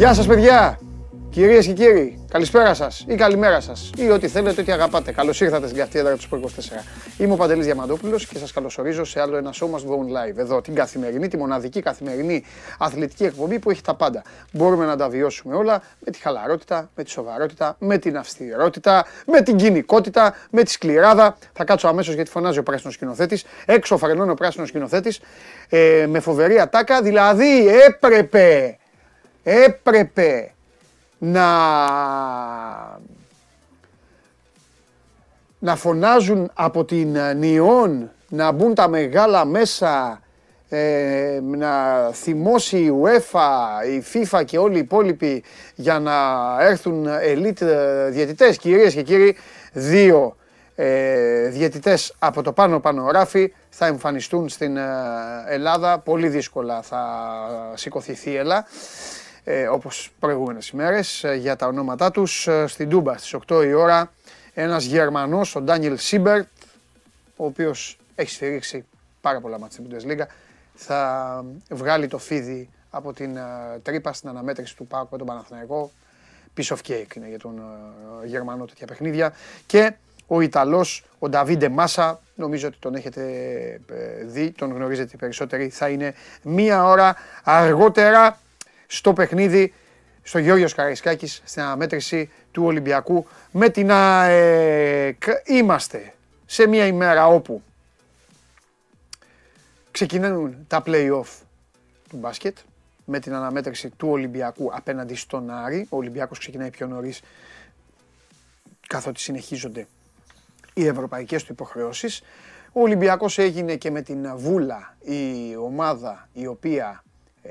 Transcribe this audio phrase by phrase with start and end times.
[0.00, 0.78] Γεια σας παιδιά,
[1.30, 5.12] κυρίες και κύριοι, καλησπέρα σας ή καλημέρα σας ή ό,τι θέλετε, ό,τι αγαπάτε.
[5.12, 6.84] Καλώς ήρθατε στην καυτή έδρα του Σπορ 24.
[7.18, 10.36] Είμαι ο Παντελής Διαμαντόπουλος και σας καλωσορίζω σε άλλο ένα show must go live.
[10.36, 12.44] Εδώ την καθημερινή, τη μοναδική καθημερινή
[12.78, 14.22] αθλητική εκπομπή που έχει τα πάντα.
[14.52, 19.40] Μπορούμε να τα βιώσουμε όλα με τη χαλαρότητα, με τη σοβαρότητα, με την αυστηρότητα, με
[19.40, 21.36] την κοινικότητα, με τη σκληράδα.
[21.52, 23.44] Θα κάτσω αμέσως γιατί φωνάζει ο πράσινος σκηνοθέτης.
[23.66, 25.20] Έξω φρενώνει ο πράσινος σκηνοθέτης
[25.68, 27.02] ε, με φοβερή ατάκα.
[27.02, 28.74] Δηλαδή έπρεπε
[29.42, 30.52] έπρεπε
[31.18, 31.48] να,
[35.58, 40.20] να φωνάζουν από την Νιόν να μπουν τα μεγάλα μέσα
[40.68, 46.12] ε, να θυμώσει η UEFA, η FIFA και όλοι οι υπόλοιποι για να
[46.60, 47.66] έρθουν elite
[48.10, 48.56] διαιτητές.
[48.56, 49.36] Κυρίες και κύριοι,
[49.72, 50.36] δύο
[50.74, 54.82] ε, διαιτητές από το πάνω πάνω ράφι θα εμφανιστούν στην ε,
[55.48, 55.98] Ελλάδα.
[55.98, 57.04] Πολύ δύσκολα θα
[57.74, 58.66] σηκωθεί θύελλα
[59.50, 63.72] ε, όπως προηγούμενες ημέρες ε, για τα ονόματά τους ε, στην Τούμπα στις 8 η
[63.72, 64.12] ώρα
[64.54, 66.46] ένας Γερμανός, ο Ντάνιελ Σίμπερτ
[67.36, 68.84] ο οποίος έχει σφυρίξει
[69.20, 70.24] πάρα πολλά ματς στην Bundesliga
[70.74, 75.90] θα βγάλει το φίδι από την uh, τρύπα στην αναμέτρηση του ΠΑΟΚ με τον Παναθηναϊκό.
[76.56, 79.32] Piece of cake είναι για τον uh, Γερμανό τέτοια παιχνίδια.
[79.66, 79.92] Και
[80.26, 83.22] ο Ιταλός, ο Νταβίντε Μάσα, νομίζω ότι τον έχετε
[84.24, 88.38] δει, τον γνωρίζετε περισσότεροι, θα είναι μία ώρα αργότερα
[88.92, 89.72] στο παιχνίδι
[90.22, 95.22] στο Γιώργος Καραϊσκάκης στην αναμέτρηση του Ολυμπιακού με την ΑΕΚ.
[95.44, 96.14] Είμαστε
[96.46, 97.62] σε μια ημέρα όπου
[99.90, 101.28] ξεκινούν τα play-off
[102.08, 102.56] του μπάσκετ
[103.04, 105.86] με την αναμέτρηση του Ολυμπιακού απέναντι στον Άρη.
[105.88, 107.20] Ο Ολυμπιακός ξεκινάει πιο νωρίς
[108.86, 109.86] καθότι συνεχίζονται
[110.74, 112.22] οι ευρωπαϊκές του υποχρεώσεις.
[112.72, 117.04] Ο Ολυμπιακός έγινε και με την Βούλα η ομάδα η οποία
[117.42, 117.50] ε,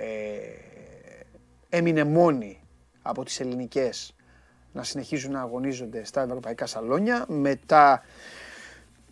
[1.70, 2.62] έμεινε μόνη
[3.02, 4.14] από τις ελληνικές
[4.72, 7.26] να συνεχίζουν να αγωνίζονται στα ευρωπαϊκά σαλόνια.
[7.28, 8.04] Μετά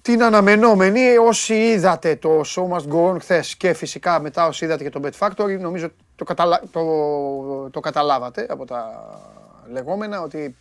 [0.01, 4.83] την αναμενόμενη, όσοι είδατε το Show Must Go On χθες και φυσικά μετά όσοι είδατε
[4.83, 6.61] και το Bet Factory, νομίζω το, καταλα...
[6.71, 9.09] το, το καταλάβατε από τα
[9.67, 10.55] λεγόμενα ότι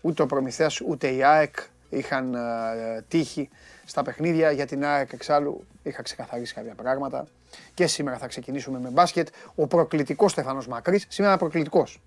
[0.00, 1.54] ούτε ο Προμηθέας ούτε η ΑΕΚ
[1.88, 3.48] είχαν uh, τύχει
[3.84, 7.26] στα παιχνίδια για την ΑΕΚ εξάλλου είχα ξεκαθαρίσει κάποια πράγματα.
[7.74, 9.28] Και σήμερα θα ξεκινήσουμε με μπάσκετ.
[9.54, 11.06] Ο προκλητικός Στεφανός Μακρύς.
[11.08, 12.00] Σήμερα προκλητικός.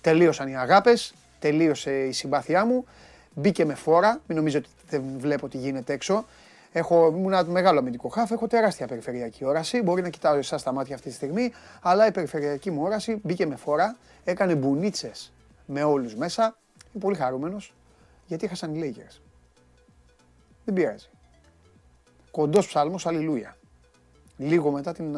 [0.00, 2.84] Τελείωσαν οι αγάπες, τελείωσε η συμπάθειά μου.
[3.34, 4.20] Μπήκε με φόρα.
[4.26, 6.24] Μην νομίζετε ότι δεν βλέπω τι γίνεται έξω.
[6.72, 9.82] Έχω, ήμουν ένα μεγάλο αμυντικό χάφ, έχω τεράστια περιφερειακή όραση.
[9.82, 13.46] Μπορεί να κοιτάω εσάς στα μάτια αυτή τη στιγμή, αλλά η περιφερειακή μου όραση μπήκε
[13.46, 15.32] με φόρα, έκανε μπουνίτσες
[15.66, 16.56] με όλους μέσα.
[16.92, 17.74] Είμαι πολύ χαρούμενος
[18.26, 19.20] γιατί είχασαν οι Lakers.
[20.64, 21.08] Δεν πειράζει.
[22.30, 23.56] Κοντός ψάλμος, αλληλούια
[24.42, 25.16] λίγο μετά την,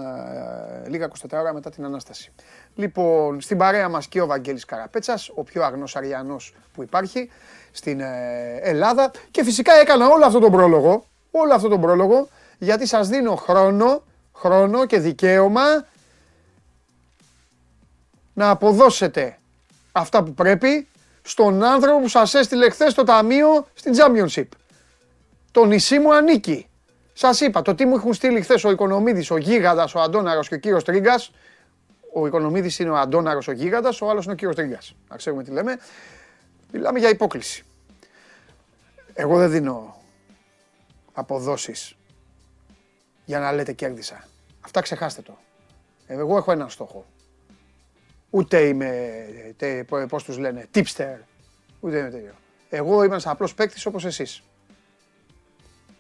[0.87, 2.33] λίγα 24 ώρα μετά την Ανάσταση.
[2.75, 7.31] Λοιπόν, στην παρέα μας και ο Βαγγέλης Καραπέτσας, ο πιο αγνός Αριανός που υπάρχει
[7.71, 12.87] στην ε, Ελλάδα και φυσικά έκανα όλο αυτό τον πρόλογο, όλο αυτό τον πρόλογο, γιατί
[12.87, 14.03] σας δίνω χρόνο,
[14.35, 15.87] χρόνο και δικαίωμα
[18.35, 19.39] να αποδώσετε
[19.93, 20.89] αυτά που πρέπει
[21.23, 24.49] στον άνθρωπο που σας έστειλε χθες το ταμείο στην Championship.
[25.51, 26.69] Το νησί μου ανήκει.
[27.17, 30.55] Σας είπα, το τι μου έχουν στείλει χθες ο Οικονομίδης, ο Γίγαντας, ο Αντώναρος και
[30.55, 31.31] ο κύριος Τρίγκας.
[32.13, 34.95] Ο Οικονομίδης είναι ο Αντώναρος, ο Γίγαντας, ο άλλος είναι ο κύριος Τρίγκας.
[35.09, 35.79] Να ξέρουμε τι λέμε.
[36.73, 37.65] Μιλάμε για υπόκληση.
[39.15, 40.03] Εγώ δεν δίνω
[41.13, 41.97] αποδόσεις
[43.25, 44.29] για να λέτε κέρδισα.
[44.61, 45.39] Αυτά ξεχάστε το.
[46.07, 47.07] Εγώ έχω έναν στόχο.
[48.31, 49.27] Ούτε είμαι,
[50.09, 51.17] πώς τους λένε, tipster.
[51.81, 52.35] Ούτε είμαι τέτοιο.
[52.71, 54.43] Εγώ είμαι ένας απλός παίκτης όπως εσείς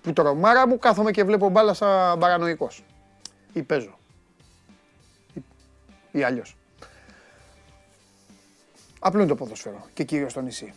[0.04, 2.84] που τρομάρα μου κάθομαι και βλέπω μπάλα σαν παρανοϊκός.
[3.52, 3.98] Ή παίζω.
[5.34, 5.42] Ή,
[6.10, 6.56] ή αλλιώς.
[8.98, 10.72] Απλό είναι το ποδοσφαίρο και κυρίως στο νησί.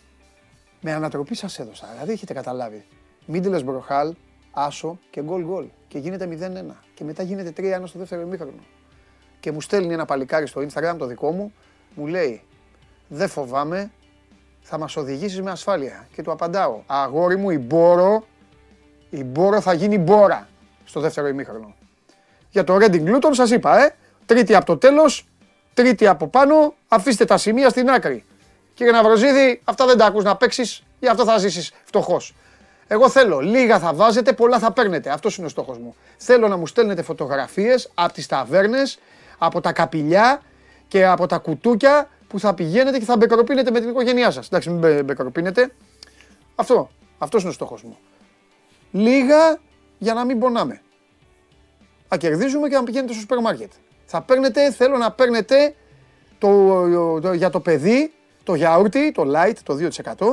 [0.82, 2.86] Με ανατροπή σας έδωσα, δηλαδή έχετε καταλάβει.
[3.26, 4.16] Μίντελες Μπροχάλ,
[4.52, 5.66] άσο και γκολ γκολ.
[5.88, 6.76] Και γίνεται 0-1.
[6.94, 8.64] Και μετά γίνεται 3-1 στο δεύτερο ημίχρονο.
[9.40, 11.54] Και μου στέλνει ένα παλικάρι στο Instagram το δικό μου,
[11.96, 12.44] μου λέει
[13.08, 13.92] δεν φοβάμαι,
[14.62, 16.08] θα μας οδηγήσεις με ασφάλεια.
[16.14, 18.26] Και του απαντάω, αγόρι μου η Μπόρο
[19.10, 20.48] η Μπόρα θα γίνει Μπόρα
[20.86, 21.76] στο δεύτερο ημίχρονο.
[22.50, 23.96] Για το Reading Luton σας είπα, ε,
[24.26, 25.28] τρίτη από το τέλος,
[25.74, 28.26] τρίτη από πάνω, αφήστε τα σημεία στην άκρη.
[28.74, 32.36] Κύριε Ναυροζίδη, αυτά δεν τα ακούς να παίξεις, γι' αυτό θα ζήσεις φτωχός.
[32.88, 35.10] Εγώ θέλω, λίγα θα βάζετε, πολλά θα παίρνετε.
[35.10, 35.96] Αυτός είναι ο στόχος μου.
[36.18, 39.00] Θέλω να μου στέλνετε φωτογραφίες από τις ταβέρνες,
[39.38, 40.42] από τα καπηλιά
[40.88, 44.46] και από τα κουτούκια που θα πηγαίνετε και θα μπεκροπίνετε με την οικογένειά σας.
[44.46, 45.72] Εντάξει, μην μπεκροπίνετε.
[46.56, 47.98] Αυτό, αυτός είναι ο στόχος μου
[48.92, 49.60] λίγα
[49.98, 50.82] για να μην πονάμε.
[52.08, 53.72] Θα κερδίζουμε και να πηγαίνετε στο σούπερ μάρκετ.
[54.06, 55.76] Θα παίρνετε, θέλω να παίρνετε
[56.38, 56.80] το,
[57.20, 58.14] το, για το παιδί,
[58.44, 60.26] το γιαούρτι, το light, το 2%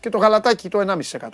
[0.00, 1.28] και το γαλατάκι, το 1,5%.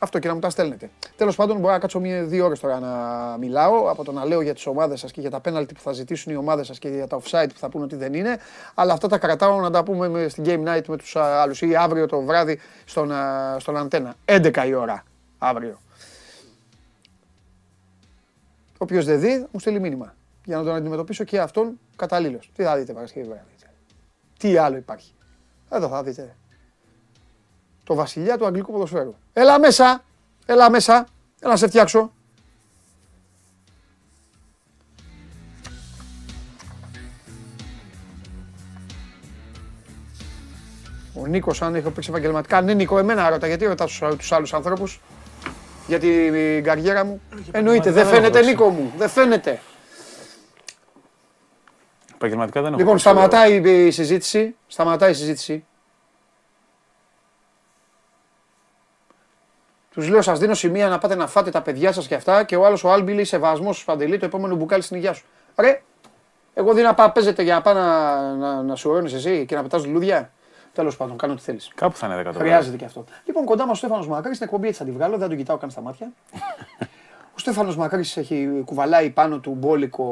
[0.00, 0.90] Αυτό και να μου τα στέλνετε.
[1.16, 4.40] Τέλος πάντων, μπορώ να κάτσω μία, δύο ώρες τώρα να μιλάω από το να λέω
[4.40, 6.88] για τις ομάδες σας και για τα πέναλτι που θα ζητήσουν οι ομάδες σας και
[6.88, 8.38] για τα offside που θα πούνε ότι δεν είναι.
[8.74, 12.06] Αλλά αυτά τα κρατάω να τα πούμε στην game night με τους άλλους ή αύριο
[12.06, 13.12] το βράδυ στον,
[13.58, 14.14] στον αντένα.
[14.24, 15.04] 11 η ώρα
[15.38, 15.80] αύριο.
[18.78, 20.14] Όποιος δεν δει, μου στείλει μήνυμα.
[20.44, 22.50] Για να τον αντιμετωπίσω και αυτόν καταλήλως.
[22.54, 23.42] Τι θα δείτε Παρασκευή βράδυ.
[24.38, 25.12] Τι άλλο υπάρχει.
[25.70, 26.36] Εδώ θα δείτε
[27.84, 29.14] το βασιλιά του αγγλικού ποδοσφαίρου.
[29.32, 30.04] Έλα μέσα,
[30.46, 31.06] έλα μέσα,
[31.40, 32.12] έλα να σε φτιάξω.
[41.14, 42.60] Ο Νίκος, αν έχει παίξει επαγγελματικά.
[42.60, 43.46] Ναι, Νίκο, εμένα ρώτα.
[43.46, 45.00] Γιατί ρωτάς τους άλλους ανθρώπους;
[45.88, 47.20] Για την καριέρα μου.
[47.50, 48.92] Εννοείται, δεν φαίνεται, Νίκο μου.
[48.96, 49.60] Δεν φαίνεται.
[52.14, 52.80] Επαγγελματικά δεν έχω.
[52.80, 53.56] Λοιπόν, σταματάει
[53.86, 54.56] η συζήτηση.
[54.66, 55.64] Σταματάει η συζήτηση.
[59.90, 62.44] Τους λέω: Σας δίνω σημεία να πάτε να φάτε τα παιδιά σας και αυτά.
[62.44, 65.24] Και ο άλλος ο Άλμπι λέει: Σεβασμός σου παντελή, το επόμενο μπουκάλι στην υγεία σου.
[65.56, 65.82] Ρε,
[66.54, 69.62] εγώ δίνω να πάω, παίζετε για να πάω να, να, να σου εσύ και να
[69.62, 70.32] πετάς λουλούδια.
[70.78, 71.70] Τέλος πάντων, κάνω ό,τι θέλεις.
[71.74, 73.04] Κάπου θα είναι 10 Χρειάζεται και αυτό.
[73.24, 75.56] Λοιπόν, κοντά μας ο Στέφανος Μακρύ στην εκπομπή έτσι θα τη βγάλω, δεν τον κοιτάω
[75.56, 76.12] καν στα μάτια.
[77.36, 80.06] ο Στέφανος Μακρύ έχει κουβαλάει πάνω του μπόλικο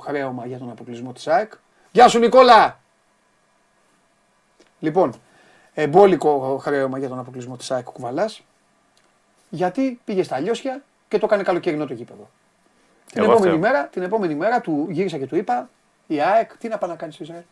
[0.00, 1.52] χρέωμα για τον αποκλεισμό της ΑΕΚ.
[1.90, 2.80] Γεια σου, Νικόλα!
[4.78, 5.14] Λοιπόν,
[5.88, 8.42] μπόλικο χρέωμα για τον αποκλεισμό της ΑΕΚ κουβαλάς
[9.48, 12.30] γιατί πήγε στα Λιώσια και το έκανε καλοκαιρινό το γήπεδο.
[13.12, 15.70] Την επόμενη, μέρα, την επόμενη μέρα του γύρισα και του είπα,
[16.06, 17.44] η ΑΕΚ, τι να πάει να κάνεις στο Ισραήλ;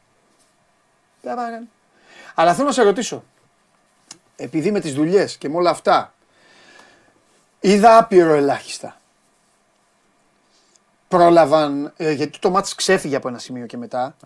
[1.21, 1.69] Τι να πάει να κάνει.
[2.39, 3.25] Αλλά θέλω να σε ρωτήσω,
[4.37, 6.15] επειδή με τις δουλειές και με όλα αυτά,
[7.61, 8.97] είδα άπειρο ελάχιστα.
[11.09, 14.17] Πρόλαβαν, ε, γιατί το μάτς ξέφυγε από ένα σημείο και μετά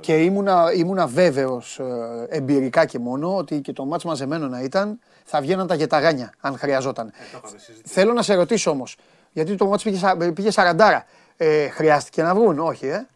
[0.00, 4.98] και ήμουνα, ήμουνα βέβαιος ε, εμπειρικά και μόνο ότι και το μάτς μαζεμένο να ήταν
[5.24, 7.06] θα βγαίναν τα γεταγάνια αν χρειαζόταν.
[7.06, 7.12] Ε,
[7.84, 8.96] Θέλω να σε ρωτήσω όμως,
[9.32, 11.06] γιατί το μάτς πήγε, πήγε σαραντάρα.
[11.36, 13.06] Ε, χρειάστηκε να βγουν, όχι, ε;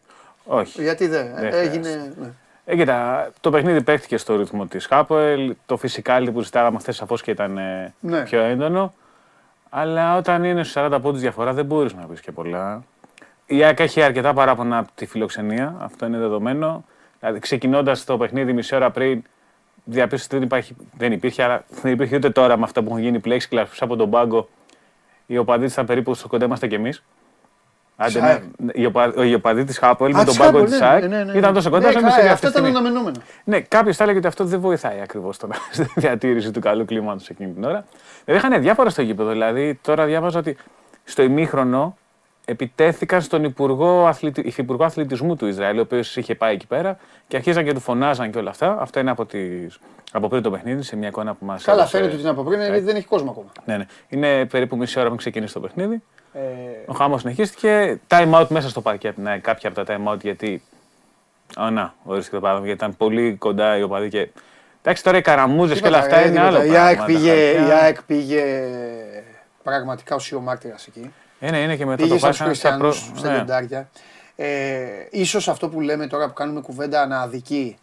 [0.45, 0.81] Όχι.
[0.83, 2.13] Γιατί δεν, δεν έγινε.
[2.19, 2.31] Ναι.
[2.65, 5.55] Ε, κοίτα, το παιχνίδι παίχτηκε στο ρυθμό της Χάποελ.
[5.65, 8.23] Το φυσικάλι που ζητάγαμε χθες σαφώς και ήταν ε, ναι.
[8.23, 8.93] πιο έντονο.
[9.69, 12.83] Αλλά όταν είναι στους 40 πόντους διαφορά δεν μπορείς να πεις και πολλά.
[13.45, 16.83] Η ΑΕΚ έχει αρκετά παράπονα από τη φιλοξενία, αυτό είναι δεδομένο.
[17.19, 19.23] Δηλαδή, ξεκινώντας το παιχνίδι μισή ώρα πριν,
[19.83, 23.01] διαπίστωσε ότι δεν, υπάρχει, δεν υπήρχε, αλλά δεν υπήρχε ούτε τώρα με αυτά που έχουν
[23.01, 24.49] γίνει plexiglass από τον πάγκο.
[25.25, 27.03] Οι οπαδοί ήταν περίπου στο κοντά είμαστε κι εμείς.
[28.03, 28.43] Άντε,
[29.23, 31.87] οι οπαδοί της Χάπολ με τον πάγκο τη ΣΑΕΚ ναι, ναι, ναι, ήταν τόσο κοντά
[31.87, 32.13] όσο εμείς.
[32.15, 33.15] Αυτό ήταν αναμενόμενο.
[33.43, 35.35] Ναι, κάποιος θα έλεγε ότι αυτό δεν βοηθάει ακριβώς
[35.71, 37.85] στη διατήρηση του καλού κλίματος εκείνη την ώρα.
[38.25, 39.29] Δηλαδή είχαν διάφορα στο γήπεδο.
[39.29, 40.57] Δηλαδή τώρα διάβαζα ότι
[41.03, 41.97] στο ημίχρονο
[42.45, 44.41] επιτέθηκαν στον Υπουργό, Αθλητι...
[44.41, 46.97] Υφυπουργό Αθλητισμού του Ισραήλ, ο οποίος είχε πάει εκεί πέρα
[47.27, 48.77] και αρχίζαν και του φωνάζαν και όλα αυτά.
[48.79, 49.79] Αυτό είναι από, τις...
[50.11, 51.63] από πριν το παιχνίδι, σε μια εικόνα που μας.
[51.63, 53.51] Καλά, φαίνεται ότι είναι από πριν, γιατί δεν έχει κόσμο ακόμα.
[53.65, 53.85] Ναι, ναι.
[54.09, 56.01] Είναι περίπου μισή ώρα πριν ξεκινήσει το παιχνίδι.
[56.33, 56.39] Ε...
[56.85, 57.99] Ο χάμος συνεχίστηκε.
[58.07, 59.17] Time out μέσα στο παρκέτ.
[59.17, 60.61] Ναι, κάποια από τα time out γιατί.
[61.55, 64.29] Α, να, ορίστηκε το παράδειγμα γιατί ήταν πολύ κοντά οι οπαδοί και.
[64.81, 66.63] Εντάξει, τώρα οι καραμούζες και όλα αυτά είναι άλλο.
[66.63, 68.63] Η ΑΕΚ πήγε
[69.63, 71.13] πραγματικά ουσιομάρτυρας εκεί.
[71.41, 72.93] Είναι, είναι και μετά Πήγες το πάσχα στα προ...
[73.21, 73.87] Ναι.
[74.35, 77.77] Ε, ίσως αυτό που λέμε τώρα που κάνουμε κουβέντα να αδικεί,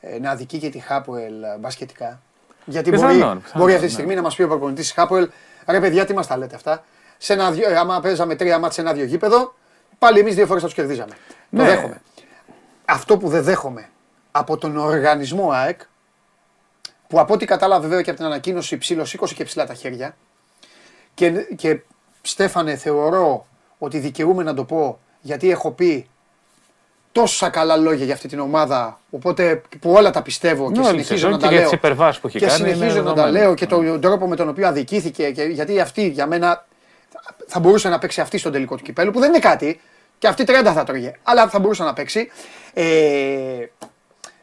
[0.00, 2.20] ε, να αδικεί και τη Χάπουελ μπασκετικά.
[2.64, 4.16] Γιατί πιθανόν, μπορεί, πιθανόν, μπορεί αυτή τη στιγμή ναι.
[4.16, 5.28] να μας πει ο προπονητής της Χάπουελ,
[5.66, 6.84] ρε παιδιά, τι μας τα λέτε αυτά;
[7.18, 9.54] Σε ένα, δυο, άμα παίζαμε τρία μάτια σε ένα-δυο γήπεδο,
[9.98, 11.16] πάλι εμείς δύο φορές θα τους κερδίζαμε.
[11.48, 11.60] Ναι.
[11.60, 12.00] Το δέχομαι.
[12.84, 13.88] Αυτό που δεν δέχομαι
[14.30, 15.80] από τον οργανισμό ΑΕΚ,
[17.08, 20.16] που από ό,τι κατάλαβε βέβαια και από την ανακοίνωση ψήλω σήκωσε και ψηλά τα χέρια
[21.14, 21.80] και, και
[22.22, 23.46] Στέφανε, θεωρώ
[23.78, 26.08] ότι δικαιούμαι να το πω γιατί έχω πει
[27.12, 29.00] τόσα καλά λόγια για αυτή την ομάδα.
[29.10, 31.70] Οπότε που όλα τα πιστεύω και συνεχίζω να τα λέω.
[32.20, 35.30] που και συνεχίζω να τα λέω και τον τρόπο με τον οποίο αδικήθηκε.
[35.30, 36.66] Και, γιατί αυτή για μένα
[37.46, 39.80] θα μπορούσε να παίξει αυτή στον τελικό του κυπέλου που δεν είναι κάτι.
[40.18, 41.12] Και αυτή 30 θα τρώγε.
[41.22, 42.30] Αλλά θα μπορούσε να παίξει.
[42.74, 42.84] Ε,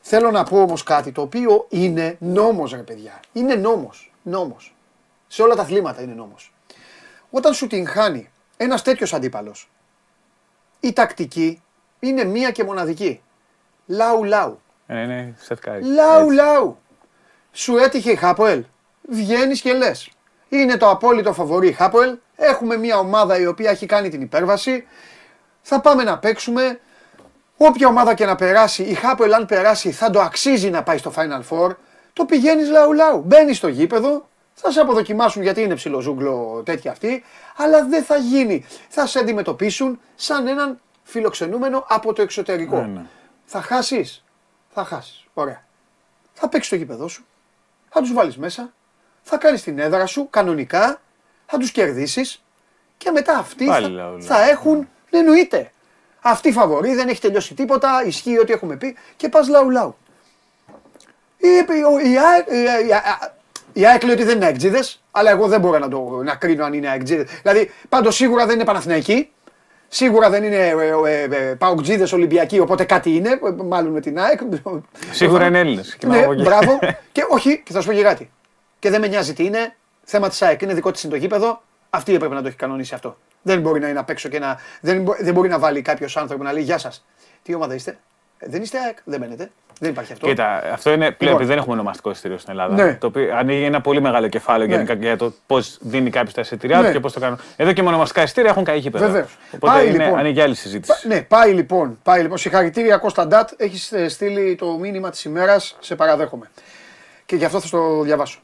[0.02, 3.20] θέλω να πω όμως κάτι το οποίο είναι νόμος ρε παιδιά.
[3.34, 4.12] Είναι νόμος.
[4.22, 4.76] Νόμος.
[5.28, 6.52] Σε όλα τα αθλήματα είναι νόμος
[7.38, 9.70] όταν σου την χάνει ένας τέτοιος αντίπαλος,
[10.80, 11.62] η τακτική
[12.00, 13.22] είναι μία και μοναδική.
[13.86, 14.62] Λάου λάου.
[14.86, 15.34] Ναι, ναι,
[15.82, 16.78] Λάου λάου.
[17.52, 18.64] Σου έτυχε η Χάποελ.
[19.10, 20.10] Βγαίνεις και λες.
[20.50, 22.18] Είναι το απόλυτο φαβορή Χάποελ.
[22.36, 24.88] Έχουμε μια ομάδα η οποία έχει κάνει την υπέρβαση.
[25.62, 26.80] Θα πάμε να παίξουμε.
[27.58, 31.14] Όποια ομάδα και να περάσει, η Χάποελ αν περάσει θα το αξίζει να πάει στο
[31.16, 31.76] Final Four.
[32.14, 33.22] Το πηγαίνεις λαού λαού.
[33.26, 37.24] Μπαίνεις στο γήπεδο, θα σε αποδοκιμάσουν γιατί είναι ψιλοζούγκλο τέτοια αυτή,
[37.56, 38.66] αλλά δεν θα γίνει.
[38.90, 42.82] Θα σε αντιμετωπίσουν σαν έναν φιλοξενούμενο από το εξωτερικό.
[42.82, 43.06] Ναι, ναι.
[43.46, 44.24] Θα χάσεις.
[44.70, 45.26] Θα χάσεις.
[45.34, 45.64] Ωραία.
[46.34, 47.26] Θα παίξεις το γήπεδό σου.
[47.90, 48.74] Θα τους βάλεις μέσα.
[49.22, 51.02] Θα κάνεις την έδρα σου κανονικά.
[51.46, 52.44] Θα τους κερδίσεις.
[52.98, 53.82] Και μετά αυτοί θα,
[54.20, 54.78] θα, έχουν.
[55.10, 55.72] Ναι, εννοείται.
[56.22, 58.04] Αυτή η φαβορή δεν έχει τελειώσει τίποτα.
[58.06, 58.98] Ισχύει ό,τι έχουμε πει.
[59.16, 59.96] Και πας λαού λαού.
[61.38, 62.18] Η, η,
[63.86, 66.74] ΑΕΚ λέει ότι δεν είναι αεκτζίδε, αλλά εγώ δεν μπορώ να, το, να κρίνω αν
[66.74, 67.28] είναι αεκτζίδε.
[67.42, 69.30] Δηλαδή, πάντως σίγουρα δεν είναι Παναθηναϊκοί.
[69.88, 70.74] Σίγουρα δεν είναι ε,
[71.06, 74.40] ε, ε, Παοκτζίδε Ολυμπιακοί, οπότε κάτι είναι, μάλλον με την ΑΕΚ.
[75.12, 75.98] Σίγουρα είναι Έλληνες.
[76.06, 76.80] Ναι, μπράβο.
[77.12, 78.32] και όχι, και θα σου πω και κάτι.
[78.80, 79.76] Και δεν με νοιάζει τι είναι.
[80.04, 81.62] Θέμα της ΑΕΚ είναι δικό της είναι το γήπεδο.
[81.90, 83.18] Αυτή έπρεπε να το έχει κανονίσει αυτό.
[83.42, 84.60] Δεν μπορεί να είναι απ' έξω και να.
[84.82, 87.06] Δεν, δεν μπορεί να βάλει κάποιος άνθρωπο να λέει Γεια σας.
[87.44, 87.98] Τι ομάδα είστε;
[88.40, 89.52] δεν είστε ΑΕΚ, δεν μένετε.
[89.80, 90.28] Δεν υπάρχει αυτό.
[90.28, 91.48] Κοίτα, αυτό είναι πλέον λοιπόν.
[91.48, 92.84] δεν έχουμε ονομαστικό εισιτήριο στην Ελλάδα.
[92.84, 92.94] Ναι.
[92.94, 94.94] Το οποίο ανοίγει ένα πολύ μεγάλο κεφάλαιο ναι.
[94.94, 96.92] για το πώς δίνει κάποιος τα εισιτήριά ναι.
[96.92, 97.40] και πώς το κάνουν.
[97.56, 99.06] Εδώ και μονομαστικά εισιτήρια έχουν καεί πέρα.
[99.06, 99.38] Βεβαίως.
[99.56, 101.08] Οπότε πάει, είναι, λοιπόν, ανοίγει άλλη συζήτηση.
[101.08, 102.00] ναι, πάει λοιπόν.
[102.04, 102.38] Πάει, λοιπόν.
[102.38, 103.50] Συγχαρητήρια Κώστα Ντάτ.
[103.58, 105.76] Έχεις στείλει το μήνυμα της ημέρας.
[105.80, 106.50] Σε παραδέχομαι.
[107.26, 108.40] Και γι' αυτό θα το διαβάσω.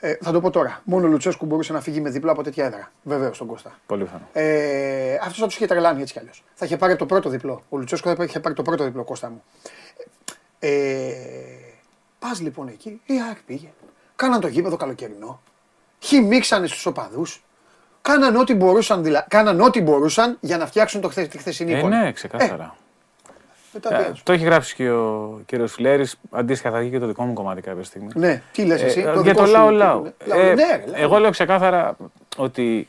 [0.00, 0.80] Ε, θα το πω τώρα.
[0.84, 2.90] Μόνο ο Λουτσέσκου μπορούσε να φύγει με διπλά από τέτοια έδρα.
[3.02, 3.78] Βεβαίως τον Κώστα.
[3.86, 4.28] Πολύ πιθανό.
[4.32, 6.44] Ε, Αυτός θα τους είχε τρελάνει έτσι κι αλλιώς.
[6.54, 7.62] Θα είχε πάρει το πρώτο διπλό.
[7.68, 9.42] Ο Λουτσέσκου θα είχε πάρει το πρώτο διπλό Κώστα μου.
[10.58, 11.12] Ε,
[12.18, 13.68] Πας λοιπόν εκεί, η ΑΕΚ πήγε.
[14.16, 15.40] Κάναν το γήπεδο καλοκαιρινό.
[15.98, 17.44] Χυμίξανε στους οπαδούς.
[18.02, 19.26] Κάναν ό,τι μπορούσαν, δηλα...
[19.28, 21.26] Κάναν ό,τι μπορούσαν για να φτιάξουν το χθε...
[21.26, 22.76] τη χθεσινή ε, Ναι, ξεκάθαρα.
[23.90, 26.20] Ε, ε, το έχει γράψει και ο κύριος Φιλέρης.
[26.30, 28.08] Αντίστοιχα θα βγει και το δικό μου κομμάτι κάποια στιγμή.
[28.14, 29.00] Ναι, τι λες εσύ.
[29.00, 30.02] Ε, το για το λαό λαό.
[30.32, 31.96] Ε, ναι, εγώ λέω ξεκάθαρα
[32.36, 32.88] ότι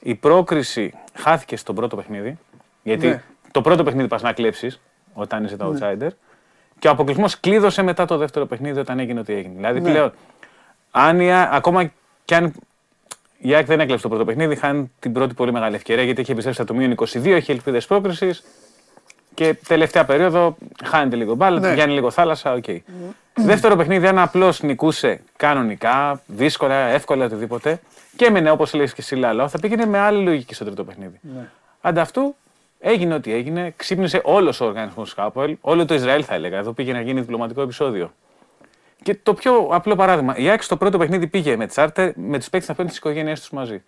[0.00, 2.38] η πρόκριση χάθηκε στον πρώτο παιχνίδι.
[2.82, 3.22] Γιατί ναι.
[3.50, 4.80] το πρώτο παιχνίδι πας να κλέψεις
[5.14, 6.08] όταν είσαι το ναι.
[6.78, 6.80] Outsider.
[6.80, 9.54] Και ο αποκλεισμός κλείδωσε μετά το δεύτερο παιχνίδι όταν έγινε ό,τι έγινε.
[9.56, 9.90] Δηλαδή ναι.
[9.90, 10.12] πλέον,
[10.90, 11.92] αν η, ακόμα
[12.24, 12.52] κι αν
[13.38, 16.30] η ΑΕΚ δεν έκλεψε το πρώτο παιχνίδι, χάνει την πρώτη πολύ μεγάλη ευκαιρία γιατί έχει
[16.30, 18.44] επιστρέψει από το μείον 22, έχει ελπίδες πρόκρισης.
[19.34, 21.74] Και τελευταία περίοδο χάνεται λίγο μπάλα, ναι.
[21.74, 22.64] πιάνει λίγο θάλασσα, OK.
[22.66, 22.78] Okay.
[23.34, 23.44] Ναι.
[23.44, 27.80] Δεύτερο παιχνίδι, αν απλώς νικούσε κανονικά, δύσκολα, εύκολα, οτιδήποτε,
[28.16, 31.20] και έμενε όπως λέει και εσύ Λαλό, θα πήγαινε με άλλη λογική στο τρίτο παιχνίδι.
[31.22, 31.48] Ναι.
[31.80, 32.36] Αντ' αυτού
[32.80, 36.58] Έγινε ό,τι έγινε, ξύπνησε όλος ο οργανισμός του Χάποελ, όλο το Ισραήλ θα έλεγα.
[36.58, 38.12] Εδώ πήγε να γίνει διπλωματικό επεισόδιο.
[39.02, 42.50] Και το πιο απλό παράδειγμα, η ΑΕΚ στο πρώτο παιχνίδι πήγε με τσάρτερ με τους
[42.50, 43.82] παίκτες να παίρνουν τις οικογένειές τους μαζί.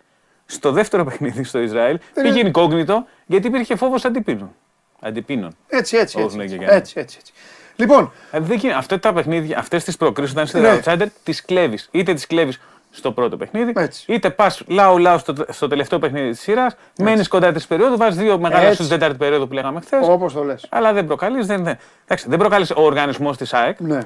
[0.45, 2.95] Στο δεύτερο παιχνίδι στο Ισραήλ πήγε incognito
[3.25, 4.55] γιατί υπήρχε φόβος αντιπίνων.
[4.99, 5.55] Αντιπίνων.
[5.67, 6.19] Έτσι, έτσι.
[6.19, 7.33] Έτσι, έτσι, έτσι, έτσι.
[7.75, 8.11] Λοιπόν.
[8.31, 10.79] Ε, αυτέ τα παιχνίδια, αυτές τις προκρίσεις όταν είσαι ναι.
[10.83, 11.89] outsider, τις κλέβεις.
[11.91, 12.59] Είτε τις κλέβεις
[12.91, 13.73] στο πρώτο παιχνίδι.
[13.75, 14.13] Έτσι.
[14.13, 18.21] Είτε πας λαού λαού στο, στο τελευταίο παιχνίδι της σειράς, μένεις κοντά της περίοδου, βάζεις
[18.21, 20.07] δύο μεγάλα στην τέταρτη περίοδο που λέγαμε χθες.
[20.07, 20.65] Όπως το λες.
[20.69, 21.45] Αλλά δεν προκαλείς.
[21.45, 21.77] Δεν, δεν,
[22.25, 23.79] δεν προκαλείς ο οργανισμός της ΑΕΚ.
[23.79, 23.99] Ναι.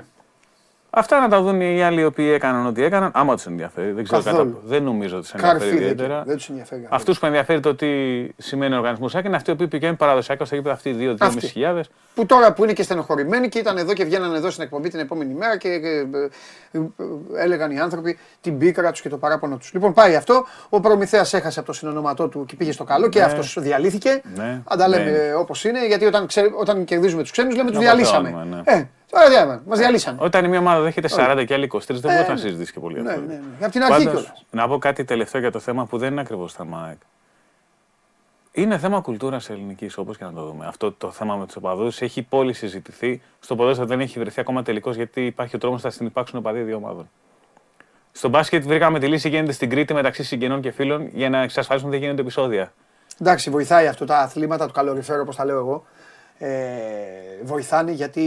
[0.97, 3.91] Αυτά να τα δουν οι άλλοι οι οποίοι έκαναν ό,τι έκαναν, άμα τους ενδιαφέρει.
[3.91, 6.23] Δεν ξέρω κατά Δεν νομίζω ότι τους ενδιαφέρει ιδιαίτερα.
[6.25, 6.87] Δεν τους ενδιαφέρει.
[6.89, 7.87] Αυτούς που ενδιαφέρει το τι
[8.37, 11.81] σημαίνει ο οργανισμός ΣΑΚ είναι αυτοί οι οποίοι πηγαίνουν παραδοσιακά στο γήπεδο αυτοί οι 2-2.500.
[12.15, 14.99] Που τώρα που είναι και στενοχωρημένοι και ήταν εδώ και βγαίναν εδώ στην εκπομπή την
[14.99, 15.79] επόμενη μέρα και ε,
[16.71, 19.73] ε, έλεγαν οι άνθρωποι την πίκρα τους και το παράπονο τους.
[19.73, 20.45] Λοιπόν, πάει αυτό.
[20.69, 23.25] Ο Προμηθέας έχασε από το συνονόματό του και πήγε στο καλό και ναι.
[23.25, 24.21] αυτός διαλύθηκε.
[24.35, 24.61] Ναι.
[24.63, 25.33] Αν τα λέμε ναι.
[25.33, 26.27] όπως είναι, γιατί όταν,
[26.59, 28.63] όταν κερδίζουμε τους ξένους λέμε τους διαλύσαμε.
[29.15, 29.61] Ε, Τώρα διάβασα.
[29.65, 30.17] Μας διαλύσανε.
[30.21, 33.01] Όταν μια ομάδα δέχεται 40 και άλλοι 23, δεν μπορεί να ε, συζητήσει και πολύ
[33.01, 33.21] ναι, αυτό.
[33.21, 33.41] Ναι, ναι.
[33.61, 34.45] Από την αρχή κιόλας.
[34.51, 36.97] Να πω κάτι τελευταίο για το θέμα που δεν είναι ακριβώς θέμα ΑΕΚ.
[38.51, 40.65] Είναι θέμα κουλτούρας ελληνικής, όπως και να το δούμε.
[40.65, 43.21] Αυτό το θέμα με τους οπαδούς έχει πολύ συζητηθεί.
[43.39, 46.75] Στο ποδόσφαιρο δεν έχει βρεθεί ακόμα τελικός γιατί υπάρχει ο τρόμος να συνεπάρξουν οπαδοί δύο
[46.75, 47.09] ομάδων.
[48.11, 51.87] Στο μπάσκετ βρήκαμε τη λύση γίνεται στην Κρήτη μεταξύ συγγενών και φίλων για να εξασφαλίσουν
[51.87, 52.73] ότι δεν γίνονται επεισόδια.
[53.21, 55.85] Εντάξει, βοηθάει αυτό τα αθλήματα του καλοριφέρου, όπως τα λέω εγώ
[56.37, 56.49] ε,
[57.43, 58.21] βοηθάνε γιατί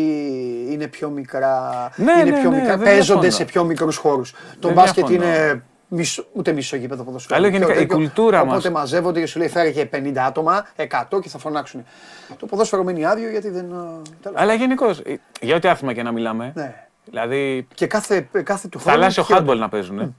[0.70, 1.90] είναι πιο μικρά.
[1.96, 4.34] Ναι, είναι ναι, πιο ναι, μικρά παίζονται σε πιο μικρούς χώρους.
[4.58, 7.40] Το μπάσκετ είναι μισό, ούτε μισό γήπεδο ποδοσφαίρου.
[7.40, 8.56] Αλλά γενικά η κουλτούρα μας.
[8.56, 11.84] Οπότε μαζεύονται και σου λέει φέρει και 50 άτομα, 100 και θα φωνάξουν.
[12.38, 13.66] Το ποδόσφαιρο μένει άδειο γιατί δεν.
[14.32, 15.02] Αλλά γενικώς,
[15.40, 16.52] για ό,τι άθλημα και να μιλάμε.
[16.54, 16.74] Ναι.
[17.04, 17.66] Δηλαδή.
[17.74, 18.98] Και κάθε, κάθε του χρόνου.
[18.98, 20.16] Θαλάσσιο χάντμπολ να παίζουν.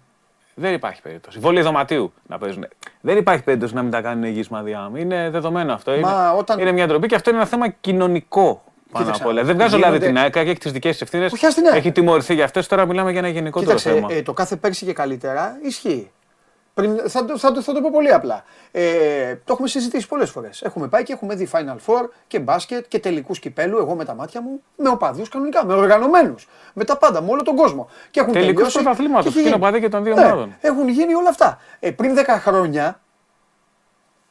[0.59, 1.39] Δεν υπάρχει περίπτωση.
[1.39, 2.65] Βολή δωματίου να παίζουν.
[3.01, 4.91] Δεν υπάρχει περίπτωση να μην τα κάνουν υγιεί μαδιά.
[4.95, 5.93] Είναι δεδομένο αυτό.
[5.93, 6.59] είναι, όταν...
[6.59, 9.43] είναι μια ντροπή και αυτό είναι ένα θέμα κοινωνικό πάνω απ' όλα.
[9.43, 11.33] Δεν βγάζω δηλαδή την ΑΕΚ και έχει τις δικές της ευθύνες.
[11.73, 12.67] Έχει τιμωρηθεί για αυτές.
[12.67, 14.13] Τώρα μιλάμε για ένα γενικότερο Κοίταξε, θέμα.
[14.13, 16.11] Ε, το κάθε πέρσι και καλύτερα ισχύει.
[16.79, 18.43] Πριν, θα, το, θα, θα το πω πολύ απλά.
[18.71, 20.61] Ε, το έχουμε συζητήσει πολλές φορές.
[20.61, 23.77] Έχουμε πάει και έχουμε δει Final Four και μπάσκετ και τελικούς κυπέλου.
[23.77, 26.47] Εγώ με τα μάτια μου, με οπαδούς κανονικά, με οργανωμένους.
[26.73, 27.89] Με τα πάντα, με όλο τον κόσμο.
[28.11, 29.33] Και έχουν τελικούς πρωταθλήματος.
[29.33, 30.55] Και, και είναι και των δύο ναι, ομάδων.
[30.61, 31.59] Έχουν γίνει όλα αυτά.
[31.79, 32.99] Ε, πριν 10 χρόνια,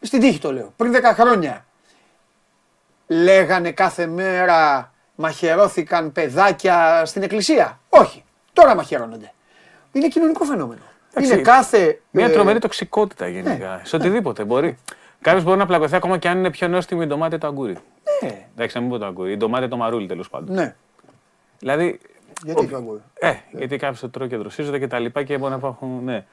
[0.01, 1.65] στην τύχη το λέω, πριν 10 χρόνια
[3.07, 7.81] λέγανε κάθε μέρα μαχαιρώθηκαν παιδάκια στην εκκλησία.
[7.89, 8.25] Όχι.
[8.53, 9.33] Τώρα μαχαιρώνονται.
[9.93, 10.81] Είναι κοινωνικό φαινόμενο.
[11.25, 12.01] Είναι κάθε.
[12.11, 13.69] Μια ε, τρομερή τοξικότητα γενικά.
[13.69, 13.81] Ναι.
[13.83, 14.79] Σε οτιδήποτε μπορεί.
[15.21, 17.77] Κάποιος μπορεί να πλακωθεί ακόμα και αν είναι πιο νόστιμη η ντομάτα το αγκούρι.
[18.23, 18.47] Ναι.
[18.55, 19.33] Εντάξει, να μην πω το αγκούρι.
[19.33, 20.55] Η ντομάτα το μαρούλι τέλος πάντων.
[20.55, 20.75] Ναι.
[21.59, 22.01] Δηλαδή.
[22.45, 23.01] Γιατί φράγκο.
[23.15, 26.01] Ε, γιατί κάποιος το τρώει και δροσίζονται και τα λοιπά και μπορεί να υπάρχουν.
[26.05, 26.25] Ναι.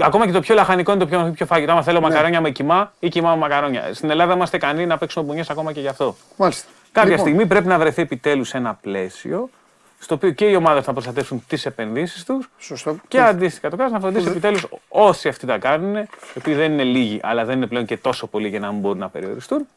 [0.00, 1.72] Ακόμα και το πιο λαχανικό είναι το πιο, πιο φαγητό.
[1.72, 2.08] Άμα θέλω ναι.
[2.08, 3.94] μακαρόνια με κοιμά ή κοιμά με μακαρόνια.
[3.94, 6.16] Στην Ελλάδα είμαστε ικανοί να παίξουμε μπουνιές ακόμα και γι' αυτό.
[6.36, 6.68] Μάλιστα.
[6.92, 7.26] Κάποια λοιπόν.
[7.26, 9.50] στιγμή πρέπει να βρεθεί επιτέλους ένα πλαίσιο
[9.98, 12.50] στο οποίο και οι ομάδες θα προστατεύσουν τις επενδύσεις τους.
[12.58, 12.96] Σωστό.
[13.08, 15.96] Και αντίστοιχα το κράτος να φροντίσει επιτέλους όσοι αυτοί τα κάνουν,
[16.34, 18.98] επειδή δεν είναι λίγοι, αλλά δεν είναι πλέον και τόσο πολλοί για να μην μπορούν
[18.98, 19.68] να περιοριστούν,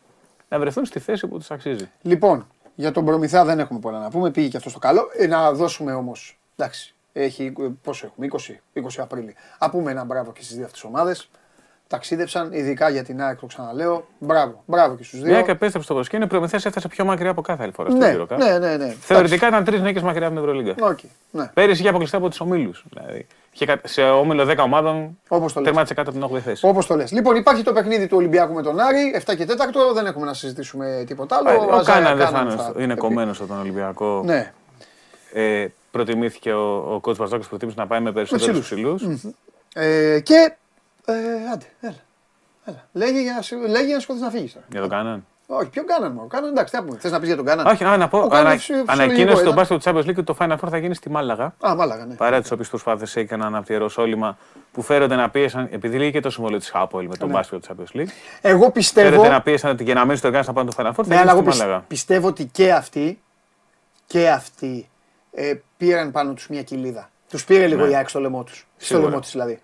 [0.50, 1.90] να βρεθούν στη θέση που τους αξίζει.
[2.02, 4.32] Λοιπόν, για τον Προμηθέα δεν έχουμε πολλά να πούμε.
[4.32, 5.10] Πήγε και αυτός στο καλό.
[5.18, 6.40] Ε, να δώσουμε όμως.
[6.56, 8.28] Εντάξει, έχει, πόσο έχουμε,
[8.74, 9.36] 20, 20 Απρίλη.
[9.58, 11.30] Α πούμε ένα μπράβο και στις δύο αυτές ομάδες
[11.90, 14.08] ταξίδεψαν, ειδικά για την ΑΕΚ, το ξαναλέω.
[14.20, 15.34] Μπράβο, μπράβο και στους δύο.
[15.34, 18.12] Η ΑΕΚ επέστρεψε στο προσκήνιο, η Προμηθέα έφτασε πιο μακριά από κάθε άλλη φορά ναι,
[18.12, 18.96] στο ναι, ναι, ναι.
[19.00, 20.76] Θεωρητικά ήταν τρεις νίκες μακριά από την Ευρωλίγκα.
[20.80, 21.52] Okay, ναι.
[21.54, 22.86] Πέρυσι είχε αποκλειστεί από τους ομίλους.
[22.90, 23.28] Δηλαδή.
[23.52, 25.18] Είχε σε όμιλο 10 ομάδων
[25.64, 26.68] τερμάτισε κάτω από την 8η θέση.
[26.68, 27.12] Όπως το λες.
[27.12, 30.34] Λοιπόν, υπάρχει το παιχνίδι του Ολυμπιακού με τον Άρη, 7 και 4, δεν έχουμε να
[30.34, 31.78] συζητήσουμε τίποτα άλλο.
[31.80, 34.22] Ο Κάναν δεν θα είναι κομμένος από τον Ολυμπιακό.
[34.26, 34.54] Ναι.
[35.34, 39.04] Ε, προτιμήθηκε ο, ο κότσο προτίμησε να πάει με περισσότερους ψηλούς.
[39.74, 40.54] Ε, και.
[41.14, 41.96] Ε, άντε, έλα.
[42.92, 44.66] Λέγε για, λέγε για να σκοτώσει να φύγεις τώρα.
[44.70, 45.26] Για τον Κάναν.
[45.52, 46.28] Όχι, ποιον Κάναν μόνο.
[46.28, 48.30] Κάναν εντάξει, τι Θες να πεις για τον Κάναν; Όχι, να πω.
[48.86, 51.54] Ανακοίνωσε τον μπάσκετ του Champions League ότι το Final Four θα γίνει στη Μάλαγα.
[51.68, 52.14] Α, Μάλαγα, ναι.
[52.14, 54.38] Παρά τις οποίε προσπάθειες έκαναν από τη Ιεροσόλυμα
[54.72, 57.34] που φέρονται να πίεσαν, επειδή λέει και το συμβόλαιο της Χάπολ με τον ναι.
[57.34, 58.08] μπάσκετ του Champions League.
[58.42, 59.10] Εγώ πιστεύω.
[59.10, 61.16] Φέρονται να πίεσαν ότι για να μην στο να πάνε το Final Four θα ναι,
[61.16, 61.84] γίνει στη Μάλαγα.
[61.88, 63.22] Πιστεύω ότι και αυτοί,
[64.06, 64.90] και αυτοί
[65.32, 67.10] ε, πήραν πάνω τους μια κοιλίδα.
[67.30, 67.92] Τους πήρε λίγο ναι.
[67.92, 68.68] η άκρη στο λαιμό τους.
[68.78, 69.60] Στο λαιμό της δηλαδή.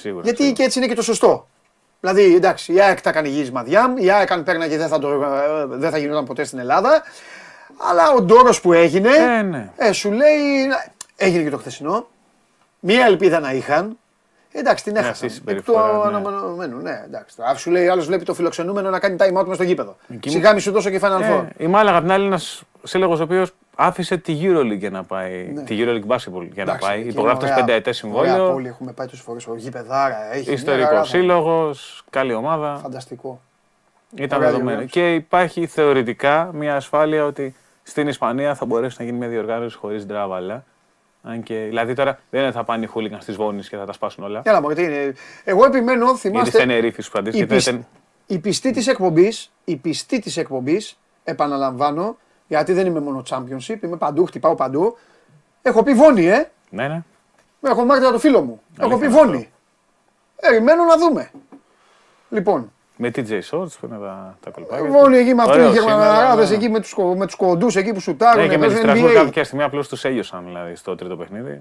[0.00, 0.56] Σίγουρα, Γιατί σίγουρα.
[0.56, 1.46] και έτσι είναι και το σωστό.
[2.00, 5.18] Δηλαδή, εντάξει, η ΑΕΚ τα έκανε γύρισμα διάμ, η ΑΕΚ αν πέρναγε δεν θα, το,
[5.68, 7.02] δεν θα γινόταν ποτέ στην Ελλάδα.
[7.90, 9.70] Αλλά ο ντόρος που έγινε, ε, ναι.
[9.76, 10.68] ε, σου λέει,
[11.16, 12.06] έγινε και το χθεσινό.
[12.80, 13.98] Μία ελπίδα να είχαν.
[14.52, 15.30] Εντάξει, την έχασαν.
[15.44, 16.80] Εκ του αναμενωμένου.
[16.80, 17.36] Ναι, εντάξει.
[17.38, 19.96] Αφού σου λέει άλλος βλέπει το φιλοξενούμενο να κάνει time out μες στο γήπεδο.
[20.26, 21.44] Σιγά μη σου τόσο και Final Four.
[21.56, 25.50] Ε, η Μάλαγα την άλλη ένας σύλλογος ο οποίος άφησε τη EuroLeague για να πάει.
[25.52, 25.62] Ναι.
[25.62, 27.00] Τη EuroLeague Basketball για να πάει.
[27.00, 28.52] Υπογράφει πέντε ετέ συμβόλαιο.
[28.54, 29.46] Όλοι έχουμε πάει τόσες φορές.
[29.46, 30.52] Ο γηπεδάρα έχει.
[30.52, 32.78] Ιστορικός σύλλογος, καλή ομάδα.
[32.82, 33.40] Φανταστικό.
[34.16, 34.84] Ήταν δεδομένο.
[34.84, 40.06] Και υπάρχει θεωρητικά μια ασφάλεια ότι στην Ισπανία θα μπορέσει να γίνει μια διοργάνωση χωρίς
[40.06, 40.64] ντράβαλα.
[41.22, 44.24] Αν και, δηλαδή τώρα δεν θα πάνε οι χούλιγκαν στις βόνε και θα τα σπάσουν
[44.24, 44.42] όλα.
[44.44, 45.14] Έλα, γιατί είναι.
[45.44, 46.62] Εγώ επιμένω, θυμάστε.
[46.62, 47.86] Είναι Τενερίφη που αντίστοιχα.
[48.26, 52.16] Η πιστή της εκπομπής, η πιστή της εκπομπής, επαναλαμβάνω,
[52.48, 54.96] γιατί δεν είμαι μόνο championship, είμαι παντού, χτυπάω παντού.
[55.62, 56.50] Έχω πει βόνη, ε.
[56.70, 57.02] Ναι, ναι.
[57.62, 58.60] Έχω μάθει το φίλο μου.
[58.78, 59.50] Έχω πει βόνη.
[60.40, 61.30] Περιμένω να δούμε.
[62.28, 62.72] Λοιπόν.
[62.96, 64.90] Με TJ Shorts που είναι τα, τα κολπάκια.
[64.90, 68.42] Βόνη εκεί με αυτούς οι Γερμαναράδες, εκεί με τους με τους κοντούς εκεί που σουτάρουν.
[68.42, 71.60] Ναι, και με τους Στρασβούργου κάποια στιγμή απλώς τους έλειωσαν δηλαδή στο τρίτο παιχνίδι.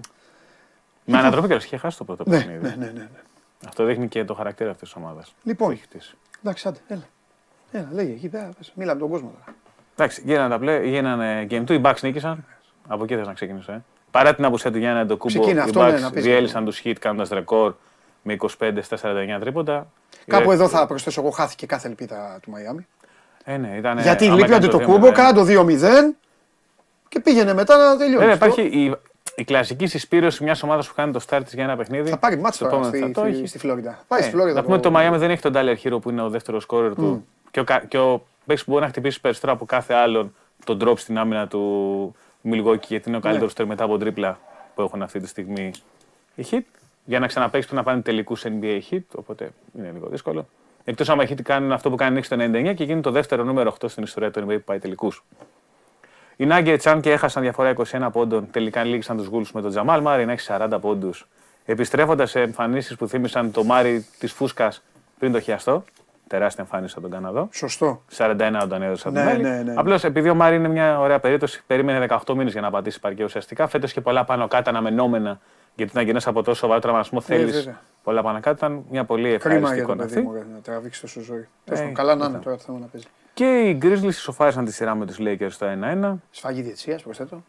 [1.05, 2.61] Με ανατροπή και είχε χάσει το πρώτο ναι, παιχνίδι.
[2.61, 3.07] Ναι, ναι, ναι, ναι.
[3.67, 5.35] Αυτό δείχνει και το χαρακτήρα αυτής της ομάδας.
[5.43, 5.79] Λοιπόν.
[6.41, 7.07] Εντάξει, άντε, έλα.
[7.71, 8.49] Έλα, λέγε εκεί πέρα.
[8.73, 9.57] Μίλα με τον κόσμο τώρα.
[9.95, 12.45] Εντάξει, γίνανε τα πλέ, γίνανε game 2, οι Bucks νίκησαν.
[12.87, 13.71] Από εκεί θες να ξεκινήσω.
[13.71, 13.83] Ε.
[14.11, 17.73] Παρά την απουσία του Γιάννη Αντοκούμπο, οι Bucks ναι, διέλυσαν τους hit κάνοντας ρεκόρ
[18.21, 19.87] με 25 στα 49 τρίποντα.
[20.27, 22.87] Κάπου εδώ θα προσθέσω εγώ χάθηκε κάθε ελπίδα του Μαϊάμι.
[23.43, 26.15] Ε, ναι, ήταν, Γιατί λείπει ο Αντοκούμπο, κάνα το 2-0
[27.09, 28.27] και πήγαινε μετά να τελειώσει.
[28.27, 28.95] Ε, υπάρχει η,
[29.35, 32.09] η κλασική συσπήρωση μιας ομάδας που κάνει το start για ένα παιχνίδι.
[32.09, 33.99] Θα πάρει μάτσο τώρα στη, στη, στη Φλόριντα.
[34.07, 34.55] Πάει στη Φλόριντα.
[34.55, 36.95] Να πούμε ότι το Μαϊάμι δεν έχει τον Τάλερ Χείρο που είναι ο δεύτερος σκόρερ
[36.95, 40.79] του και ο, και ο παίκτης που μπορεί να χτυπήσει περισσότερο από κάθε άλλον τον
[40.81, 43.65] drop στην άμυνα του Μιλγόκη, γιατί είναι ο καλύτερος ναι.
[43.65, 44.39] μετά από τρίπλα
[44.75, 45.71] που έχουν αυτή τη στιγμή
[46.35, 46.61] οι hit.
[47.05, 50.47] Για να ξαναπέξει πρέπει να πάνε τελικούς NBA hit, οπότε είναι λίγο δύσκολο.
[50.83, 53.75] Εκτός άμα οι hit κάνουν αυτό που κάνει το 99 και γίνει το δεύτερο νούμερο
[53.81, 55.23] 8 στην ιστορία του NBA που πάει τελικούς.
[56.35, 60.01] Οι Nuggets, αν και έχασαν διαφορά 21 πόντων, τελικά λύγησαν τους Γούλου με τον Τζαμάλ
[60.01, 61.27] Μάρι να έχει 40 πόντους.
[61.65, 64.83] Επιστρέφοντας σε εμφανίσεις που θύμισαν το Μάρι της Φούσκας
[65.19, 65.83] πριν το χιαστό
[66.33, 67.47] τεράστια εμφάνιση από τον Καναδό.
[67.51, 68.03] Σωστό.
[68.17, 69.73] 41 όταν έδωσε ναι, ναι, ναι, ναι.
[69.77, 73.23] Απλώς επειδή ο Μάρι είναι μια ωραία περίπτωση, περίμενε 18 μήνες για να πατήσει παρκέ
[73.23, 73.67] ουσιαστικά.
[73.67, 75.39] Φέτος και πολλά πάνω κάτω αναμενόμενα
[75.75, 77.69] γιατί να γίνει από τόσο σοβαρό τραυματισμό ε, θέλεις
[78.03, 78.55] πολλά πάνω κάτω.
[78.55, 80.21] Ήταν μια πολύ ευχάριστη εικόνα αυτή.
[80.53, 81.47] Να τραβήξει τόσο ζωή.
[81.65, 83.07] Ε, καλά να είναι τώρα το θέμα να παίζει.
[83.33, 85.67] Και οι Grizzlies ισοφάρισαν τη σειρά με τους Lakers στο
[86.03, 86.13] 1-1.
[86.29, 87.43] Σφαγή διετσία, προσθέτω.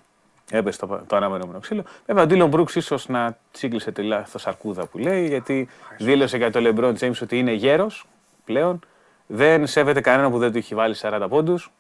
[0.51, 1.85] Έπεσε το, το αναμενόμενο ξύλο.
[2.07, 5.69] Βέβαια, ο Ντίλον Μπρούξ ίσως να τσίκλισε τη λάθο αρκούδα που λέει, γιατί
[5.99, 8.07] δήλωσε για το LeBron James ότι είναι γέρος
[8.45, 8.81] πλέον
[9.27, 11.71] δεν σέβεται κανένα που δεν του έχει βάλει 40 πόντους.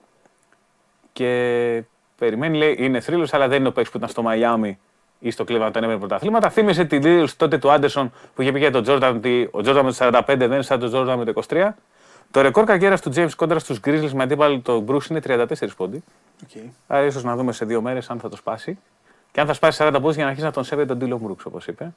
[1.12, 1.82] Και
[2.18, 4.78] περιμένει, λέει, είναι θρύλος, αλλά δεν είναι ο παίκτης που ήταν στο Μαϊάμι
[5.18, 6.50] ή στο Cleveland όταν έβαινε πρωταθλήματα.
[6.50, 9.84] Θύμισε τη δήλωση τότε του Άντερσον που είχε πει για τον Τζόρνταν ότι ο Τζόρνταν
[9.84, 11.68] με το 45 δεν είναι σαν τον Τζόρνταν με το 23.
[12.30, 15.46] Το ρεκόρ καριέρας του James κόντρα στους Grizzlies με αντίπαλο τον Bruce είναι 34
[15.76, 16.04] πόντι.
[16.46, 16.68] Okay.
[16.86, 18.78] Άρα ίσως να δούμε σε δύο μέρες αν θα το σπάσει.
[19.32, 21.44] Και αν θα σπάσει 40 πόντους για να αρχίσει να τον σέβεται τον Τίλο Μπρούξ,
[21.44, 21.92] όπως είπε.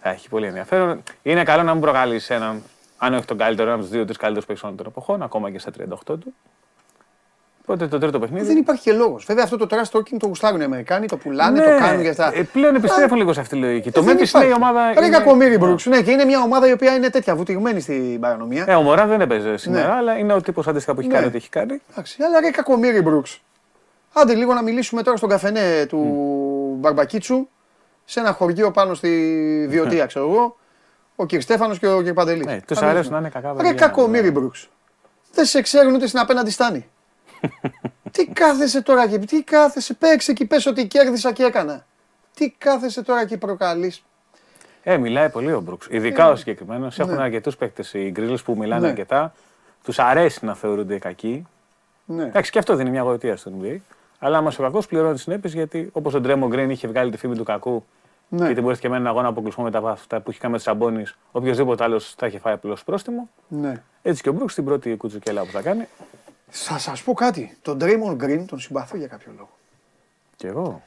[0.00, 1.02] Θα έχει πολύ ενδιαφέρον.
[1.22, 2.62] Είναι καλό να μην προκαλείς έναν
[2.98, 5.70] αν όχι τον καλύτερο, ένας από τους δύο-τρει καλύτερους παίκτες των εποχών, ακόμα και στα
[5.70, 6.34] 38 του.
[7.62, 8.46] Οπότε το τρίτο παιχνίδι.
[8.46, 9.24] Δεν υπάρχει και λόγος.
[9.24, 12.10] Βέβαια αυτό το trash talking το γουστάρουν οι Αμερικάνοι, το πουλάνε, ναι, το κάνουν για
[12.10, 12.30] αυτά.
[12.34, 13.90] Ε, πλέον επιστρέφουν λίγο σε αυτή τη λογική.
[13.90, 14.92] Το Memphis είναι η ομάδα.
[15.00, 15.86] Ρε κακομίρι Μπρούξ.
[15.86, 18.64] Ναι, και είναι μια ομάδα η οποία είναι τέτοια βουτυγμένη στην παρανομία.
[18.68, 19.94] Ε, ο Μωρά δεν έπαιζε σήμερα, ναι.
[19.94, 21.14] αλλά είναι ο τύπος αντίστοιχα που έχει ναι.
[21.14, 21.80] κάνει ό,τι έχει κάνει.
[21.90, 23.40] Εντάξει, αλλά ρε κακομίρι Μπρούξ.
[24.12, 25.98] Άντε λίγο να μιλήσουμε τώρα στον καφενέ του
[26.78, 27.48] Μπαρμπακίτσου
[28.04, 30.56] σε ένα χωριό πάνω στη Βιωτία, ξέρω εγώ.
[31.20, 31.40] Ο κ.
[31.40, 32.12] Στέφανος και ο κ.
[32.12, 32.44] Παντελή.
[32.44, 34.68] Ναι, τους αρέσουν να είναι κακά Ρε κακομίρι Μπρούξ.
[35.32, 36.88] Δεν σε ξέρουν ούτε στην απέναντι στάνη.
[38.12, 41.86] τι κάθεσαι τώρα και τι κάθεσαι, παίξε και πες ότι κέρδισα και έκανα.
[42.34, 44.04] Τι κάθεσαι τώρα και προκαλείς.
[44.82, 45.86] Ε, μιλάει πολύ ο Μπρούξ.
[45.90, 46.98] Ειδικά ε, ο συγκεκριμένος.
[46.98, 47.22] Έχουν ναι.
[47.22, 48.88] αρκετούς παίκτες οι γκρίλε που μιλάνε ναι.
[48.88, 49.34] αρκετά.
[49.84, 51.46] Τους αρέσει να θεωρούνται κακοί.
[52.04, 52.22] Ναι.
[52.22, 53.76] Εντάξει, και αυτό δεν είναι μια γοητεία στο NBA.
[54.18, 57.16] Αλλά άμα ο κακό πληρώνει τι συνέπειες γιατί όπως ο Ντρέμο Γκριν είχε βγάλει τη
[57.16, 57.84] φήμη του κακού
[58.28, 58.46] ναι.
[58.46, 60.64] γιατί μπορεί και με έναν αγώνα αποκλεισμό μετά από αυτά που είχε κάνει με τι
[60.64, 63.28] Σαμπόνι, οποιοδήποτε άλλος θα είχε φάει απλώς πρόστιμο.
[63.48, 63.82] Ναι.
[64.02, 65.88] Έτσι και ο Μπρούξ την πρώτη κουτσουκέλα που θα κάνει
[66.50, 67.56] θα σας πω κάτι.
[67.62, 69.50] Τον Draymond Green τον συμπαθώ για κάποιο λόγο.
[70.36, 70.82] Κι εγώ.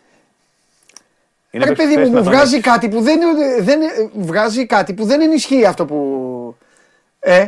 [1.52, 3.20] Είναι Ρε παιδί μου, μου βγάζει κάτι, που δεν,
[3.60, 3.80] δεν,
[4.14, 6.56] βγάζει κάτι που δεν ενισχύει αυτό που...
[7.20, 7.46] Ε,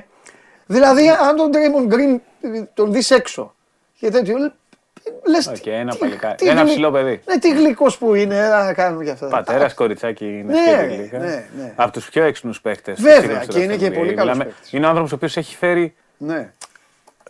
[0.65, 2.19] δηλαδή αν τον Draymond Green
[2.73, 3.55] τον δεις έξω
[3.99, 4.53] και τέτοιο,
[5.27, 6.35] λες okay, ένα, παλικά.
[6.35, 7.21] Τι, ένα ψηλό παιδί.
[7.25, 9.27] Ναι, τι γλυκός που είναι, να κάνουμε και αυτά.
[9.27, 11.17] Πατέρας, κοριτσάκι είναι ναι, γλυκά.
[11.17, 11.73] Ναι, ναι.
[11.75, 13.01] Από τους πιο έξυπνους παίχτες.
[13.01, 14.73] Βέβαια, και είναι και πολύ καλός παίχτης.
[14.73, 16.51] Είναι ο άνθρωπος ο οποίος έχει φέρει ναι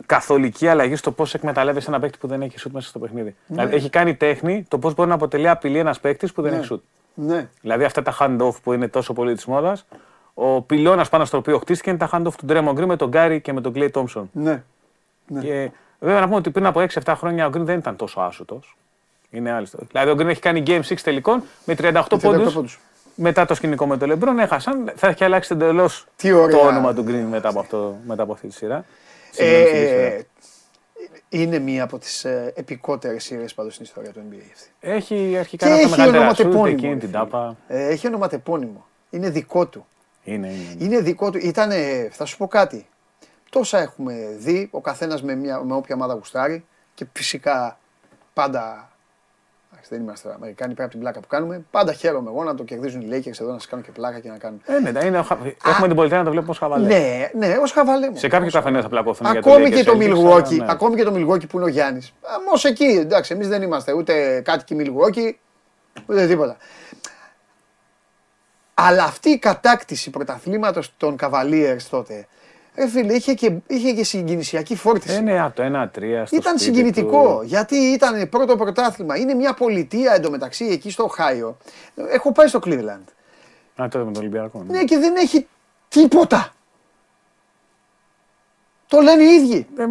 [0.06, 3.34] καθολική αλλαγή στο πώς εκμεταλλεύεσαι ένα παίκτη που δεν έχει σουτ μέσα στο παιχνίδι.
[3.46, 3.56] Ναι.
[3.56, 6.56] Δηλαδή, έχει κάνει τέχνη το πώς μπορεί να αποτελεί απειλή ένας παίκτης που δεν ναι.
[6.56, 6.82] έχει σουτ.
[7.14, 7.48] Ναι.
[7.60, 9.86] Δηλαδή αυτά τα hand-off που είναι τόσο πολύ της μόδας,
[10.34, 13.40] ο πυλώνας πάνω στο οποίο χτίστηκε είναι τα hand-off του Ντρέμο Γκριν με τον Γκάρι
[13.40, 14.30] και με τον Κλέι Τόμψον.
[14.32, 14.62] Ναι.
[15.26, 15.40] ναι.
[15.40, 15.70] Και
[16.04, 18.60] βέβαια να πούμε ότι πριν από 6-7 χρόνια ο Γκριν δεν ήταν τόσο άσουτο.
[19.30, 19.66] Είναι άλλο.
[19.88, 22.78] Δηλαδή ο Γκριν έχει κάνει Game 6 τελικών με 38, 38 πόντους.
[23.14, 24.92] Μετά το σκηνικό με τον Λεμπρόν έχασαν.
[24.96, 26.06] Θα έχει αλλάξει εντελώς
[26.50, 28.84] το όνομα του Γκριν μετά από, αυτό, μετά από αυτή τη σειρά.
[29.36, 30.20] Ε,
[31.28, 34.68] είναι μία από τις ε, επικότερες σειρές πάντως στην ιστορία του NBA.
[34.80, 36.96] Έχει αρχικά να έχει ονοματεπώνυμο.
[36.96, 37.56] την τάπα.
[37.68, 38.86] Ε, έχει ονοματεπώνυμο.
[39.10, 39.86] Είναι δικό του.
[40.24, 40.84] Είναι, είναι.
[40.84, 41.38] είναι δικό του.
[41.42, 41.70] Ήταν,
[42.10, 42.86] θα σου πω κάτι.
[43.54, 46.64] Τόσα έχουμε δει, ο καθένας με, με όποια ομάδα γουστάρει
[46.94, 47.78] και φυσικά
[48.32, 48.90] πάντα
[49.88, 51.64] δεν είμαστε Αμερικάνοι πέρα από την πλάκα που κάνουμε.
[51.70, 54.28] Πάντα χαίρομαι εγώ να το κερδίζουν οι Lakers εδώ να σας κάνουν και πλάκα και
[54.28, 54.60] να κάνουν.
[54.64, 55.24] Ε, ναι, είναι,
[55.64, 56.86] έχουμε την πολιτεία να το βλέπουμε ως χαβαλέ.
[56.86, 58.10] Ναι, ναι, ως χαβαλέ.
[58.12, 59.26] Σε κάποιο καφενές θα πλακωθούν.
[59.26, 60.66] Ακόμη και, το Milwaukee, ναι.
[60.68, 62.14] ακόμη και το Milwaukee που είναι ο Γιάννης.
[62.54, 65.32] Ω εκεί, εντάξει, εμείς δεν είμαστε ούτε κάτοικοι Milwaukee,
[66.06, 66.56] ούτε τίποτα.
[68.74, 72.26] Αλλά αυτή η κατάκτηση πρωταθλήματος των Cavaliers τότε
[72.76, 75.14] Ρε φίλε, είχε και, είχε και συγκινησιακή φόρτιση.
[75.14, 76.24] Ε, ναι, το 1-3.
[76.30, 77.42] Ήταν συγκινητικό.
[77.44, 79.16] Γιατί ήταν πρώτο πρωτάθλημα.
[79.16, 81.56] Είναι μια πολιτεία εντωμεταξύ εκεί στο Οχάιο.
[82.10, 83.04] Έχω πάει στο Cleveland.
[83.82, 84.64] Α, τότε με τον Ολυμπιακό.
[84.66, 84.78] Ναι.
[84.78, 85.46] ναι, και δεν έχει
[85.88, 86.54] τίποτα.
[88.86, 89.66] Το λένε οι ίδιοι.
[89.76, 89.84] Ε,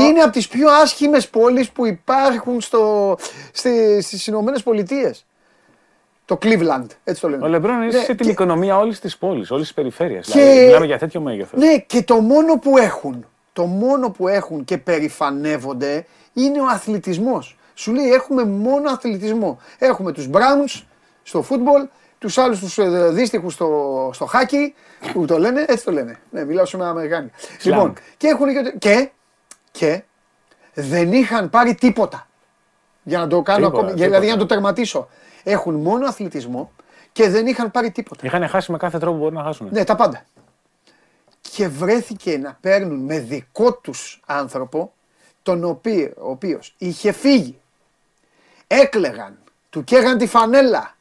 [0.00, 3.16] Είναι από τις πιο άσχημες πόλεις που υπάρχουν στο,
[4.00, 5.26] στις Ηνωμένες Πολιτείες.
[6.26, 7.44] Το Cleveland, έτσι το λένε.
[7.44, 10.26] Ο Λεμπρόν είναι ναι, σε την οικονομία όλης της πόλης, όλης της περιφέρειας.
[10.26, 10.40] Και...
[10.40, 11.60] Δηλαδή, μιλάμε για τέτοιο μέγεθος.
[11.60, 17.56] Ναι, και το μόνο που έχουν, το μόνο που έχουν και περηφανεύονται είναι ο αθλητισμός.
[17.74, 19.60] Σου λέει έχουμε μόνο αθλητισμό.
[19.78, 20.82] Έχουμε τους Browns
[21.22, 21.86] στο φούτμπολ,
[22.18, 24.74] τους άλλους τους ε, δύστιχους στο, στο χάκι,
[25.12, 26.18] που το λένε, έτσι το λένε.
[26.30, 27.30] Ναι, μιλάω σε ένα Αμερικάνι.
[27.62, 29.10] Λοιπόν, και έχουν και, και,
[29.70, 30.02] και
[30.74, 32.26] δεν είχαν πάρει τίποτα.
[33.02, 35.08] Για να το κάνω ακόμη, δηλαδή για να το τερματίσω
[35.50, 36.70] έχουν μόνο αθλητισμό
[37.12, 38.26] και δεν είχαν πάρει τίποτα.
[38.26, 39.68] Είχαν χάσει με κάθε τρόπο που μπορεί να χάσουν.
[39.70, 40.24] Ναι, τα πάντα.
[41.40, 44.92] Και βρέθηκε να παίρνουν με δικό τους άνθρωπο,
[45.42, 47.58] τον οποίο, ο οποίος είχε φύγει,
[48.66, 49.38] έκλεγαν,
[49.70, 50.94] του καίγαν τη φανέλα,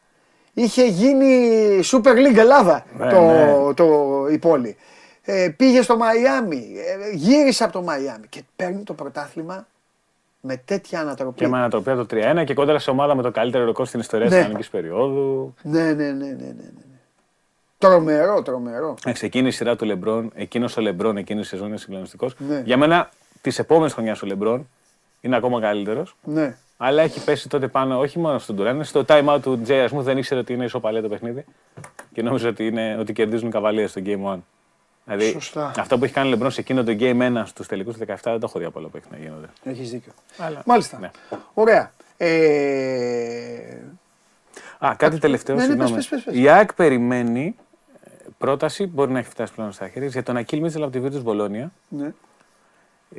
[0.54, 3.74] είχε γίνει Super League Ελλάδα ναι, το, ναι.
[3.74, 4.78] το, η πόλη.
[5.22, 9.68] Ε, πήγε στο Μαϊάμι, ε, γύρισε από το Μαϊάμι και παίρνει το πρωτάθλημα
[10.46, 11.38] με τέτοια ανατροπή.
[11.38, 14.00] Και με ανατροπή από το 3-1 και κόντρα σε ομάδα με το καλύτερο ρεκόρ στην
[14.00, 14.36] ιστορία ναι.
[14.36, 15.54] τη ελληνική περίοδου.
[15.62, 16.46] Ναι, ναι, ναι, ναι, ναι.
[16.46, 16.84] ναι.
[17.78, 18.96] Τρομερό, τρομερό.
[19.06, 22.36] Ε, ξεκίνησε η σειρά του Λεμπρόν, εκείνος ο Λεμπρόν, εκείνη η σεζόν είναι συγκλονιστικός.
[22.38, 22.62] Ναι.
[22.66, 23.10] Για μένα
[23.42, 24.70] της επόμενης χρονιάς ο Λεμπρόν
[25.22, 26.16] είναι ακόμα καλύτερος.
[26.24, 26.56] Ναι.
[26.78, 30.02] Αλλά έχει πέσει τότε πάνω όχι μόνο στον Τουράν, στο time out του Τζέι Ασμού
[30.02, 31.46] δεν ήξερε ότι είναι ισοπαλία το παιχνίδι.
[32.14, 34.38] Και νόμιζε ότι, είναι, ότι κερδίζουν οι καβαλίε στο Game 1.
[35.06, 35.72] Δηλαδή, Σωστά.
[35.78, 38.06] αυτό που έχει κάνει ο Λεμπρόν σε εκείνο το Game 1 στους τελικούς του 17
[38.24, 39.48] δεν το έχω δει από όλα που έχει να γίνονται.
[39.64, 40.12] Έχεις δίκιο.
[40.38, 40.62] Αλλά...
[40.66, 41.00] Μάλιστα.
[41.00, 41.12] Ναι.
[41.54, 41.92] Ωραία.
[42.18, 43.78] Ε...
[44.80, 45.56] Α, κάτι τελευταίο.
[45.56, 47.56] Ναι, ναι, πες, πες, πες, Η ΑΕΚ περιμένει
[48.04, 51.00] ε, πρόταση, μπορεί να έχει φτάσει πλέον στα χέρια, για τον Ακίλ Μίτσελ από τη
[51.00, 51.72] Βίρτου Μπολόνια.
[51.90, 52.14] Ναι.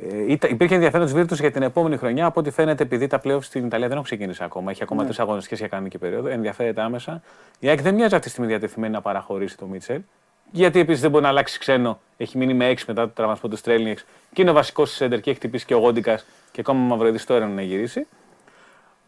[0.09, 2.25] Ε, υπήρχε ενδιαφέρον της Βίρτου για την επόμενη χρονιά.
[2.25, 5.07] Από ό,τι φαίνεται, επειδή τα πλέον στην Ιταλία δεν έχουν ξεκινήσει ακόμα, έχει ακόμα ναι.
[5.07, 7.21] τρεις αγωνιστικέ για κανονική περίοδο, ενδιαφέρεται άμεσα.
[7.59, 10.01] Η ΑΕΚ δεν μοιάζει αυτή τη στιγμή διατεθειμένη να παραχωρήσει το Μίτσελ.
[10.51, 11.99] Γιατί επίσης δεν μπορεί να αλλάξει ξένο.
[12.17, 15.19] Έχει μείνει με 6 μετά το τραυματισμό του Στρέλνιεξ και είναι ο βασικός τη Σέντερ
[15.19, 18.07] και έχει χτυπήσει και ο Γόντικας και ακόμα Μαυροδί τώρα να γυρίσει.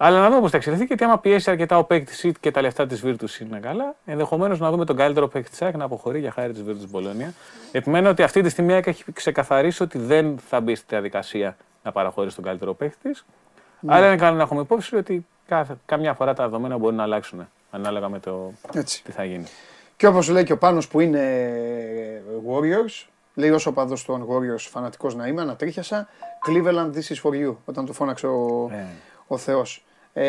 [0.02, 2.86] Αλλά να δούμε πώς θα εξελιχθεί γιατί άμα πιέσει αρκετά ο παίκτης και τα λεφτά
[2.86, 6.54] της Virtus είναι καλά, ενδεχομένως να δούμε τον καλύτερο παίκτη της να αποχωρεί για χάρη
[6.54, 7.34] της Virtus Μπολόνια.
[7.71, 12.36] Επιμένω ότι αυτή τη στιγμή έχει ξεκαθαρίσει ότι δεν θα μπει στη διαδικασία να παραχωρήσει
[12.36, 13.25] τον καλύτερο παίκτη της.
[13.80, 13.93] Ναι.
[13.93, 17.47] Αλλά είναι καλό να έχουμε υπόψη ότι κάθε, καμιά φορά τα δεδομένα μπορεί να αλλάξουν
[17.71, 19.04] ανάλογα με το Έτσι.
[19.04, 19.45] τι θα γίνει.
[20.00, 21.24] Και όπως λέει και ο Πάνος που είναι
[22.48, 26.08] Warriors, λέει όσο παδό των Warriors φανατικός να είμαι, ανατρίχιασα.
[26.48, 27.56] Cleveland, this is for you.
[27.66, 28.86] Όταν το φώναξε ο, ε.
[29.28, 29.86] ο Θεός.
[30.14, 30.26] Ε...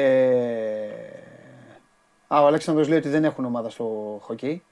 [2.27, 4.63] Α, ο Αλέξανδρος λέει ότι δεν έχουν ομάδα στο χοκκέι,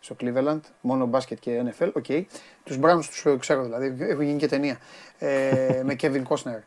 [0.00, 2.04] στο Cleveland, μόνο μπάσκετ και NFL, OK.
[2.08, 2.24] Okay.
[2.64, 4.78] Τους Browns τους ξέρω δηλαδή, έχω γίνει και ταινία,
[5.18, 6.60] ε, με Kevin Costner.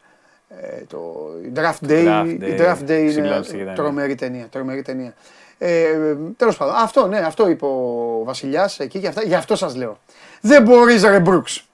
[0.49, 3.11] Ε, το Draft Day, draft day, draft day
[3.53, 5.13] είναι τρομερή ταινία, τρομερή ταινία.
[5.57, 9.75] Ε, Τέλος πάντων, αυτό, ναι, αυτό είπε ο Βασιλιάς εκεί και αυτά, γι' αυτό σας
[9.75, 9.99] λέω.
[10.41, 11.67] Δεν μπορείς, ρε Μπρούξ.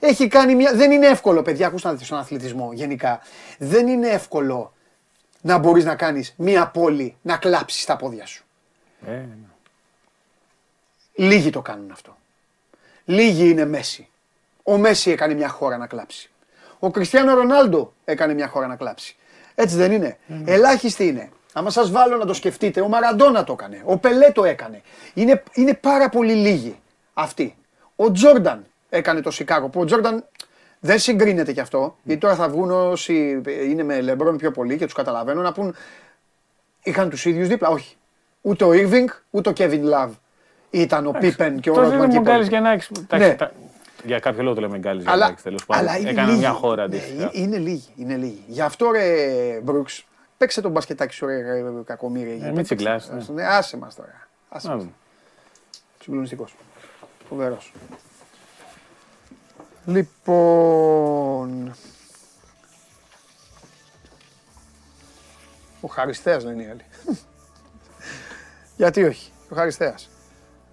[0.00, 0.74] Έχει κάνει μια.
[0.74, 3.20] Δεν είναι εύκολο, παιδιά, ακούστε να δείτε στον αθλητισμό γενικά.
[3.58, 4.72] Δεν είναι εύκολο
[5.40, 8.44] να μπορείς να κάνεις μία πόλη να κλάψει στα πόδια σου.
[9.06, 9.26] Ε, ναι.
[11.14, 12.16] Λίγοι το κάνουν αυτό.
[13.04, 14.08] Λίγοι είναι Μέση.
[14.62, 16.30] Ο Μέση έκανε μια χώρα να κλάψει.
[16.78, 19.16] Ο Κριστιανό Ρονάλντο έκανε μια χώρα να κλάψει.
[19.54, 20.18] Έτσι δεν είναι.
[20.28, 20.42] Mm.
[20.44, 21.30] Ελάχιστοι είναι.
[21.56, 23.82] Άμα σας βάλω να το σκεφτείτε, ο Μαραντόνα το έκανε.
[23.84, 24.80] Ο Πελέ το έκανε.
[25.14, 26.78] Είναι, είναι πάρα πολύ λίγοι
[27.14, 27.56] αυτοί.
[27.96, 29.68] Ο Τζόρνταν έκανε το Σικάγο.
[29.68, 30.24] Που ο Τζόρνταν
[30.80, 34.84] δεν συγκρίνεται κι αυτό, γιατί τώρα θα βγουν όσοι είναι με Λεμπρόν πιο πολύ και
[34.84, 35.74] τους καταλαβαίνω να πούν
[36.82, 37.68] είχαν τους ίδιους δίπλα.
[37.68, 37.96] Όχι.
[38.40, 40.10] Ούτε ο Irving, ούτε ο Kevin Love
[40.70, 42.10] ήταν ο Πίπεν και ο Ρότμαν.
[42.10, 42.92] και ο για να έχει.
[43.16, 43.36] Ναι.
[44.04, 46.06] Για κάποιο λόγο το λέμε Γκάλι για να τέλος πάντων.
[46.06, 47.30] Έκανε μια χώρα ναι, αντίστοιχα.
[47.32, 48.44] Είναι λίγοι, είναι λίγοι.
[48.46, 49.04] Γι' αυτό ρε
[49.62, 50.04] Μπρούξ,
[50.36, 52.46] παίξε τον μπασκετάκι σου ρε κακομύρια.
[52.46, 53.28] Ε, μην τσιγκλάς.
[53.28, 54.28] Ναι, άσε μας τώρα.
[54.48, 54.86] Άσε μας.
[56.00, 56.54] Συγκλονιστικός.
[57.28, 57.72] Φοβερός.
[59.84, 61.74] Λοιπόν...
[65.80, 66.84] Ο Χαριστέας λένε οι άλλοι.
[68.76, 70.10] Γιατί όχι, ο Χαριστέας.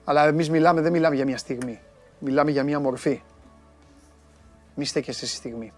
[0.03, 1.81] Αλλά εμείς μιλάμε, δεν μιλάμε για μια στιγμή.
[2.19, 3.21] Μιλάμε για μια μορφή.
[4.75, 5.73] Μη στέκεστε στη στιγμή.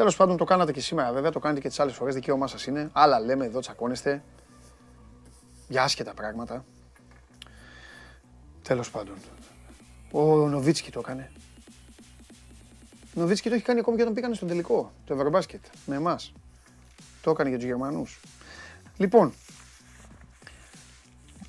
[0.00, 2.66] Τέλος πάντων το κάνατε και σήμερα βέβαια, το κάνετε και τις άλλες φορές, δικαίωμά σας
[2.66, 2.90] είναι.
[2.92, 4.22] Άλλα λέμε εδώ, τσακώνεστε.
[5.68, 6.64] Για άσχετα πράγματα.
[8.62, 9.14] Τέλος πάντων.
[10.12, 11.30] Ο Νοβίτσκι το έκανε.
[13.14, 16.32] Νοβίτσκι το έχει κάνει ακόμα και όταν πήγανε στον τελικό, το Ευρωμπάσκετ, με εμάς.
[17.22, 18.20] Το έκανε για τους Γερμανούς.
[18.96, 19.32] Λοιπόν,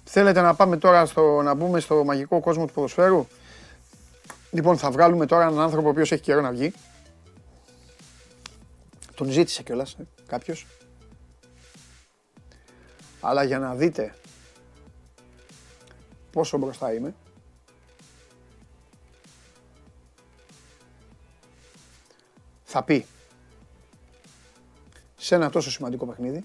[0.03, 3.27] θέλετε να πάμε τώρα στο, να μπούμε στο μαγικό κόσμο του ποδοσφαίρου;
[4.51, 6.73] Λοιπόν, θα βγάλουμε τώρα έναν άνθρωπο ο οποίος έχει καιρό να βγει.
[9.21, 10.67] Τον ζήτησε κιόλας ε, κάποιος.
[13.21, 14.15] Αλλά για να δείτε
[16.31, 17.13] πόσο μπροστά είμαι,
[22.63, 23.05] θα πει
[25.17, 26.43] σε ένα τόσο σημαντικό παιχνίδι,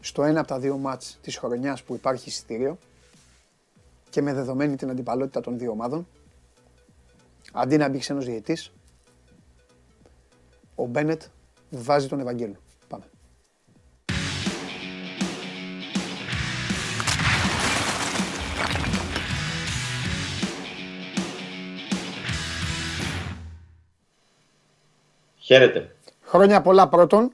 [0.00, 2.78] στο ένα από τα δύο μάτς της χρονιάς που υπάρχει εισιτήριο
[4.10, 6.06] και με δεδομένη την αντιπαλότητα των δύο ομάδων,
[7.52, 8.72] αντί να μπει ξένος διαιτής,
[10.80, 11.22] ο Μπένετ
[11.70, 12.56] βάζει τον Ευαγγέλιο.
[25.38, 25.96] Χαίρετε.
[26.22, 27.32] Χρόνια πολλά πρώτον.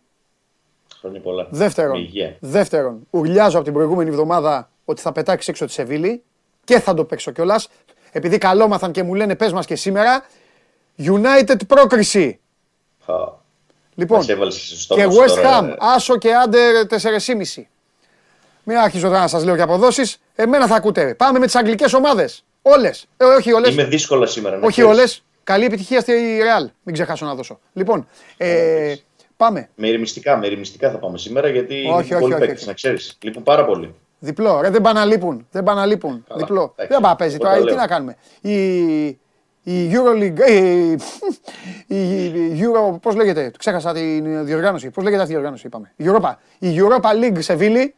[0.98, 1.46] Χρόνια πολλά.
[1.50, 2.08] Δεύτερον,
[2.40, 6.22] δεύτερον, ουρλιάζω από την προηγούμενη εβδομάδα ότι θα πετάξεις έξω τη Σεβίλη
[6.64, 7.68] και θα το παίξω κιόλας.
[8.12, 10.26] Επειδή καλόμαθαν και μου λένε πες μας και σήμερα,
[10.98, 12.40] United πρόκριση.
[13.94, 17.62] Λοιπόν, και West Ham, άσο και άντερ 4,5.
[18.62, 20.18] Μην αρχίζω τώρα να σας λέω και αποδόσεις.
[20.34, 21.14] Εμένα θα ακούτε.
[21.14, 22.44] Πάμε με τις αγγλικές ομάδες.
[22.62, 23.06] Όλες.
[23.16, 23.72] Ε, όχι όλες.
[23.72, 24.58] Είμαι δύσκολα σήμερα.
[24.62, 25.22] Όχι όλες.
[25.44, 26.66] Καλή επιτυχία στη Real.
[26.82, 27.58] Μην ξεχάσω να δώσω.
[27.72, 28.94] Λοιπόν, ε,
[29.36, 29.68] πάμε.
[29.74, 33.18] Με ηρεμιστικά, με ηρεμιστικά θα πάμε σήμερα γιατί όχι, όχι, όχι, όχι, να ξέρεις.
[33.22, 33.94] Λείπουν πάρα πολύ.
[34.18, 34.60] Διπλό.
[34.60, 35.46] Ρε, δεν πάνε να λείπουν.
[35.50, 36.24] Δεν πάνε να λείπουν.
[36.34, 36.74] Διπλό.
[36.76, 37.64] Δεν πάει να παίζει τώρα.
[37.64, 38.16] Τι να κάνουμε.
[38.40, 39.18] Η,
[39.68, 40.38] η Euroleague,
[41.86, 45.92] η, η Euro, πώς λέγεται, ξέχασα την διοργάνωση, πώς λέγεται αυτή η διοργάνωση, είπαμε.
[45.96, 47.94] Η Europa, η Europa League Σεβίλη,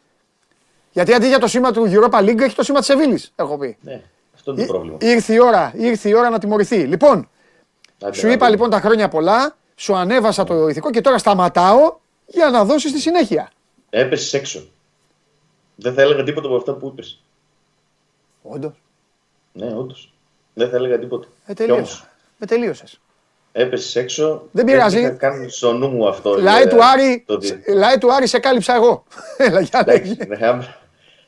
[0.92, 3.76] γιατί αντί για το σήμα του Europa League έχει το σήμα της Σεβίλης, έχω πει.
[3.80, 4.02] Ναι,
[4.34, 4.96] αυτό είναι το πρόβλημα.
[5.00, 6.76] Ήρθε η ώρα, ήρθε η ώρα να τιμωρηθεί.
[6.76, 7.28] Λοιπόν,
[8.12, 12.64] σου είπα λοιπόν τα χρόνια πολλά, σου ανέβασα το ηθικό και τώρα σταματάω για να
[12.64, 13.50] δώσεις τη συνέχεια.
[13.90, 14.68] Έπεσες έξω.
[15.74, 17.22] Δεν θα έλεγα τίποτα από αυτά που είπες.
[18.42, 18.82] Όντως.
[19.52, 20.12] Ναι, όντως.
[20.58, 21.26] Δεν θα έλεγα τίποτα.
[21.46, 22.10] Ε, τελείωσα.
[22.38, 23.00] Με τελείωσες.
[23.52, 24.42] Έπεσες έξω.
[24.50, 25.02] Δεν πειράζει.
[25.02, 26.36] Θα κάνεις στο νου μου αυτό.
[26.38, 27.38] Λάι του, Άρη, το...
[27.74, 29.04] λάι του Άρη σε κάλυψα εγώ.
[29.36, 29.84] Έλα, για
[30.28, 30.58] ναι,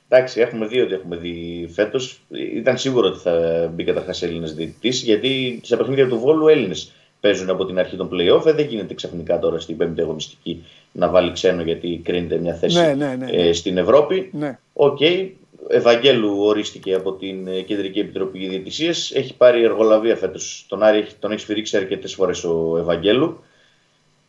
[0.09, 2.21] Εντάξει, έχουμε δει ότι έχουμε δει φέτος.
[2.55, 7.51] Ήταν σίγουρο ότι θα μπει καταρχάς Έλληνας διαιτητής, γιατί σε παιχνίδια του Βόλου Έλληνες παίζουν
[7.51, 8.47] από την αρχή των playoff.
[8.47, 12.79] Ε, δεν γίνεται ξαφνικά τώρα στην πέμπτη αγωνιστική να βάλει ξένο γιατί κρίνεται μια θέση
[12.79, 14.31] ναι, ναι, ναι, ε, στην Ευρώπη.
[14.73, 14.99] OK.
[15.01, 15.29] Okay.
[15.71, 18.88] Ευαγγέλου ορίστηκε από την ε, Κεντρική Επιτροπή Διαιτησίας.
[18.89, 20.38] Έχει πάρει εργολαβία φέτος.
[20.69, 23.45] Τον Άρη τον έχει σφυρίξει αρκετές φορές ο Ευαγγέλου.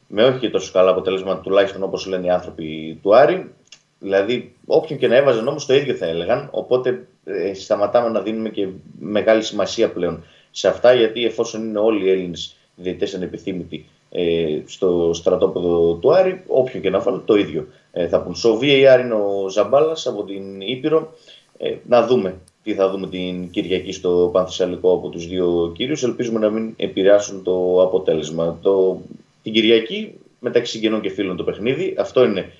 [0.07, 3.51] Με όχι και τόσο καλά αποτέλεσμα, τουλάχιστον όπω λένε οι άνθρωποι του Άρη.
[3.99, 6.47] Δηλαδή, όποιον και να έβαζαν όμω το ίδιο θα έλεγαν.
[6.51, 8.67] Οπότε ε, σταματάμε να δίνουμε και
[8.99, 12.37] μεγάλη σημασία πλέον σε αυτά, γιατί εφόσον είναι όλοι οι Έλληνε
[12.75, 18.21] διαιτητέ ανεπιθύμητοι ε, στο στρατόπεδο του Άρη, όποιον και να βάλουν το ίδιο ε, θα
[18.21, 18.35] πούν.
[18.35, 21.13] Στο VAR είναι ο Ζαμπάλα από την Ήπειρο.
[21.57, 26.03] Ε, να δούμε τι θα δούμε την Κυριακή στο Πανθυσσαλικό από τους δύο κύριους.
[26.03, 28.59] Ελπίζουμε να μην επηρεάσουν το αποτέλεσμα.
[28.61, 29.01] Το,
[29.43, 31.95] την Κυριακή μεταξύ συγγενών και φίλων το παιχνίδι.
[31.97, 32.51] Αυτό είναι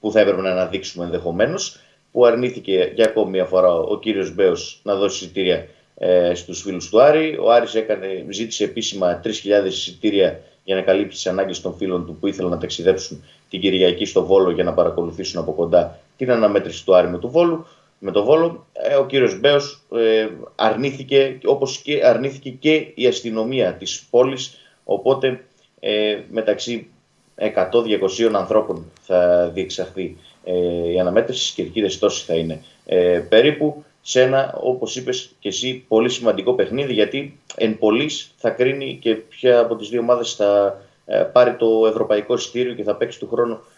[0.00, 1.80] που θα έπρεπε να αναδείξουμε ενδεχομένως.
[2.12, 6.88] Που αρνήθηκε για ακόμη μια φορά ο κύριος Μπέος να δώσει εισιτήρια ε, στους φίλους
[6.88, 7.38] του Άρη.
[7.40, 9.30] Ο Άρης έκανε, ζήτησε επίσημα 3.000
[9.66, 14.04] εισιτήρια για να καλύψει τις ανάγκες των φίλων του που ήθελαν να ταξιδέψουν την Κυριακή
[14.04, 17.66] στο Βόλο για να παρακολουθήσουν από κοντά την αναμέτρηση του Άρη με, του Βόλου,
[17.98, 18.66] με το Βόλο.
[18.72, 24.58] Ε, ο κύριος Μπέος ε, αρνήθηκε, όπως και αρνήθηκε και η αστυνομία της πόλης.
[24.84, 25.44] Οπότε
[25.80, 26.88] ε, μεταξύ
[27.36, 31.46] 100-200 ανθρώπων θα διεξαχθεί ε, η αναμέτρηση.
[31.46, 36.54] Στι κερκίδες τόσοι θα είναι ε, περίπου σε ένα, όπως είπες και εσύ, πολύ σημαντικό
[36.54, 41.54] παιχνίδι, γιατί εν πολλής θα κρίνει και ποια από τις δύο ομάδες θα ε, πάρει
[41.54, 43.75] το ευρωπαϊκό εισιτήριο και θα παίξει του χρόνου ε,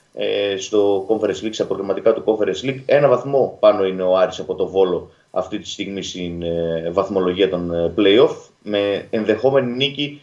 [0.58, 2.80] στο Conference League, στα προγραμματικά του Conference League.
[2.86, 7.48] Ένα βαθμό πάνω είναι ο Άρης από το Βόλο αυτή τη στιγμή στην ε, βαθμολογία
[7.48, 10.20] των play-off, με ενδεχόμενη νίκη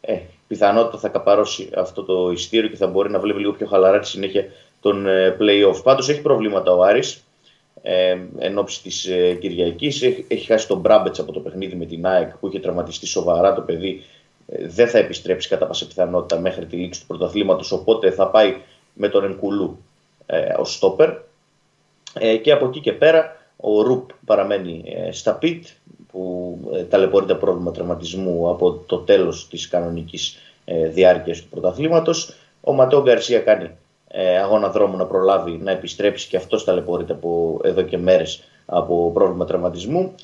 [0.00, 3.98] ε, πιθανότητα θα καπαρώσει αυτό το ειστήριο και θα μπορεί να βλέπει λίγο πιο χαλαρά
[3.98, 4.44] τη συνέχεια
[4.80, 5.06] των
[5.40, 5.82] play-off.
[5.82, 7.24] Πάντως έχει προβλήματα ο Άρης,
[7.86, 10.02] ε, εν ώψη της ε, Κυριακής.
[10.02, 13.54] Έχει, έχει χάσει τον Μπράμπετς από το παιχνίδι με την ΑΕΚ που είχε τραυματιστεί σοβαρά
[13.54, 14.02] το παιδί.
[14.46, 17.72] Ε, δεν θα επιστρέψει κατά πάσα πιθανότητα μέχρι τη λήξη του πρωταθλήματος.
[17.72, 18.56] Οπότε θα πάει
[18.94, 19.78] με τον Ενκουλού
[20.26, 21.10] ε, ως στόπερ.
[22.18, 25.66] Ε, και από εκεί και πέρα ο Ρουπ παραμένει ε, στα πιτ
[26.12, 32.34] που ε, ταλαιπωρείται πρόβλημα τραυματισμού από το τέλος της κανονικής ε, διάρκειας του πρωταθλήματος.
[32.60, 33.70] Ο Ματέο Γκαρσία κάνει
[34.08, 39.10] ε, αγώνα δρόμου να προλάβει να επιστρέψει και αυτός ταλαιπωρείται από εδώ και μέρες από
[39.14, 40.14] πρόβλημα τραυματισμού.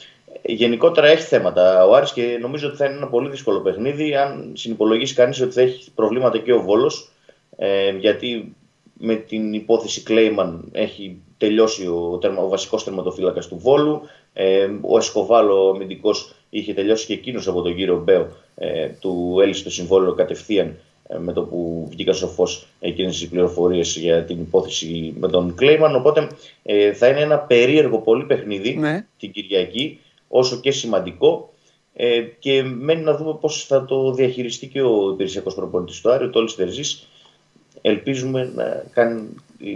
[0.42, 4.52] Γενικότερα έχει θέματα ο Άρης και νομίζω ότι θα είναι ένα πολύ δύσκολο παιχνίδι αν
[4.54, 7.10] συνυπολογίσει κανείς ότι θα έχει προβλήματα και ο Βόλος
[7.56, 8.54] ε, γιατί
[9.02, 14.00] με την υπόθεση Κλέιμαν έχει τελειώσει ο, ο βασικός τερματοφύλακας του Βόλου
[14.32, 19.38] ε, ο Εσκοβάλο ο αμυντικός είχε τελειώσει και εκείνος από τον κύριο Μπέο ε, του
[19.42, 20.76] έλυσε το συμβόλαιο κατευθείαν
[21.12, 22.46] ε, με το που βγήκαν στο φω
[22.80, 25.94] εκείνες τις πληροφορίες για την υπόθεση με τον Κλέιμαν.
[25.94, 26.28] Οπότε
[26.62, 29.06] ε, θα είναι ένα περίεργο πολύ παιχνίδι ναι.
[29.18, 31.52] την Κυριακή, όσο και σημαντικό.
[31.94, 36.26] Ε, και μένει να δούμε πώς θα το διαχειριστεί και ο υπηρεσιακός προπονητής του Άριο,
[36.26, 37.08] ο Τόλι Τερζής.
[37.82, 39.28] Ελπίζουμε να κάνει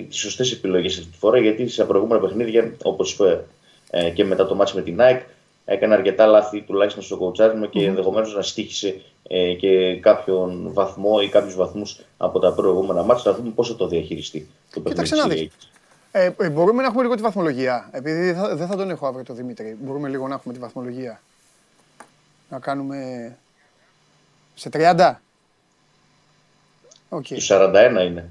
[0.08, 3.44] τις σωστές επιλογές αυτή τη φορά, γιατί σε προηγούμενα παιχνίδια, όπως είπε
[3.90, 5.22] ε, και μετά το μάτσο με την ΑΕΚ,
[5.64, 7.88] έκανε αρκετά λάθη τουλάχιστον στο κοουτσάρισμα και mm-hmm.
[7.88, 13.22] ενδεχομένως να στήχησε ε, και κάποιον βαθμό ή κάποιους βαθμούς από τα προηγούμενα μάτια.
[13.22, 15.48] Θα δούμε πώς θα το διαχειριστεί το Κοίταξε να δεις.
[16.12, 17.88] Ε, ε, μπορούμε να έχουμε λίγο τη βαθμολογία.
[17.92, 19.76] Επειδή δεν θα τον έχω αύριο το Δημήτρη.
[19.80, 21.20] Μπορούμε λίγο να έχουμε τη βαθμολογία.
[22.50, 23.36] Να κάνουμε.
[24.54, 25.14] Σε 30.
[27.14, 27.38] Okay.
[27.48, 28.30] 41 είναι.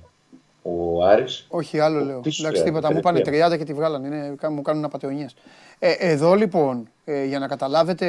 [0.61, 1.45] Ο Άρης.
[1.49, 2.21] Όχι, άλλο λέω.
[2.39, 2.93] Εντάξει, τίποτα.
[2.93, 4.07] Μου πάνε 30 και τη βγάλανε.
[4.07, 5.35] Είναι, μου κάνουν απαταιωνιές.
[5.79, 8.07] Ε, εδώ λοιπόν, ε, για να καταλάβετε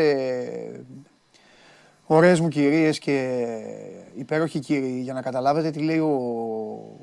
[2.07, 3.47] Ωραίες μου κυρίες και
[4.15, 6.13] υπέροχοι κύριοι, για να καταλάβετε τι λέει ο,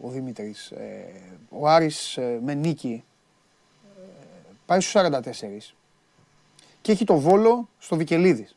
[0.02, 0.72] ο Δημήτρης.
[0.72, 1.06] Ε,
[1.50, 3.04] ο Άρης ε, με νίκη
[3.98, 4.02] ε,
[4.66, 5.74] πάει στους 44
[6.82, 8.56] και έχει το Βόλο στο Βικελίδης.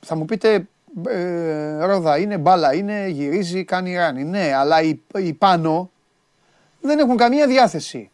[0.00, 0.68] θα μου πείτε,
[1.80, 4.24] ρόδα είναι, μπάλα είναι, γυρίζει, κάνει ράνι.
[4.24, 5.90] Ναι, αλλά οι, οι πάνω
[6.80, 8.10] δεν έχουν καμία διάθεση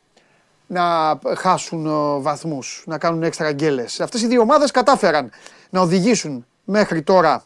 [0.66, 1.88] να χάσουν
[2.22, 4.00] βαθμούς, να κάνουν έξτρα γκέλες.
[4.00, 5.30] Αυτές οι δύο ομάδες κατάφεραν
[5.70, 7.44] να οδηγήσουν μέχρι τώρα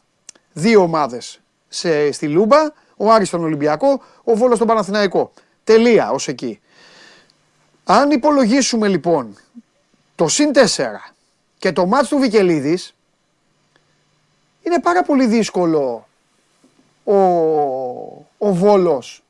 [0.52, 1.40] δύο ομάδες
[2.10, 2.58] στη Λούμπα,
[2.96, 5.32] ο Άρης στον Ολυμπιακό, ο Βόλος στον Παναθηναϊκό.
[5.64, 6.60] Τελεία ως εκεί.
[7.84, 9.36] Αν υπολογίσουμε λοιπόν
[10.14, 10.60] το συν 4
[11.58, 12.95] και το μάτς του Βικελίδης,
[14.66, 16.06] είναι πάρα πολύ δύσκολο
[17.04, 17.14] ο,
[18.38, 19.22] ο Βόλος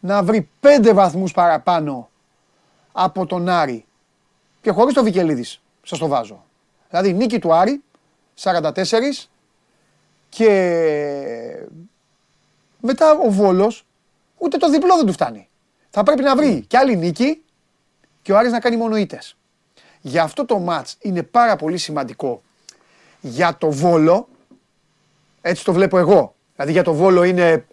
[0.00, 2.10] να βρει πέντε βαθμούς παραπάνω
[2.92, 3.84] από τον Άρη
[4.60, 6.44] και χωρίς το Βικελίδης, σας το βάζω.
[6.88, 7.82] Δηλαδή νίκη του Άρη,
[8.42, 8.72] 44
[10.28, 11.66] και
[12.80, 13.86] μετά ο Βόλος
[14.38, 15.48] ούτε το διπλό δεν του φτάνει.
[15.90, 17.42] Θα πρέπει να βρει και άλλη νίκη
[18.22, 19.36] και ο Άρης να κάνει μόνο ήττες.
[20.00, 22.42] Γι' αυτό το μάτς είναι πάρα πολύ σημαντικό
[23.20, 24.28] για το Βόλο,
[25.42, 26.34] έτσι το βλέπω εγώ.
[26.54, 27.66] Δηλαδή για το Βόλο είναι,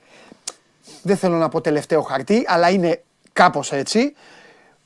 [1.02, 3.04] δεν θέλω να πω τελευταίο χαρτί, αλλά είναι
[3.34, 4.16] κάπως έτσι.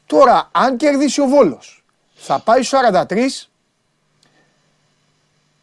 [0.05, 3.47] Τώρα, αν κερδίσει ο Βόλος, θα πάει στους 43,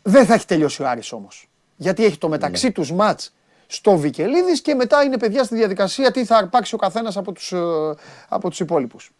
[0.02, 1.48] δεν θα έχει τελειώσει ο Άρης όμως.
[1.76, 2.72] Γιατί έχει το μεταξύ ναι.
[2.72, 3.32] τους μάτς
[3.66, 7.52] στο Βικελίδης και μετά είναι παιδιά στη διαδικασία τι θα αρπάξει ο καθένας από τους,
[7.52, 7.58] ε,
[8.28, 9.12] από τους υπόλοιπους.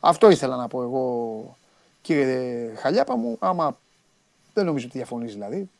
[0.00, 1.56] Αυτό ήθελα να πω εγώ
[2.02, 3.78] κύριε Χαλιάπα μου, άμα
[4.54, 5.70] δεν νομίζω ότι διαφωνείς δηλαδή.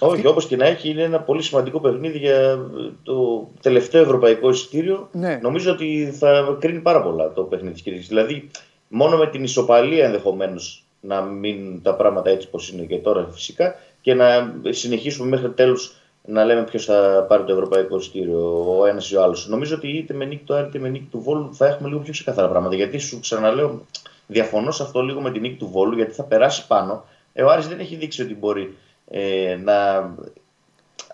[0.00, 2.68] Όχι, όπως και να έχει, είναι ένα πολύ σημαντικό παιχνίδι για
[3.02, 5.08] το τελευταίο ευρωπαϊκό εισιτήριο.
[5.12, 5.38] Ναι.
[5.42, 8.08] Νομίζω ότι θα κρίνει πάρα πολλά το παιχνίδι της Κυριακής.
[8.08, 8.50] Δηλαδή,
[8.88, 13.74] μόνο με την ισοπαλία ενδεχομένως να μείνουν τα πράγματα έτσι όπως είναι και τώρα φυσικά
[14.00, 19.10] και να συνεχίσουμε μέχρι τέλους να λέμε ποιος θα πάρει το ευρωπαϊκό εισιτήριο, ο ένας
[19.10, 19.48] ή ο άλλος.
[19.48, 22.00] Νομίζω ότι είτε με νίκη του Άρη είτε με νίκη του Βόλου θα έχουμε λίγο
[22.00, 22.74] πιο ξεκαθαρά πράγματα.
[22.74, 23.86] Γιατί σου ξαναλέω,
[24.26, 27.04] διαφωνώ σε αυτό λίγο με την νίκη του Βόλου, γιατί θα περάσει πάνω.
[27.32, 28.76] Ε, ο Άρης δεν έχει δείξει ότι μπορεί
[29.10, 30.10] ε, να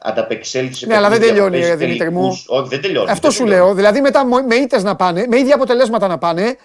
[0.00, 2.26] ανταπεξέλθει σε Ναι, αλλά δεν τελειώνει, Δημήτρη μου.
[2.46, 3.10] Όχι, δεν τελειώνει.
[3.10, 3.74] Αυτό σου λέω.
[3.74, 6.56] Δηλαδή μετά με ήττες να πάνε, με ίδια αποτελέσματα να πάνε,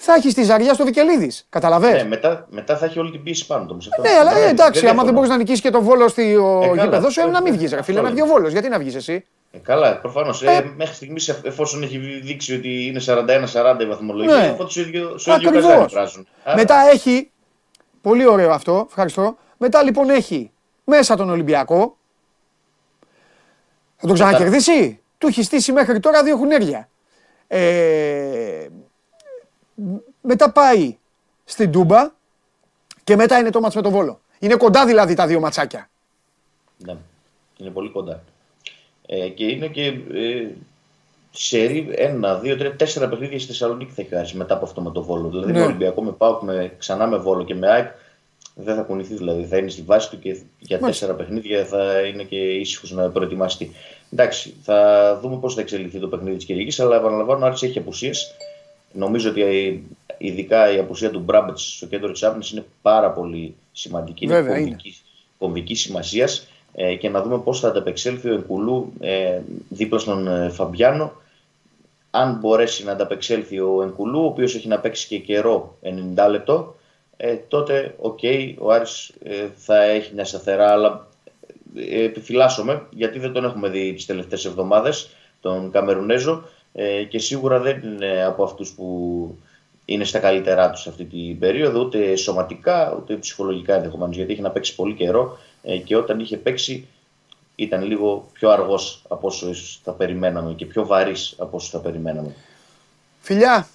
[0.00, 1.46] θα έχεις τη ζαριά στο Βικελίδης.
[1.48, 1.90] Καταλαβέ.
[1.90, 3.78] Ναι, μετά, μετά θα έχει όλη την πίεση πάνω του.
[4.00, 7.10] Ναι, αλλά ε, εντάξει, άμα δεν μπορείς να νικήσεις και τον βόλο στη ε, γήπεδο
[7.10, 8.52] σου, ε, να μην βγεις, ρε φίλε, να βγει ο βόλος.
[8.52, 10.42] Γιατί να βγεις εσύ; Ε, καλά, προφανώς.
[10.42, 14.50] Ε, ε, μέχρι στιγμής, εφόσον έχει δείξει ότι είναι 41-40 η βαθμολογία, ναι.
[14.50, 15.88] οπότε στο ίδιο, στο ίδιο
[16.54, 17.30] Μετά έχει.
[18.00, 19.36] Πολύ ωραίο αυτό, ευχαριστώ.
[19.56, 20.50] Μετά λοιπόν έχει
[20.88, 21.96] μέσα τον Ολυμπιακό.
[23.96, 26.88] Θα τον ξανακερδίσει; Του έχει στήσει μέχρι τώρα δύο χουνέρια.
[27.46, 28.66] Ε,
[30.20, 30.96] μετά πάει
[31.44, 32.10] στην Τούμπα
[33.04, 34.20] και μετά είναι το μάτς με τον Βόλο.
[34.38, 35.90] Είναι κοντά δηλαδή τα δύο ματσάκια.
[36.76, 36.96] Ναι,
[37.56, 38.22] είναι πολύ κοντά.
[39.06, 40.48] Ε, και είναι και ε,
[41.30, 44.90] σερή ένα, δύο, τρία, τέσσερα παιχνίδια στη Θεσσαλονίκη θα έχει χάσει μετά από αυτό με
[44.90, 45.28] το Βόλο.
[45.28, 45.58] Δηλαδή ναι.
[45.58, 47.90] με Ολυμπιακό, με Πάουκ, με, ξανά με Βόλο και με ΑΕΚ
[48.60, 49.44] δεν θα κουνηθείς δηλαδή.
[49.44, 53.70] Θα είναι στη βάση του και για τέσσερα παιχνίδια θα είναι και ήσυχος να προετοιμαστεί.
[54.12, 58.34] Εντάξει, θα δούμε πώς θα εξελιχθεί το παιχνίδι της Κυριακής, αλλά επαναλαμβάνω, ο έχει απουσίες.
[58.92, 59.78] Νομίζω ότι ε,
[60.18, 64.26] ειδικά η απουσία του Μπράμπετς στο κέντρο της άμυνας είναι πάρα πολύ σημαντική.
[64.26, 64.76] Βέβαια, είναι
[65.38, 70.48] κομβικής σημασίας ε, και να δούμε πώς θα ανταπεξέλθει ο Ενκουλού ε, δίπλα στον ε,
[70.48, 71.12] Φαμπιάνο.
[72.10, 75.78] Αν μπορέσει να ανταπεξέλθει ο Ενκουλού, ο οποίος έχει να παίξει και καιρό
[76.16, 76.74] 90 λεπτό,
[77.20, 81.06] ε, τότε OK, okay, ο Άρης ε, θα έχει μια σταθερά, αλλά
[81.76, 85.10] ε, επιφυλάσσομαι γιατί δεν τον έχουμε δει τις τελευταίες εβδομάδες,
[85.40, 89.38] τον Καμερουνέζο ε, και σίγουρα δεν είναι από αυτούς που
[89.84, 94.50] είναι στα καλύτερά τους αυτή την περίοδο, ούτε σωματικά ούτε ψυχολογικά ενδεχομένως, γιατί έχει να
[94.50, 96.88] παίξει πολύ καιρό ε, και όταν είχε παίξει
[97.54, 99.50] ήταν λίγο πιο αργός από όσο
[99.82, 102.34] θα περιμέναμε και πιο βαρύς από όσο θα περιμέναμε.
[103.20, 103.68] Φιλιά!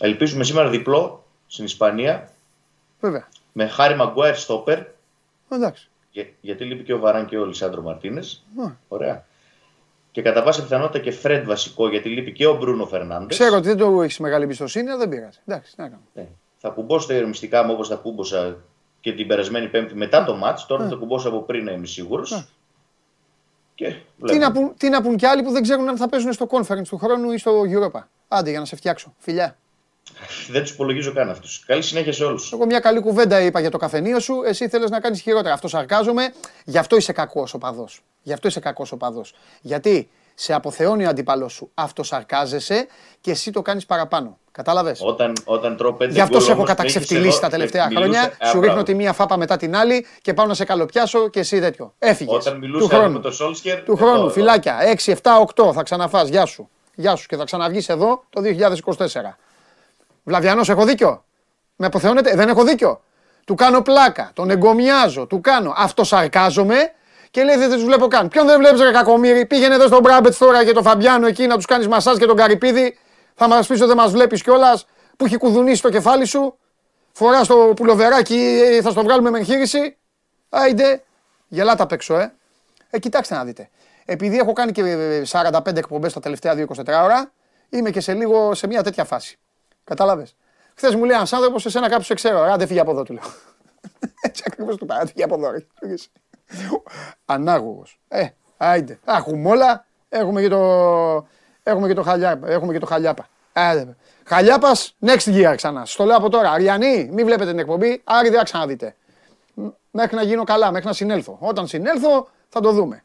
[0.00, 1.19] Ελπίζουμε σήμερα διπλό
[1.50, 2.28] στην Ισπανία.
[3.00, 3.28] Βέβαια.
[3.52, 4.78] Με Χάρη Μαγκουάιρ στόπερ.
[5.48, 5.88] Εντάξει.
[6.10, 8.44] Για, γιατί λείπει και ο Βαράν και ο Λισάντρο Μαρτίνες.
[8.88, 9.24] Ωραία.
[10.12, 13.38] Και κατά πάσα πιθανότητα και Φρέντ βασικό, γιατί λείπει και ο Μπρούνο Φερνάντες.
[13.38, 15.38] Ξέρω ότι δεν το έχεις μεγάλη εμπιστοσύνη, αλλά δεν πειράζει.
[15.44, 16.02] Εντάξει, να κάνω.
[16.14, 16.26] Ναι.
[16.58, 18.56] Θα κουμπώσω τα ηρεμιστικά μου όπως θα κούμποσα
[19.00, 20.66] και την περασμένη Πέμπτη μετά το μάτς.
[20.66, 22.46] Τώρα θα κουμπώσω από πριν να είμαι σίγουρος.
[24.26, 26.46] τι, να πούν, τι να πούν κι άλλοι που δεν ξέρουν αν θα παίζουν στο
[26.50, 28.00] conference του χρόνου ή στο Europa.
[28.28, 29.14] Άντε για να σε φτιάξω.
[29.18, 29.56] Φιλιά.
[30.50, 31.64] Δεν τους υπολογίζω καν αυτούς.
[31.66, 32.52] Καλή συνέχεια σε όλους.
[32.52, 34.42] Εγώ μια καλή κουβέντα είπα για το καφενείο σου.
[34.46, 35.54] Εσύ θέλει να κάνεις χειρότερα.
[35.54, 36.32] Αυτό σαρκάζομαι.
[36.64, 38.00] Γι' αυτό είσαι κακός ο παδός.
[38.22, 39.34] Γι' αυτό είσαι κακός ο παδός.
[39.60, 41.70] Γιατί σε αποθεώνει ο αντίπαλος σου.
[41.74, 42.86] Αυτοσαρκάζεσαι
[43.20, 44.38] και εσύ το κάνεις παραπάνω.
[44.52, 48.32] Κατάλαβες; Όταν, όταν τρώω πέντε Γι' αυτό σε έχω καταξευτιλήσει τα τελευταία χρόνια.
[48.44, 51.60] Σου ρίχνω τη μία φάπα μετά την άλλη και πάω να σε καλοπιάσω και εσύ
[51.60, 51.94] τέτοιο.
[51.98, 52.34] Έφυγες.
[52.34, 53.12] Όταν μιλούσα του χρόνου.
[53.12, 53.82] με τον Σόλσκερ.
[53.82, 54.78] Του χρόνου, φυλάκια.
[55.04, 56.28] 6, 7, 8 θα ξαναφάς.
[56.28, 56.68] Γεια σου.
[56.94, 59.38] Γεια σου και θα ξαναβγεί εδώ το 2024.
[60.30, 61.24] Βλαβιανός, έχω δίκιο.
[61.76, 63.02] Με αποθεώνετε, δεν έχω δίκιο.
[63.44, 65.72] Του κάνω πλάκα, τον εγκομιάζω, του κάνω.
[65.76, 66.92] Αυτοσαρκάζομαι
[67.30, 68.28] και λέει δεν τους βλέπω καν.
[68.28, 71.54] Ποιον δεν βλέπεις, Ρε Κακομίρι, πήγαινε εδώ στον Μπράμπετ τώρα και τον Φαμπιάνο εκεί να
[71.54, 72.98] τους κάνεις μασάζ και τον Καρυπίδη.
[73.34, 76.58] Θα μας πεις ότι δεν μας βλέπεις κιόλας που έχει κουδουνίσει το κεφάλι σου.
[77.12, 79.96] Φοράς το πουλοβεράκι, θα στο βγάλουμε με εγχείρηση.
[80.48, 81.02] Άιντε,
[81.48, 82.32] γελάτε απ' έξω, ε.
[82.90, 82.98] ε.
[82.98, 83.68] Κοιτάξτε να δείτε.
[84.04, 84.82] Επειδή έχω κάνει και
[85.30, 87.32] 45 εκπομπές τα τελευταία 24 ώρα,
[87.70, 89.38] είμαι και σε λίγο σε μια τέτοια φάση.
[89.90, 90.36] Κατάλαβες;
[90.74, 92.40] Χθες μου λέει ένας άνθρωπος, εσένα κάποιος σε ξέρω.
[92.40, 93.22] Άντε φύγει από εδώ, του λέω.
[94.26, 95.06] Έτσι ακριβώς του πάει.
[95.06, 95.52] Φύγει από εδώ.
[97.24, 98.00] Ανάγωγος.
[98.08, 98.98] Ε, άιντε.
[99.04, 99.84] Έχουμε όλα.
[100.08, 101.26] Έχουμε και το,
[101.62, 102.48] έχουμε και το χαλιάπα.
[102.50, 103.28] Έχουμε και το χαλιάπα.
[103.52, 103.96] Άντε.
[104.24, 105.84] Χαλιάπας, next year ξανά.
[105.84, 106.50] Στο λέω από τώρα.
[106.50, 108.00] Αριανή, μην βλέπετε την εκπομπή.
[108.04, 108.94] Άρη δεν θα ξαναδείτε.
[109.90, 111.36] Μέχρι να γίνω καλά, μέχρι να συνέλθω.
[111.40, 113.02] Όταν συνέλθω θα το δούμε.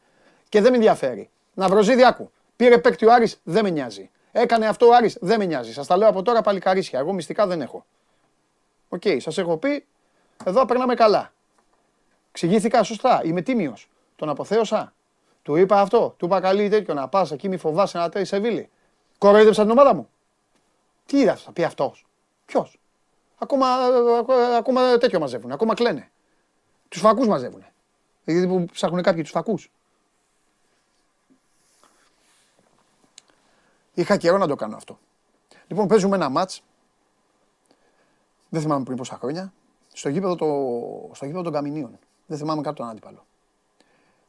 [0.48, 1.30] Και δεν με ενδιαφέρει.
[1.54, 2.30] Να βροζίδι, άκου.
[2.56, 4.10] Πήρε παίκτη ο Άρης, δεν με νοιάζει.
[4.38, 5.16] Έκανε αυτό ο Άρης.
[5.20, 5.72] Δεν με νοιάζει.
[5.72, 6.98] Σας τα λέω από τώρα παλικαρίσια.
[6.98, 7.86] Εγώ μυστικά δεν έχω.
[8.88, 9.86] OK, okay, σας έχω πει.
[10.44, 11.32] Εδώ περνάμε καλά.
[12.32, 13.20] Ξηγήθηκα σωστά.
[13.24, 13.88] Είμαι τίμιος.
[14.16, 14.92] Τον αποθέωσα.
[15.42, 16.14] Του είπα αυτό.
[16.16, 18.70] Του είπα καλή τέτοιο να πας εκεί, μη φοβάσαι να τρέχει σε βίλη.
[19.18, 20.08] Κοροϊδεύσα την ομάδα μου.
[21.06, 22.06] Τι είδα, θα πει αυτός.
[22.44, 22.78] Ποιος;
[23.38, 23.66] Ακόμα,
[24.56, 25.52] ακόμα τέτοιο μαζεύουν.
[25.52, 26.10] Ακόμα κλαίνε.
[26.88, 27.64] Τους φακούς μαζεύουν.
[28.24, 29.70] Δηλαδή που ψάχνουν κάποιοι τους φακούς.
[33.96, 34.98] Είχα καιρό να το κάνω αυτό.
[35.66, 36.62] Λοιπόν, παίζουμε ένα μάτς.
[38.48, 39.52] Δεν θυμάμαι πριν πόσα χρόνια.
[39.92, 40.46] Στο γήπεδο, το,
[41.14, 41.98] στο γήπεδο των Καμινίων.
[42.26, 43.26] Δεν θυμάμαι κάτω τον αντίπαλο.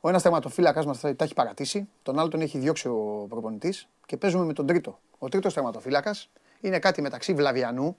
[0.01, 4.17] Ο ένας τερματοφύλακα μας τα έχει παρατήσει, τον άλλο τον έχει διώξει ο προπονητής και
[4.17, 4.99] παίζουμε με τον τρίτο.
[5.17, 6.15] Ο τρίτος τερματοφύλακα
[6.59, 7.97] είναι κάτι μεταξύ Βλαβιανού,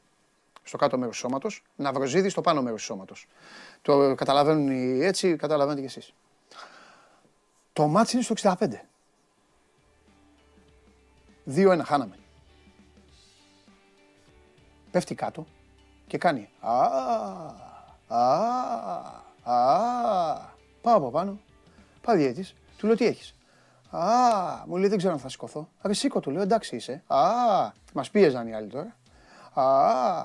[0.63, 3.27] στο κάτω μέρος του σώματος, Ναυροζίδης στο πάνω μέρος του σώματος.
[3.83, 6.15] Το καταλαβαίνουν οι έτσι, καταλαβαίνετε κι εσείς.
[7.73, 8.89] Το μάτι είναι στο 65.
[11.55, 12.15] 2-1 χάναμε.
[14.91, 15.47] Πέφτει κάτω
[16.07, 16.73] και κάνει α,
[18.09, 18.25] α,
[19.43, 19.57] α,
[20.81, 21.39] πάω από πάνω,
[22.01, 23.35] πάω διέτης, του λέω τι έχεις;
[23.91, 24.03] Α,
[24.67, 25.69] μου λέει δεν ξέρω αν θα σηκωθώ.
[25.83, 27.03] Ρε σήκω του λέω εντάξει είσαι.
[27.07, 27.21] Α,
[27.93, 28.97] μας πίεζαν οι άλλοι τώρα.
[29.53, 30.21] Α,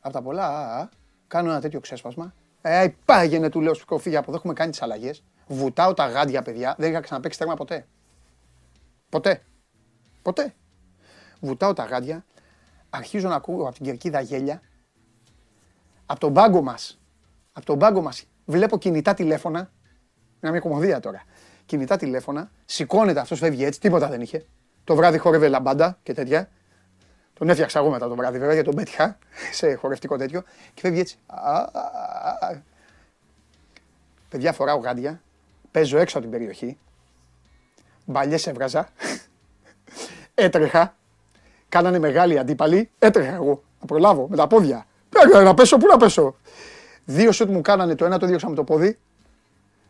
[0.00, 0.88] από τα πολλά, α,
[1.26, 2.34] κάνω ένα τέτοιο ξέσπασμα.
[2.62, 5.22] Ε, πάγαινε του λέω στο φύγει από εδώ, έχουμε κάνει τις αλλαγές.
[5.46, 7.86] Βουτάω τα γάντια παιδιά, δεν είχα ξαναπέξει τέρμα ποτέ.
[9.08, 9.42] Ποτέ.
[10.22, 10.54] Ποτέ
[11.44, 12.24] βουτάω τα γάντια,
[12.90, 14.60] αρχίζω να ακούω από την κερκίδα γέλια.
[16.06, 17.00] Από τον πάγκο μας,
[17.52, 19.70] από τον πάγκο μας βλέπω κινητά τηλέφωνα,
[20.40, 21.22] είναι μια κομμωδία τώρα.
[21.66, 24.46] Κινητά τηλέφωνα, σηκώνεται αυτός φεύγει έτσι, τίποτα δεν είχε.
[24.84, 26.48] Το βράδυ χόρευε λαμπάντα και τέτοια.
[27.34, 29.18] Τον έφτιαξα εγώ μετά το βράδυ βέβαια γιατί τον πέτυχα
[29.58, 30.42] σε χορευτικό τέτοιο
[30.74, 31.18] και φεύγει έτσι.
[34.28, 35.22] Παιδιά φοράω γάντια,
[35.70, 36.78] παίζω έξω από την περιοχή,
[38.04, 38.88] μπαλιές έβγαζα,
[40.34, 40.96] έτρεχα,
[41.74, 44.86] Κάνανε μεγάλη αντίπαλοι, έτρεχα εγώ να προλάβω με τα πόδια.
[45.44, 46.36] Να πέσω, πού να πέσω.
[47.04, 48.98] Δύο σουτ μου κάνανε, το ένα το διώξα με το πόδι,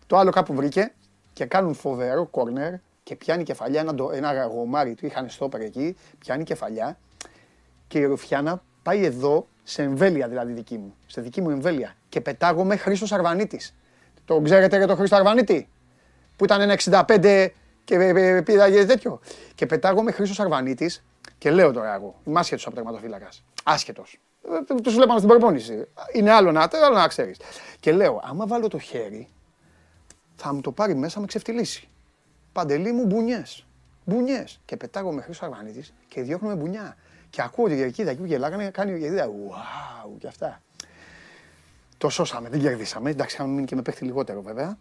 [0.06, 0.92] το άλλο κάπου βρήκε
[1.32, 2.72] και κάνουν φοβερό κόρνερ
[3.02, 6.98] και πιάνει κεφαλιά ένα, ένα γομάρι του, είχαν στόπερ εκεί, πιάνει κεφαλιά
[7.88, 12.20] και η Ρουφιάνα πάει εδώ, σε εμβέλεια δηλαδή δική μου, σε δική μου εμβέλεια και
[12.20, 13.74] πετάγομαι Χρήστος Αρβανίτης.
[14.24, 15.68] Το ξέρετε για τον Χρήστο Αρβανίτη;
[16.36, 17.48] Που ήταν ένα 65
[17.84, 19.20] και πήρα τέτοιο.
[19.54, 21.02] Και πετάγομαι Χρήστος Αρβανίτης
[21.44, 23.44] και λέω τώρα εγώ, είμαι άσχετος από τερματοφύλακας.
[23.64, 24.20] Άσχετος.
[24.70, 25.86] Ε, τους βλέπαμε στην προπόνηση.
[26.12, 27.36] Είναι άλλο να, άλλο να ξέρεις.
[27.80, 29.28] Και λέω, άμα βάλω το χέρι,
[30.36, 31.88] θα μου το πάρει μέσα, με ξεφτυλίσει.
[32.52, 33.66] Παντελή μου μπουνιές.
[34.04, 34.60] Μπουνιές.
[34.64, 36.96] Και πετάγω με χρυσό αρβανίτη και διώχνουμε μπουνιά.
[37.30, 39.28] Και ακούω τη διαρκίδα εκεί που γελάγανε, κάνει η διαρκίδα.
[39.28, 40.62] Wow, και αυτά.
[41.98, 43.10] Το σώσαμε, δεν κερδίσαμε.
[43.10, 44.78] Εντάξει, είχαμε μείνει και με παίχτη λιγότερο βέβαια.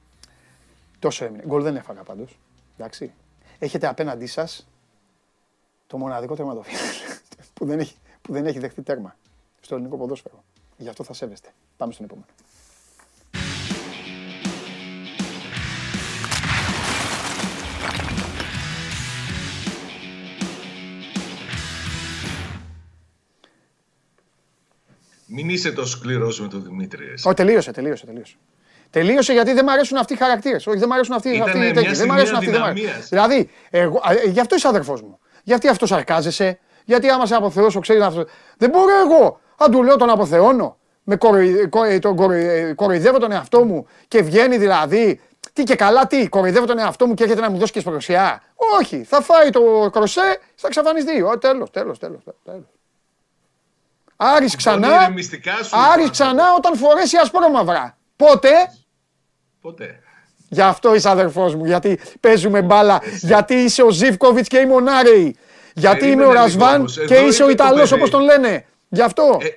[1.00, 1.44] Τόσο έμεινε.
[1.46, 2.40] Γκολ δεν έφαγα πάντως.
[2.78, 3.14] Εντάξει.
[3.60, 4.68] Έχετε απέναντί σας
[5.94, 6.84] το μοναδικό τερματοφύλακα
[7.54, 9.16] που, δεν έχει, που δεν έχει δεχτεί τέρμα
[9.62, 10.44] στο ελληνικό ποδόσφαιρο.
[10.78, 11.50] Γι' αυτό θα σέβεστε.
[11.78, 12.28] Πάμε στον επόμενο.
[25.26, 27.14] Μην είσαι τόσο σκληρός με τον Δημήτρη.
[27.24, 28.36] Όχι, τελείωσε, τελείωσε, τελείωσε.
[28.90, 30.68] Τελείωσε γιατί δεν μου αρέσουν αυτοί οι χαρακτήρες.
[30.68, 31.94] Όχι, δεν μου αρέσουν αυτοί, αυτοί οι τέτοιοι.
[31.94, 32.52] Δεν μου αρέσουν αυτοί.
[33.10, 35.20] Δηλαδή, εγώ, γι' αυτό είσαι αδερφός μου.
[35.44, 38.26] Γιατί αυτός σαρκάζεσαι, γιατί άμα σε αποθεώσω ξέρεις αυτό.
[38.58, 39.40] Δεν μπορώ εγώ.
[39.58, 41.18] Αν του λέω τον αποθεώνω, με
[42.00, 42.16] τον
[42.76, 45.22] κοροϊδεύω τον εαυτό μου και βγαίνει δηλαδή.
[45.54, 48.42] Τι και καλά, τι, κοροϊδεύω τον εαυτό μου και έρχεται να μου δώσει και σπροσιά.
[48.80, 51.22] Όχι, θα φάει το κροσέ, θα εξαφανιστεί.
[51.22, 52.66] Ω, τέλος, τέλος, τέλος, τέλος.
[54.16, 55.14] Άρης ξανά,
[55.92, 57.98] Άρης ξανά όταν φορέσει ασπρόμαυρα.
[58.16, 58.50] Πότε,
[59.62, 60.03] Πότε;
[60.54, 64.80] Γι' αυτό είσαι αδερφός μου, γιατί παίζουμε μπάλα, γιατί είσαι ο Ζήφκοβιτς και είμαι ο
[64.80, 65.36] Νάρεϊ.
[65.76, 68.66] Γιατί είμαι ο Ρασβάν και είσαι ο Ιταλός όπως τον λένε.
[68.90, 69.38] Γι' αυτό.
[69.42, 69.48] Ε,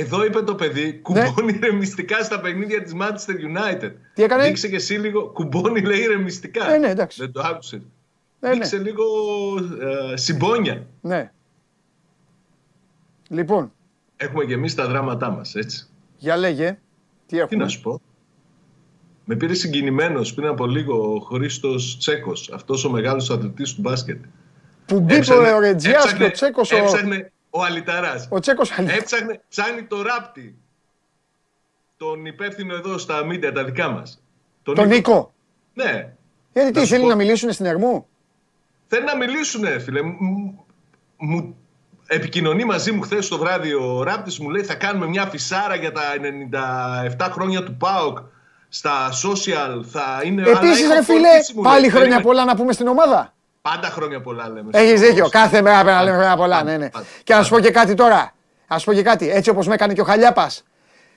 [0.00, 0.92] εδώ είπε το παιδί, ναι.
[0.92, 1.66] κουμπώνει ναι.
[1.66, 3.92] ρεμιστικά στα παιχνίδια της Manchester United.
[4.14, 6.72] Τι έκανε; Δείξε και εσύ λίγο, κουμπώνει λέει ρεμιστικά.
[6.72, 7.20] Ε, ναι, εντάξει.
[7.20, 7.82] Δεν το άκουσε.
[8.40, 8.54] Ε, ναι.
[8.54, 9.04] Δείξε λίγο
[10.12, 10.86] ε, συμπόνια.
[11.00, 11.30] Ναι.
[13.28, 13.72] Λοιπόν.
[14.16, 15.86] Έχουμε και εμεί τα δράματά μας, έτσι.
[16.16, 16.78] Για λέγε.
[17.26, 18.00] Τι, έχουμε; τι να σου πω.
[19.32, 24.24] Με πήρε συγκινημένος πριν από λίγο ο Χρήστος Τσέκος, αυτός ο μεγάλος αθλητής του μπάσκετ.
[24.86, 26.72] Που μπήκε ο Ρετζιάς και ο Τσέκος.
[26.72, 26.76] Ο...
[26.76, 28.26] Έψαχνε ο Αλιταρά.
[28.28, 30.56] Ο Τσέκος Έψαχνε, ψάχνει το ράπτη.
[31.96, 34.22] Τον υπεύθυνο εδώ στα μίντια τα δικά μας.
[34.62, 35.34] Τον, τον Νίκο.
[35.74, 36.12] Ναι.
[36.52, 38.06] Γιατί τι, θέλει να μιλήσουν στην Ερμού;
[38.86, 40.00] Θέλει να μιλήσουν, φίλε.
[41.16, 41.56] Μου
[42.06, 45.92] επικοινωνεί μαζί μου χθες το βράδυ ο Ράπτης, μου λέει θα κάνουμε μια φυσάρα για
[45.92, 46.02] τα
[47.16, 48.18] 97 χρόνια του ΠΑΟΚ
[48.74, 50.42] στα social θα είναι...
[50.42, 53.32] Επίσης ρε φίλε, πάλι χρόνια πολλά να πούμε στην ομάδα.
[53.62, 54.70] Πάντα χρόνια πολλά λέμε.
[54.72, 55.28] Έχεις δίκιο.
[55.28, 56.62] Κάθε μέρα πρέπει να λέμε χρόνια πολλά.
[56.62, 56.88] Ναι, ναι.
[57.24, 58.32] Και να σου πω και κάτι τώρα.
[58.66, 59.30] Α πω και κάτι.
[59.30, 60.64] Έτσι όπως με έκανε και ο Χαλιάπας.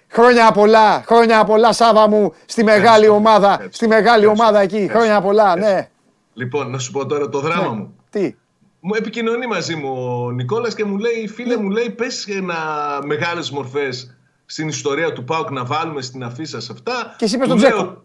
[0.08, 4.88] Χρόνια πολλά, χρόνια πολλά Σάβα μου στη μεγάλη ομάδα, στη μεγάλη ομάδα εκεί.
[4.91, 5.89] Χρόνια πολλά, ναι.
[6.34, 7.70] Λοιπόν, να σου πω τώρα το δράμα ναι.
[7.70, 7.95] μου.
[8.10, 8.36] Τι;
[8.80, 11.62] Μου επικοινωνεί μαζί μου ο Νικόλας και μου λέει, φίλε ναι.
[11.62, 12.56] μου λέει, πες ένα
[13.06, 14.16] μεγάλες μορφές
[14.46, 17.16] στην ιστορία του ΠΑΟΚ να βάλουμε στην αφίσα σε αυτά.
[17.18, 18.04] Και εσύ είπες τον Τζέκο.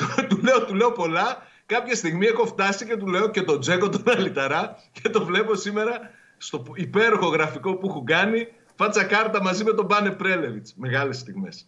[0.28, 1.42] Του λέω, του λέω πολλά.
[1.66, 5.54] Κάποια στιγμή έχω φτάσει και του λέω και τον Τζέκο τον Αλιταρά και το βλέπω
[5.54, 6.00] σήμερα
[6.38, 8.48] στο υπέροχο γραφικό που έχουν κάνει
[8.80, 10.74] Φάτσα κάρτα μαζί με τον Πάνε Πρέλεβιτς.
[10.76, 11.66] Μεγάλες στιγμές.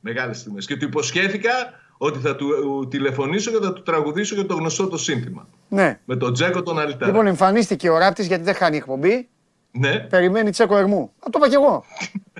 [0.00, 0.66] Μεγάλες στιγμές.
[0.66, 1.50] Και του υποσχέθηκα
[1.96, 2.48] ότι θα του
[2.90, 5.48] τηλεφωνήσω και θα του τραγουδήσω για το γνωστό το σύνθημα.
[5.68, 6.00] Ναι.
[6.04, 7.06] Με τον Τζέκο τον Αλιτάρα.
[7.06, 9.28] Λοιπόν, εμφανίστηκε ο ράπτης γιατί δεν χάνει εκπομπή.
[9.70, 9.98] Ναι.
[9.98, 11.12] Περιμένει Τσέκο Ερμού.
[11.18, 11.84] Θα το είπα κι εγώ.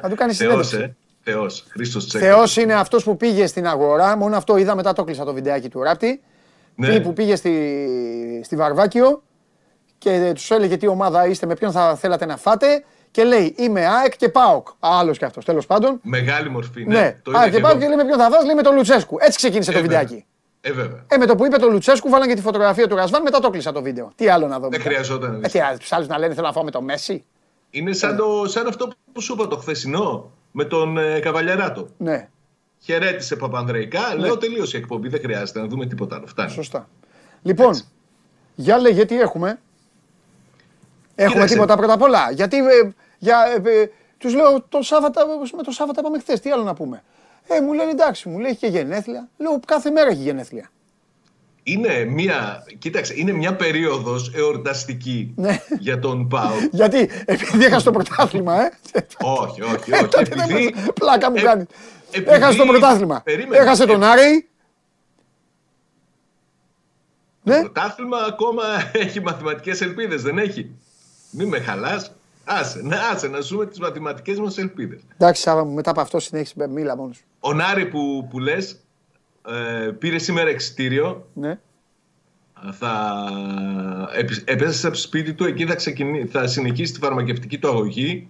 [0.00, 0.76] θα του κάνεις συνέντευξη.
[0.76, 0.94] Ε.
[1.22, 2.24] Θεός, Χρήστος Τσέκο.
[2.24, 4.16] Θεός είναι αυτός που πήγε στην αγορά.
[4.16, 6.22] Μόνο αυτό είδα μετά το κλείσα το βιντεάκι του ράπτη.
[6.74, 7.00] Ναι.
[7.00, 9.22] Που πήγε στη, στη Βαρβάκιο
[9.98, 12.84] και τους έλεγε τι ομάδα είστε, με ποιον θα θέλατε να φάτε.
[13.10, 14.68] Και λέει Είμαι ΑΕΚ και ΠΑΟΚ.
[14.78, 16.00] Άλλος κι αυτός, τέλος πάντων.
[16.02, 17.00] Μεγάλη μορφή, ναι.
[17.00, 17.16] ναι.
[17.22, 19.16] Το ΑΕΚ και ΠΑΟΚ και λέει με ποιον θα βάζει, λέει με τον Λουτσέσκου.
[19.20, 20.24] Έτσι ξεκίνησε ε, το βιντεάκι.
[20.60, 21.04] Ε, βέβαια.
[21.08, 23.50] Ε, με το που είπε τον Λουτσέσκου, βάλαν και τη φωτογραφία του Ρασβάν, μετά το
[23.50, 24.12] κλείσα το βίντεο.
[24.14, 24.68] Τι άλλο να δω.
[24.68, 25.40] Δεν χρειαζόταν.
[25.44, 27.24] Ε, τι άλλο, τους άλλους να λένε θέλω να φάω με το Μέση.
[27.70, 31.88] Είναι σαν, το, σαν αυτό που σου είπα το χθεσινό με τον ε, Καβαλιαράτο.
[31.96, 32.28] Ναι.
[32.82, 34.14] Χαιρέτησε Παπανδρεϊκά.
[34.14, 34.20] Ναι.
[34.20, 36.26] Λέω τελείωσε η εκπομπή, δεν χρειάζεται να δούμε τίποτα άλλο.
[36.26, 36.50] Φτάνει.
[36.50, 36.88] Σωστά.
[37.42, 37.84] Λοιπόν, Έτσι.
[38.54, 39.60] για λέγε τι έχουμε;
[41.14, 45.62] Έχουμε τίποτα πρώτα απ' όλα; Γιατί ε, για, ε, ε, τους λέω το Σάββατα, με
[45.62, 47.02] το Σάββατα πάμε χθες, τι άλλο να πούμε;
[47.46, 49.28] Ε, μου λένε εντάξει, μου λέει έχει και γενέθλια.
[49.36, 50.70] Λέω κάθε μέρα έχει γενέθλια.
[51.62, 55.62] Είναι μια, κοίταξε, είναι μια περίοδος εορταστική ναι.
[55.78, 56.52] για τον Πάο.
[56.72, 58.70] Γιατί, επειδή έχασε το πρωτάθλημα, ε.
[59.18, 60.08] όχι, όχι, όχι.
[60.16, 61.66] επειδή, πλάκα μου κάνει.
[62.10, 63.22] Έχασε το πρωτάθλημα.
[63.50, 64.48] Έχασε τον Άρη.
[67.44, 67.60] Το ναι.
[67.60, 70.70] πρωτάθλημα ακόμα έχει μαθηματικές ελπίδες, δεν έχει.
[71.30, 72.12] Μην με χαλάς.
[72.44, 75.00] Άσε, να, άσε να ζούμε τις μαθηματικές μας ελπίδες.
[75.16, 76.68] Εντάξει, Σάβα μου, μετά από αυτό συνέχισε.
[76.68, 77.22] Μίλα μόνος.
[77.40, 78.76] Ο Νάρη που, που λες,
[79.46, 81.26] ε, πήρε σήμερα εξητήριο.
[81.34, 81.58] Ναι.
[82.72, 83.24] Θα
[84.44, 88.28] επέστρεψε από σπίτι του, εκεί θα, ξεκινήσει, θα συνεχίσει τη φαρμακευτική του αγωγή.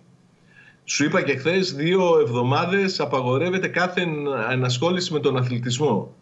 [0.84, 4.06] Σου είπα και χθες, δύο εβδομάδες απαγορεύεται κάθε
[4.50, 6.14] ενασχόληση με τον αθλητισμό.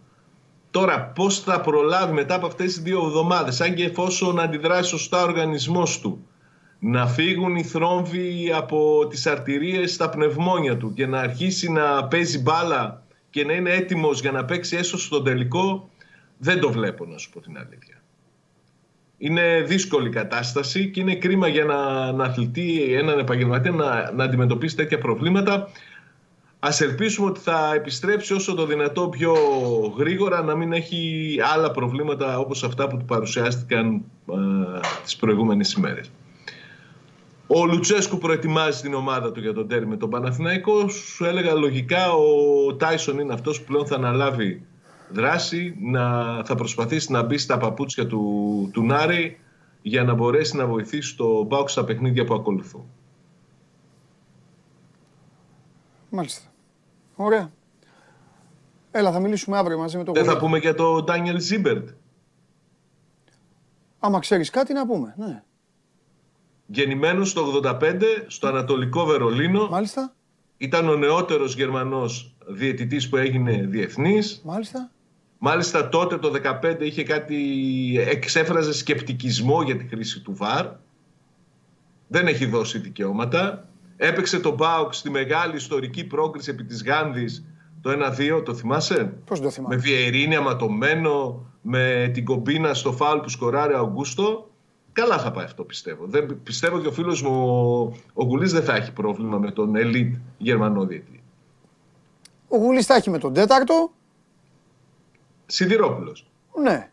[0.70, 5.20] Τώρα, πώς θα προλάβει μετά από αυτές τις δύο εβδομάδες, αν και εφόσον αντιδράσει σωστά
[5.20, 6.26] ο οργανισμός του,
[6.78, 12.38] να φύγουν οι θρόμβοι από τις αρτηρίες στα πνευμόνια του και να αρχίσει να παίζει
[12.38, 15.90] μπάλα και να είναι έτοιμος για να παίξει έστω στον τελικό,
[16.38, 18.02] δεν το βλέπω να σου πω την αλήθεια.
[19.18, 24.98] Είναι δύσκολη κατάσταση και είναι κρίμα για να αθλητή έναν επαγγελματία να, να αντιμετωπίσει τέτοια
[24.98, 25.68] προβλήματα.
[26.60, 29.34] Ας ελπίσουμε ότι θα επιστρέψει όσο το δυνατό πιο
[29.98, 34.34] γρήγορα να μην έχει άλλα προβλήματα όπως αυτά που του παρουσιάστηκαν ε,
[35.04, 36.10] τις προηγούμενες ημέρες.
[37.50, 40.88] Ο Λουτσέσκου προετοιμάζει την ομάδα του για τον τέρμι με τον Παναθηναϊκό.
[40.88, 44.66] Σου έλεγα λογικά ο Τάισον είναι αυτός που πλέον θα αναλάβει
[45.12, 49.40] δράση, να, θα προσπαθήσει να μπει στα παπούτσια του, του Νάρη
[49.82, 52.84] για να μπορέσει να βοηθήσει το Μπάουκ στα παιχνίδια που ακολουθούν.
[56.10, 56.46] Μάλιστα.
[57.16, 57.50] Ωραία.
[58.90, 61.88] Έλα, θα μιλήσουμε αύριο μαζί με τον Δεν θα πούμε για τον Ντάνιελ Ζίμπερτ.
[63.98, 65.42] Άμα ξέρεις κάτι να πούμε, ναι
[66.70, 69.68] γεννημένος το 85 στο Ανατολικό Βερολίνο.
[69.68, 70.14] Μάλιστα.
[70.56, 74.40] Ήταν ο νεότερος Γερμανός διαιτητής που έγινε διεθνής.
[74.44, 74.90] Μάλιστα.
[75.38, 77.36] Μάλιστα τότε το 2015 είχε κάτι,
[78.08, 80.66] εξέφραζε σκεπτικισμό για τη χρήση του VAR.
[82.08, 83.68] Δεν έχει δώσει δικαιώματα.
[83.96, 87.44] Έπαιξε το Μπάουκ στη μεγάλη ιστορική πρόκριση επί της Γάνδης
[87.80, 87.90] το
[88.38, 89.74] 1-2, το θυμάσαι; Πώς το θυμάμαι.
[89.74, 94.47] Με Βιερίνη αματωμένο, με την κομπίνα στο φάουλ που σκοράρε ο Αυγούστο.
[94.98, 96.06] Καλά θα πάει αυτό πιστεύω.
[96.06, 97.48] Δεν, πιστεύω ότι ο φίλος μου
[98.14, 101.22] ο, ο δεν θα έχει πρόβλημα με τον ελίτ Γερμανό διετή.
[102.48, 103.92] Ο Γουλής θα έχει με τον τέταρτο.
[105.46, 106.26] Σιδηρόπουλος.
[106.62, 106.90] Ναι.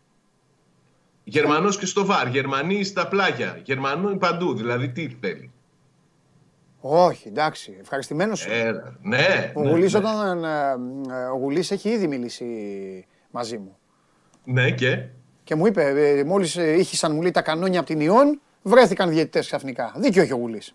[1.24, 2.28] Γερμανός και στο βαρ.
[2.28, 3.60] Γερμανοί στα πλάγια.
[3.64, 4.54] Γερμανό παντού.
[4.54, 5.50] Δηλαδή τι θέλει.
[6.80, 7.76] Όχι, εντάξει.
[7.80, 8.46] Ευχαριστημένος.
[8.46, 9.52] Ε, ναι.
[9.54, 9.98] Ο ναι, Γουλής, ναι.
[9.98, 10.70] Όταν, ε,
[11.14, 12.46] ε, ο Γουλής έχει ήδη μιλήσει
[13.30, 13.76] μαζί μου.
[14.44, 15.08] Ναι, και;
[15.46, 19.10] Και μου είπε, ε, μόλις ε, ήχησαν μου λέει τα κανόνια από την Ιόν, βρέθηκαν
[19.10, 19.92] διαιτητές ξαφνικά.
[19.96, 20.74] Δίκιο έχει ο Γουλής.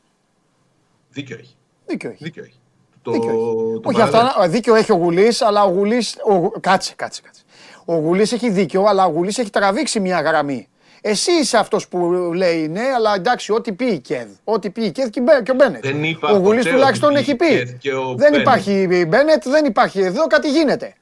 [1.09, 1.55] Δίκιο έχει.
[1.85, 2.23] Δίκιο έχει.
[2.23, 2.59] Δίκιο έχει.
[3.01, 3.79] Το, δίκιο έχει.
[3.81, 6.17] Το Όχι, αυτά, δίκιο έχει ο Γουλής, αλλά ο Γουλής.
[6.59, 7.41] Κάτσε, κάτσε, κάτσε.
[7.85, 10.67] Ο Γουλής έχει δίκιο, αλλά ο Γουλής έχει τραβήξει μια γραμμή.
[11.01, 14.27] Εσύ είσαι αυτός που λέει ναι, αλλά εντάξει, ό,τι πει η ΚΕΔ.
[14.43, 15.85] Ό,τι πει η ΚΕΔ και ο Μπένετ.
[16.21, 17.79] Ο Γουλής τουλάχιστον έχει πει.
[18.15, 20.93] Δεν υπάρχει Μπένετ, δεν υπάρχει εδώ, κάτι γίνεται.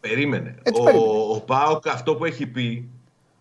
[0.00, 0.54] Περίμενε.
[0.94, 2.88] ο, ο ΠΑΟΚ αυτό που έχει πει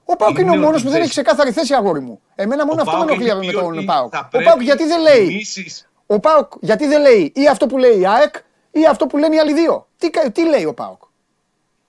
[0.05, 2.21] Ο ΠΑΟΚ είναι ο μόνος που δεν έχει ξεκάθαρη θέση, αγόρι μου.
[2.35, 4.13] Εμένα μόνο αυτό με ενοχλεί με τον ΠΑΟΚ.
[4.13, 5.45] Ο ΠΑΟΚ γιατί δεν λέει.
[6.05, 8.35] Ο ΠΑΟΚ γιατί δεν λέει ή αυτό που λέει η ΑΕΚ
[8.71, 9.87] ή αυτό που λένε οι άλλοι δύο.
[9.97, 11.01] Τι, τι λέει ο Πάοκ;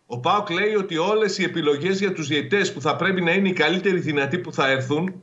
[0.06, 3.48] Ο Πάοκ λέει ότι όλες οι επιλογές για τους διαιτητές που θα πρέπει να είναι
[3.48, 5.22] οι καλύτεροι δυνατοί που θα έρθουν,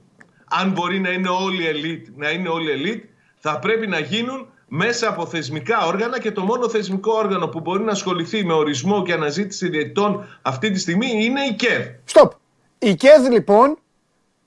[0.50, 3.08] αν μπορεί να είναι όλοι elite, να είναι όλοι elite,
[3.40, 7.84] θα πρέπει να γίνουν μέσα από θεσμικά όργανα και το μόνο θεσμικό όργανο που μπορεί
[7.84, 11.86] να ασχοληθεί με ορισμό και αναζήτηση διαιτητών αυτή τη στιγμή είναι η ΚΕΔ.
[12.06, 12.32] Στοπ.
[12.84, 13.78] Η ΚΕΔ λοιπόν,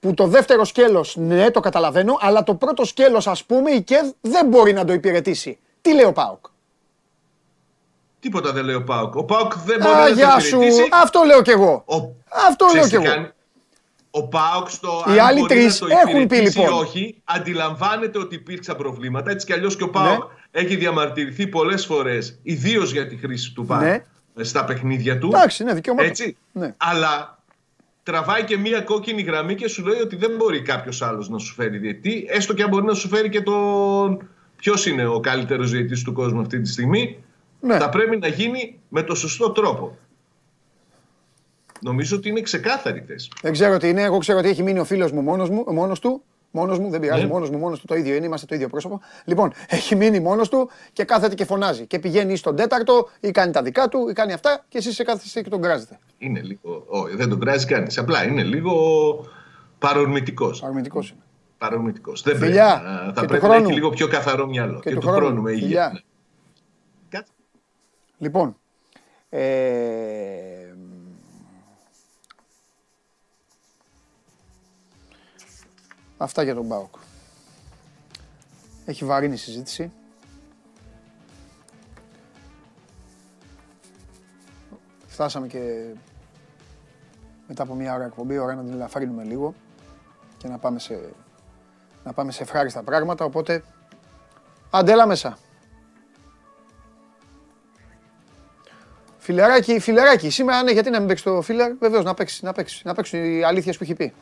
[0.01, 4.07] που το δεύτερο σκέλος, ναι, το καταλαβαίνω, αλλά το πρώτο σκέλος ας πούμε η ΚΕΔ
[4.21, 5.59] δεν μπορεί να το υπηρετήσει.
[5.81, 6.47] Τι λέει ο ΠΑΟΚ.
[8.21, 9.15] Τίποτα δεν λέει ο Πάοκ.
[9.15, 10.49] Ο Πάοκ δεν μπορεί Α, να το υπηρετήσει.
[10.49, 10.89] Σου.
[10.93, 11.85] Αυτό λέω κι εγώ.
[11.87, 11.95] Ο...
[12.49, 13.31] Αυτό λέω κι εγώ.
[14.11, 16.73] Ο Πάοκ στο Οι άλλοι τρεις έχουν πει λοιπόν.
[16.73, 19.31] όχι, αντιλαμβάνεται ότι υπήρξαν προβλήματα.
[19.31, 20.61] Έτσι κι αλλιώς και ο Πάοκ ναι.
[20.61, 24.03] έχει διαμαρτυρηθεί πολλές φορές, ιδίως για τη χρήση του Πάοκ ναι.
[24.45, 25.31] στα παιχνίδια του.
[25.35, 26.03] Εντάξει, ναι, δικαίωμα.
[26.03, 26.37] Έτσι.
[26.53, 26.75] Ναι.
[26.77, 27.36] Αλλά
[28.07, 31.55] τραβάει και μία κόκκινη γραμμή και σου λέει ότι δεν μπορεί κάποιος άλλος να σου
[31.55, 34.29] φέρει διαιτή, έστω και αν μπορεί να σου φέρει και τον.
[34.57, 37.25] Ποιος είναι ο καλύτερος διαιτής του κόσμου αυτή τη στιγμή,
[37.61, 37.79] ναι.
[37.79, 39.99] θα πρέπει να γίνει με το σωστό τρόπο.
[41.81, 43.29] Νομίζω ότι είναι ξεκάθαρη θέση.
[43.43, 44.03] Δεν ξέρω τι είναι.
[44.03, 46.23] Εγώ ξέρω ότι έχει μείνει ο φίλος μου μόνος μου, μόνος του.
[46.57, 47.29] Μόνος μου, δεν πειράζει, ναι.
[47.29, 49.01] μόνος μου, μόνος του το ίδιο είναι, είμαστε το ίδιο πρόσωπο.
[49.25, 51.87] Λοιπόν, έχει μείνει μόνος του και κάθεται και φωνάζει.
[51.87, 54.95] Και πηγαίνει ή στον τέταρτο ή κάνει τα δικά του ή κάνει αυτά και εσείς
[54.95, 55.99] σε κάθεστε και τον κράζετε.
[56.19, 56.85] Είναι λίγο.
[56.87, 57.99] Όχι, δεν τον κράζει κανείς.
[57.99, 58.75] Απλά είναι λίγο
[59.79, 60.61] παρορμητικός.
[60.61, 61.21] Παρορμητικός είναι.
[61.59, 62.23] Παρορμητικός.
[62.23, 63.19] Δεν Φιλιά, πρέπει.
[63.19, 64.81] Θα πρέπει να έχει λίγο πιο καθαρό μυαλό.
[64.81, 66.03] Και, και του, χρόνου, με υγεία.
[68.19, 68.57] Λοιπόν,
[69.29, 70.66] ε,
[76.17, 76.95] αυτά για τον Μπάουκ.
[78.85, 79.93] Έχει βαρύνει η συζήτηση.
[85.07, 85.93] Φτάσαμε και
[87.47, 89.55] μετά από μια ώρα εκπομπή, ώρα να την ελαφρύνουμε λίγο
[90.39, 91.13] και να πάμε σε,
[92.05, 93.63] να πάμε σε ευχάριστα πράγματα, οπότε
[94.71, 95.39] αντέλα μέσα.
[99.19, 100.31] Φιλεράκι, φιλεράκι.
[100.31, 102.83] Σήμερα ναι, γιατί να μην παίξει το φιλερ, βεβαίως να παίξει, να παίξει.
[102.85, 104.13] Να παίξουν οι αλήθειε που έχει πει.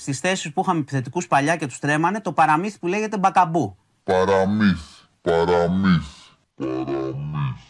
[0.00, 3.76] Στις θέσεις που είχαμε επιθετικούς παλιά και τους τρέμανε, το παραμύθι που λέγεται μπακαμπού.
[4.04, 7.62] Παραμύθι, παραμύθι, παραμύθι.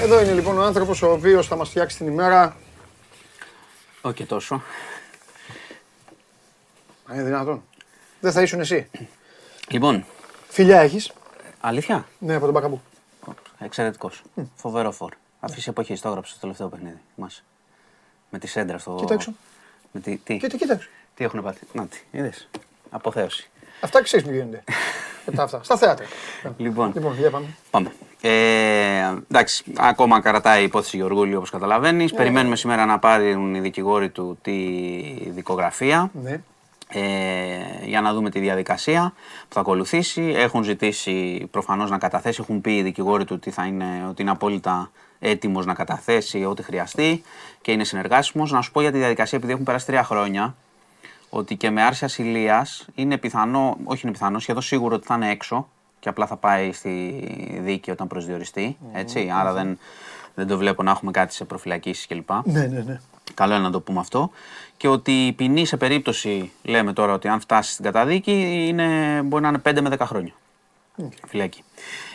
[0.00, 2.56] Εδώ είναι λοιπόν ο άνθρωπος ο οποίος θα μας φτιάξει την ημέρα.
[4.00, 4.62] Όχι και τόσο.
[7.04, 7.62] Αν είναι δυνατόν.
[8.20, 8.90] Δεν θα ήσουν εσύ.
[9.68, 10.04] Λοιπόν.
[10.48, 11.12] Φιλιά έχεις.
[11.60, 12.82] Αλήθεια; Ναι, από τον Μπακαμπού.
[13.58, 14.22] Εξαιρετικός.
[14.36, 14.42] Mm.
[14.54, 15.12] Φοβερό φόρ.
[15.40, 17.00] Αφήσει εποχής το έγραψες στο τελευταίο παιχνίδι.
[17.14, 17.44] Μας.
[18.30, 18.96] Με τη σέντρα στο.
[18.98, 19.32] Κοίταξε.
[19.92, 20.16] Με τη...
[20.16, 20.88] Τι; Κοίτα, κοίταξε.
[21.14, 21.98] Τι έχουν πάθει; Να τι.
[22.10, 22.48] Είδες.
[22.90, 23.50] Αποθέωση.
[23.80, 24.64] Αυτά ξέρεις που γίνονται.
[25.26, 25.62] Μετά αυτά.
[25.62, 26.06] Στα θέατρα.
[26.56, 27.46] Λοιπόν, λοιπόν για πάμε.
[27.70, 27.92] πάμε.
[28.20, 32.12] Ε, εντάξει, ακόμα κρατάει η υπόθεση Γεωργούλη όπως καταλαβαίνεις.
[32.12, 32.16] Yeah.
[32.16, 34.52] Περιμένουμε σήμερα να πάρουν οι δικηγόροι του τη
[35.30, 36.10] δικογραφία.
[36.22, 36.40] Ναι
[36.92, 39.12] ε, για να δούμε τη διαδικασία
[39.48, 40.32] που θα ακολουθήσει.
[40.36, 44.30] Έχουν ζητήσει προφανώς να καταθέσει, έχουν πει οι δικηγόροι του ότι, θα είναι, ότι είναι
[44.30, 44.90] απόλυτα
[45.20, 47.22] έτοιμος να καταθέσει ό,τι χρειαστεί
[47.62, 48.52] και είναι συνεργάσιμος.
[48.52, 50.54] Να σου πω για τη διαδικασία, επειδή έχουν περάσει τρία χρόνια,
[51.30, 55.30] ότι και με άρση ασυλία είναι πιθανό, όχι είναι πιθανό, σχεδόν σίγουρο ότι θα είναι
[55.30, 55.68] έξω
[56.00, 57.24] και απλά θα πάει στη
[57.60, 58.76] δίκη όταν προσδιοριστεί.
[58.92, 59.78] Έτσι, άρα δεν,
[60.34, 62.30] δεν το βλέπω να έχουμε κάτι σε προφυλακίσεις κλπ.
[62.44, 63.00] Ναι, ναι, ναι.
[63.34, 64.30] Καλό είναι να το πούμε αυτό.
[64.76, 69.42] Και ότι η ποινή σε περίπτωση, λέμε τώρα ότι αν φτάσει στην καταδίκη, είναι, μπορεί
[69.42, 70.32] να είναι 5 με 10 χρόνια.
[71.00, 71.26] Okay.
[71.28, 71.62] Φυλακή.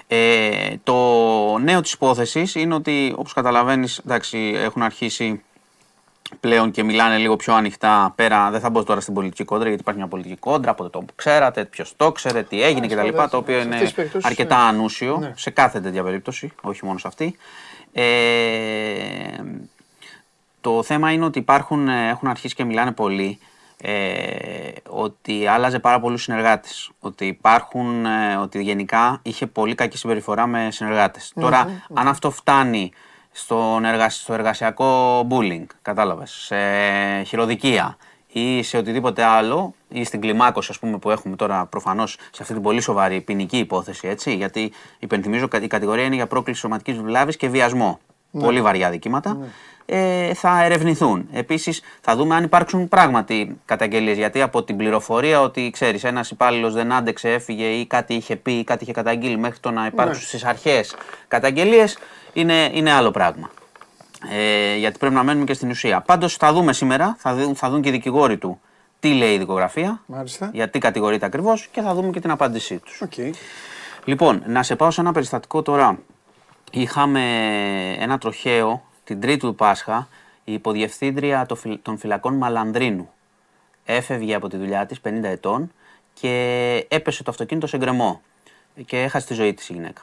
[0.07, 0.93] Ε, το
[1.57, 5.41] νέο της υπόθεσης είναι ότι όπως καταλαβαίνεις εντάξει, έχουν αρχίσει
[6.39, 8.51] πλέον και μιλάνε λίγο πιο ανοιχτά πέρα.
[8.51, 11.13] Δεν θα μπω τώρα στην πολιτική κόντρα γιατί υπάρχει μια πολιτική κόντρα από το που
[11.15, 13.09] ξέρατε, ποιος το ξέρε, τι έγινε κτλ.
[13.29, 14.67] Το οποίο είναι αρκετά ναι.
[14.69, 15.33] ανούσιο ναι.
[15.35, 17.35] σε κάθε τέτοια περίπτωση, όχι μόνο σε αυτή.
[17.93, 18.03] Ε,
[20.61, 23.39] το θέμα είναι ότι υπάρχουν, ε, έχουν αρχίσει και μιλάνε πολύ
[23.77, 26.91] ε, ότι άλλαζε πάρα πολλούς συνεργάτες.
[26.99, 32.91] Ότι υπάρχουν, ε, ότι γενικά είχε πολύ κακή συμπεριφορά με συνεργατες Τώρα, αν αυτό φτάνει
[33.31, 36.55] στον στο εργασιακό bullying, κατάλαβες, σε
[37.23, 37.97] χειροδικία
[38.27, 42.53] ή σε οτιδήποτε άλλο, ή στην κλιμάκωση ας πούμε, που έχουμε τώρα προφανώς σε αυτή
[42.53, 47.37] την πολύ σοβαρή ποινική υπόθεση, έτσι, γιατί υπενθυμίζω η κατηγορία είναι για πρόκληση σωματικής βλάβης
[47.37, 47.99] και βιασμό.
[48.31, 48.43] Ναι.
[48.43, 49.37] Πολύ βαριά δικήματα.
[49.85, 51.27] Ναι ε, θα ερευνηθούν.
[51.31, 54.17] Επίσης, θα δούμε αν υπάρξουν πράγματι καταγγελίες.
[54.17, 58.51] Γιατί από την πληροφορία ότι ξέρεις, ένας υπάλληλος δεν άντεξε, έφυγε ή κάτι είχε πει
[58.51, 60.27] ή κάτι είχε καταγγείλει μέχρι το να υπάρξουν ναι.
[60.27, 60.95] στις αρχές
[61.27, 61.97] καταγγελίες,
[62.33, 63.49] είναι, είναι άλλο πράγμα.
[64.31, 66.01] Ε, γιατί πρέπει να μένουμε και στην ουσία.
[66.01, 68.59] Πάντως θα δούμε σήμερα, θα δουν, θα δουν και οι δικηγόροι του
[68.99, 70.49] τι λέει η δικογραφία, Μάλιστα.
[70.53, 73.03] γιατί κατηγορείται ακριβώς και θα δούμε και την απάντησή τους.
[73.09, 73.29] Okay.
[74.05, 75.99] Λοιπόν, να σε πάω σε ένα περιστατικό τώρα.
[76.71, 77.21] Είχαμε
[77.99, 80.07] ένα τροχαίο την Τρίτη του Πάσχα
[80.43, 81.45] η υποδιευθύντρια
[81.81, 83.09] των φυλακών Μαλανδρίνου
[83.85, 85.71] έφευγε από τη δουλειά της 50 ετών
[86.13, 88.21] και έπεσε το αυτοκίνητο σε γκρεμό
[88.85, 90.01] και έχασε τη ζωή της η γυναίκα.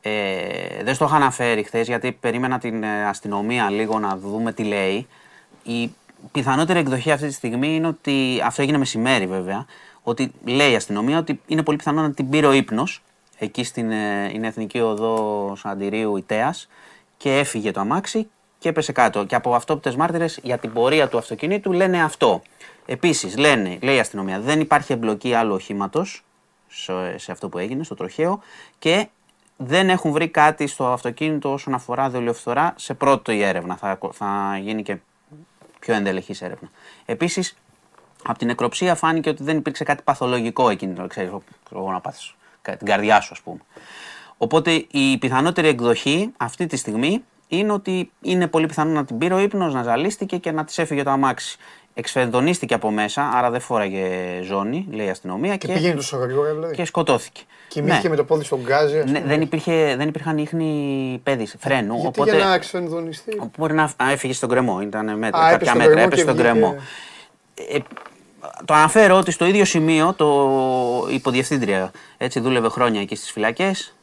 [0.00, 4.64] Ε, δεν στο είχα αναφέρει χθες γιατί περίμενα την ε, αστυνομία λίγο να δούμε τι
[4.64, 5.06] λέει.
[5.62, 5.94] Η
[6.32, 8.40] πιθανότερη εκδοχή αυτή τη στιγμή είναι ότι.
[8.44, 9.66] Αυτό έγινε μεσημέρι βέβαια.
[10.02, 13.02] Ότι λέει η αστυνομία ότι είναι πολύ πιθανό να την πήρε ο ύπνος
[13.38, 16.54] εκεί στην ε, είναι Εθνική Οδός Σαντηρίου Ιταία
[17.16, 18.28] και έφυγε το αμάξι
[18.64, 19.24] και έπεσε κάτω.
[19.24, 22.42] Και από αυτόπτες μάρτυρες για την πορεία του αυτοκινήτου λένε αυτό.
[22.86, 26.24] Επίσης, λένε, λέει η αστυνομία, δεν υπάρχει εμπλοκή άλλου οχήματος
[27.16, 28.42] σε αυτό που έγινε, στο τροχαίο
[28.78, 29.08] και
[29.56, 33.76] δεν έχουν βρει κάτι στο αυτοκίνητο όσον αφορά δολιοφθορά σε πρώτη έρευνα.
[33.76, 34.96] Θα, θα γίνει και
[35.78, 36.70] πιο εντελεχής έρευνα.
[37.04, 37.56] Επίσης,
[38.24, 41.30] από την νεκροψία φάνηκε ότι δεν υπήρξε κάτι παθολογικό εκείνη, το ξέρεις,
[41.70, 43.60] να πάθεις την καρδιά σου ας πούμε.
[44.36, 49.34] Οπότε η πιθανότερη εκδοχή αυτή τη στιγμή είναι ότι είναι πολύ πιθανό να την πήρε
[49.34, 51.58] ο ύπνος, να ζαλίστηκε και να της έφυγε το αμάξι
[51.94, 54.08] εξφενδονίστηκε από μέσα, άρα δεν φόραγε
[54.42, 55.56] ζώνη, λέει η αστυνομία.
[55.56, 56.74] Και, και πήγαινε τόσο γρήγορα δηλαδή.
[56.74, 57.40] Και σκοτώθηκε.
[57.68, 58.08] Κοιμήθηκε ναι.
[58.08, 59.02] με το πόδι στον γκάζι.
[59.06, 61.94] Ναι, δεν, υπήρχε, δεν υπήρχαν ίχνη πέδη φρένου.
[61.94, 63.50] Γιατί οπότε, για να εξφενδονιστεί.
[63.58, 64.80] Μπορεί να έφυγε στον κρεμό.
[64.80, 66.76] Ήταν μέτρα, Α, κάποια μέτρα, έπεσε στον κρεμό.
[67.54, 67.78] Ε,
[68.64, 73.94] το αναφέρω ότι στο ίδιο σημείο το υποδιευθύντρια έτσι δούλευε χρόνια εκεί στις φυλακές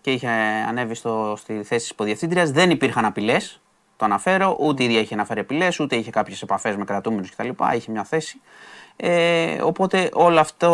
[0.00, 0.28] και είχε
[0.68, 2.44] ανέβει στο, στη θέση της υποδιευθύντρια.
[2.44, 3.60] Δεν υπήρχαν απειλές
[4.00, 4.56] το αναφέρω.
[4.60, 7.48] Ούτε η ίδια είχε αναφέρει απειλές, ούτε είχε κάποιες επαφές με κρατούμενους κτλ.
[7.74, 8.40] Είχε μια θέση.
[8.96, 10.68] Ε, οπότε όλο αυτό.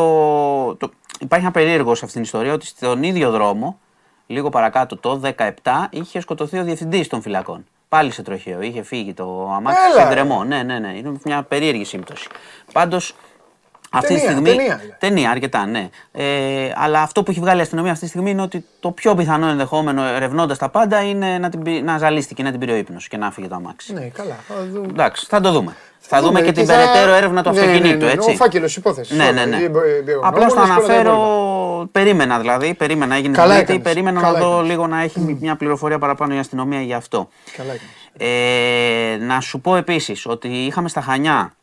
[0.79, 0.91] Το...
[1.21, 3.79] Υπάρχει ένα περίεργο σε αυτήν την ιστορία ότι στον ίδιο δρόμο,
[4.27, 5.51] λίγο παρακάτω το 17,
[5.91, 7.65] είχε σκοτωθεί ο διευθυντής των φυλακών.
[7.89, 8.61] Πάλι σε τροχαίο.
[8.61, 10.45] Είχε φύγει το αμάξι σε γκρεμό.
[10.45, 10.97] Ναι, ναι, ναι.
[10.97, 12.29] Είναι μια περίεργη σύμπτωση.
[12.73, 13.15] Πάντως
[13.97, 14.57] αυτή ταινία, τη στιγμή.
[14.57, 15.89] Ταινία, ταινία αρκετά, ναι.
[16.13, 19.15] Ε, αλλά αυτό που έχει βγάλει η αστυνομία αυτή τη στιγμή είναι ότι το πιο
[19.15, 23.09] πιθανό ενδεχόμενο, ερευνώντας τα πάντα, είναι να, την, να ζαλίστηκε, να την πήρε ο ύπνος
[23.09, 23.93] και να φύγει το αμάξι.
[23.93, 24.37] Ναι, καλά.
[24.49, 24.87] Θα δούμε.
[24.91, 25.77] Εντάξει, θα το δούμε.
[25.99, 27.99] Θα, δούμε και την περαιτέρω έρευνα του ναι, αυτοκινήτου.
[27.99, 28.31] Ναι, ναι, έτσι.
[28.31, 29.17] Ο φάκελος υπόθεση.
[29.17, 29.59] Ναι, ναι, ναι.
[30.23, 31.19] Απλώ το αναφέρω.
[31.93, 32.75] Περίμενα δηλαδή.
[32.75, 36.95] Περίμενα, έγινε Καλά Περίμενα να δω λίγο να έχει μια πληροφορία παραπάνω η αστυνομία γι'
[36.95, 37.29] αυτό.
[37.57, 37.73] Καλά
[38.19, 41.55] ε, να σου πω επίσης ότι είχαμε στα Χανιά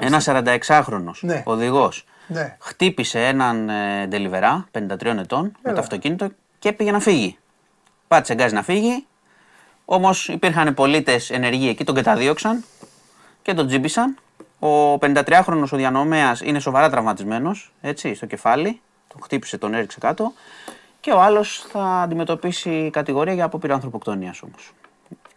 [0.00, 1.42] ένας 46χρονο ναι.
[1.46, 2.56] οδηγός ναι.
[2.60, 6.28] χτύπησε έναν ε, ντελιβερά 53 ετών με το αυτοκίνητο
[6.58, 7.38] και πήγε να φύγει.
[8.08, 9.06] Πάτησε γκάζι να φύγει.
[9.84, 12.64] Όμως υπήρχαν πολίτες ενεργοί εκεί, τον καταδίωξαν
[13.42, 14.16] και τον τζίμπησαν.
[14.58, 18.80] Ο 53χρονο ο διανομέας είναι σοβαρά τραυματισμένος, έτσι, στο κεφάλι.
[19.08, 20.32] Τον χτύπησε, τον έριξε κάτω.
[21.00, 24.72] Και ο άλλος θα αντιμετωπίσει κατηγορία για απόπειρα ανθρωποκτονίας όμως.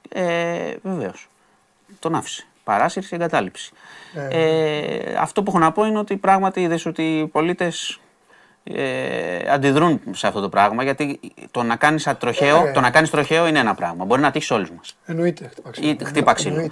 [0.09, 1.29] Ε, Βεβαίως.
[1.99, 3.71] Τον άφησε παράσυρση, εγκατάλειψη.
[4.13, 7.99] Ε, ε, αυτό που έχω να πω είναι ότι πράγματι είδες ότι οι πολίτες
[8.63, 11.19] ε, αντιδρούν σε αυτό το πράγμα γιατί
[11.51, 14.05] το να κάνεις τροχαίο, ε, το να κάνεις τροχαίο είναι ένα πράγμα.
[14.05, 14.97] Μπορεί να τύχεις όλους μας.
[15.05, 15.51] Εννοείται.
[16.03, 16.69] Χτύπα ξύλο.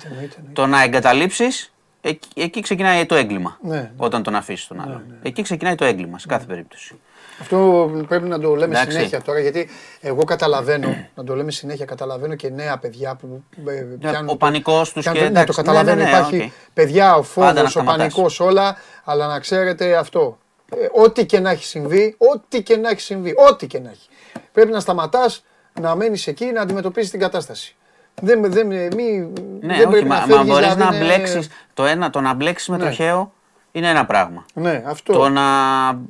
[0.54, 3.58] Το να εγκαταλείψεις εκεί, εκεί ξεκινάει το έγκλημα.
[3.62, 3.92] Ναι, ναι.
[3.98, 4.92] Όταν τον αφήσεις τον άλλο.
[4.92, 5.20] Ναι, ναι.
[5.22, 7.00] Εκεί ξεκινάει το έγκλημα σε κάθε περίπτωση.
[7.40, 8.92] Αυτό πρέπει να το λέμε Εντάξει.
[8.92, 9.70] συνέχεια τώρα, γιατί
[10.02, 14.30] εγώ καταλαβαίνω, να το λέμε συνέχεια, καταλαβαίνω και νέα παιδιά που ε, ναι, πιάνουν...
[14.30, 15.30] Ο πανικός τους και...
[15.30, 16.70] Ναι, το καταλαβαίνω, ναι, ναι, υπάρχει okay.
[16.74, 20.38] παιδιά, ο φόβος, ο πανικός, όλα, αλλά να ξέρετε αυτό,
[20.76, 24.10] ε, ό,τι και να έχει συμβεί, ό,τι και να έχει συμβεί, ό,τι και να έχει.
[24.52, 25.44] Πρέπει να σταματάς,
[25.82, 27.76] να μένεις εκεί, να αντιμετωπίζεις την κατάσταση.
[28.22, 29.32] Δεν, δεν, μη,
[29.62, 32.78] ναι, δεν όχι, μα, να μα μπορείς να μπλέξεις, το, ένα, το να μπλέξεις με
[32.78, 32.84] ναι.
[32.84, 33.34] τροχαίο
[33.78, 34.46] είναι ένα πράγμα.
[34.54, 35.14] Ναι, αυτό.
[35.14, 35.42] Το να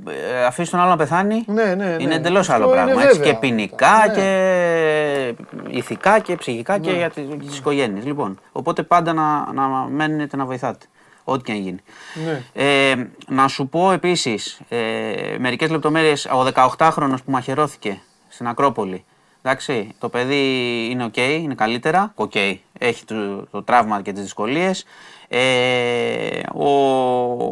[0.09, 1.95] ε, αφήσεις τον άλλο να πεθάνει ναι, ναι, ναι.
[1.99, 3.03] είναι εντελώς άλλο πράγμα.
[3.03, 4.13] Έτσι, και ποινικά ναι.
[4.13, 5.33] και
[5.67, 6.97] ηθικά και ψυχικά και ναι.
[6.97, 7.09] για
[7.47, 8.05] τις οικογένειες.
[8.05, 10.85] Λοιπόν, οπότε πάντα να, να μένετε να βοηθάτε.
[11.23, 11.79] Ό,τι και αν γίνει.
[12.25, 12.41] Ναι.
[12.53, 12.95] Ε,
[13.27, 16.25] να σου πω επίσης ε, μερικές λεπτομέρειες.
[16.25, 16.47] Ο
[16.77, 19.05] 18χρονος που μαχαιρώθηκε στην Ακρόπολη.
[19.41, 20.45] Εντάξει, το παιδί
[20.91, 22.11] είναι οκ, είναι καλύτερα.
[22.15, 22.35] Οκ,
[22.77, 24.85] έχει το, το τραύμα και τις δυσκολίες.
[25.27, 26.67] Ε, ο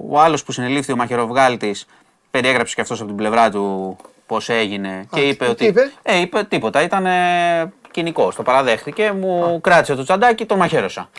[0.09, 1.85] ο άλλος που συνελήφθη, ο μαχαιροβγάλτης,
[2.31, 5.65] περιέγραψε και αυτός από την πλευρά του πώς έγινε και είπε ότι...
[5.65, 11.09] Είπε; Ε, είπε τίποτα, ήταν ε, κυνικός, το παραδέχτηκε, μου κράτησε το τσαντάκι, τον μαχαίρωσα.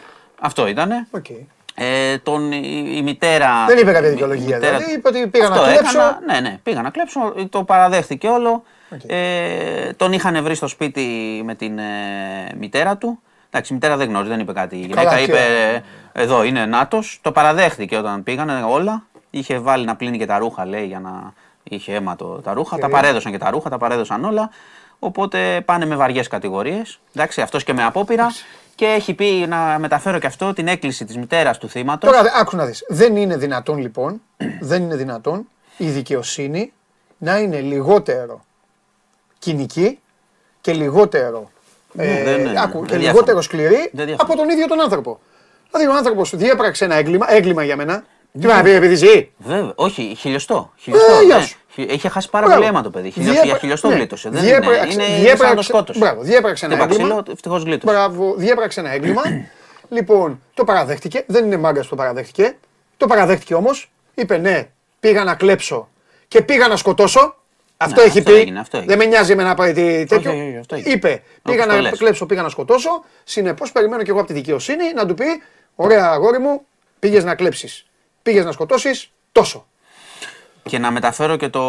[0.40, 1.06] Αυτό ήτανε.
[1.16, 1.44] Okay.
[1.74, 3.64] Ε, τον, η, η, μητέρα.
[3.66, 4.56] Δεν είπε κάποια δικαιολογία.
[4.56, 4.76] Μητέρα...
[4.76, 5.98] Δηλαδή, είπε ότι πήγα να κλέψω.
[5.98, 7.34] Έκανα, ναι, ναι, πήγα να κλέψω.
[7.50, 8.62] Το παραδέχτηκε όλο.
[8.94, 9.04] Okay.
[9.06, 11.02] Ε, τον είχαν βρει στο σπίτι
[11.44, 11.84] με την ε,
[12.58, 13.20] μητέρα του.
[13.50, 14.76] Εντάξει, η μητέρα δεν γνώριζε, δεν είπε κάτι.
[14.76, 15.38] Η γυναίκα είπε:
[16.18, 17.02] Εδώ είναι ΝΑΤΟ.
[17.20, 19.06] Το παραδέχτηκε όταν πήγανε όλα.
[19.30, 22.78] Είχε βάλει να πλύνει και τα ρούχα, λέει, για να είχε αίμα το, τα ρούχα.
[22.78, 24.50] Τα παρέδωσαν και τα ρούχα, τα παρέδωσαν όλα.
[24.98, 27.00] Οπότε πάνε με βαριές κατηγορίες.
[27.14, 28.26] Εντάξει, αυτός και με απόπειρα.
[28.74, 32.10] Και έχει πει να μεταφέρω και αυτό την έκκληση της μητέρας του θύματος.
[32.10, 32.84] Τώρα, άκου να δεις.
[32.88, 34.22] Δεν είναι δυνατόν λοιπόν,
[34.70, 36.72] δεν είναι δυνατόν η δικαιοσύνη
[37.18, 38.44] να είναι λιγότερο
[39.38, 39.98] κοινική
[40.60, 41.50] και λιγότερο
[41.92, 42.98] Ναι, δεν- ναι, άκου, δεν και διάφωνο.
[42.98, 44.16] λιγότερο σκληρή Δεν διάφωνο.
[44.32, 45.20] από τον ίδιο τον άνθρωπο.
[45.70, 48.04] Δηλαδή ο άνθρωπος διέπραξε ένα έγκλημα, έγκλημα για μένα.
[48.40, 50.72] Τι να πει, επειδή ζει; Βέβαια, όχι, χιλιοστό.
[50.76, 51.42] χιλιοστό Ε, γεια ναι.
[51.42, 51.56] σου.
[51.72, 52.60] Χι- Είχε χάσει πάρα Μπράβο.
[52.60, 53.10] πολύ αίμα το παιδί.
[53.10, 53.94] Χιλιοστό, Διέπρα- για χιλιοστό ναι.
[53.94, 54.28] γλίτωσε.
[54.30, 55.98] Δεν Διέπραξε- είναι, είναι σαν να το διέπραξε- σκότωσε.
[55.98, 57.08] μπράβο, διέπραξε ένα Χτύπα έγκλημα.
[57.20, 57.92] ξύλο, ευτυχώς γλίτωσε.
[57.96, 59.22] Μπράβο, διέπραξε ένα έγκλημα.
[59.96, 61.24] λοιπόν, το παραδέχτηκε.
[61.26, 62.56] Δεν είναι μάγκα που το παραδέχτηκε.
[62.96, 63.90] Το παραδέχτηκε όμως.
[64.14, 64.68] Είπε ναι,
[65.00, 65.88] πήγα να κλέψω
[66.28, 67.36] και πήγα να σκοτώσω.
[67.76, 68.36] Αυτό Ναι, έχει αυτό πει.
[68.38, 68.94] έγινε, αυτό έγινε.
[68.96, 70.16] Δεν με νοιάζει εμένα πάει τέτοιο.
[70.30, 70.94] όχι, όχι, αυτό έγινε.
[70.94, 71.98] Είπε, πήγα Όπως το να λες.
[71.98, 73.04] κλέψω, πήγα να σκοτώσω.
[73.24, 75.24] Συνεπώς, περιμένω και εγώ από τη δικαιοσύνη να του πει:
[75.76, 76.60] Ωραία, αγόρι μου,
[76.98, 77.86] πήγες να κλέψεις.
[78.22, 79.66] Πήγες να σκοτώσεις τόσο.
[80.62, 81.60] Και να μεταφέρω και το,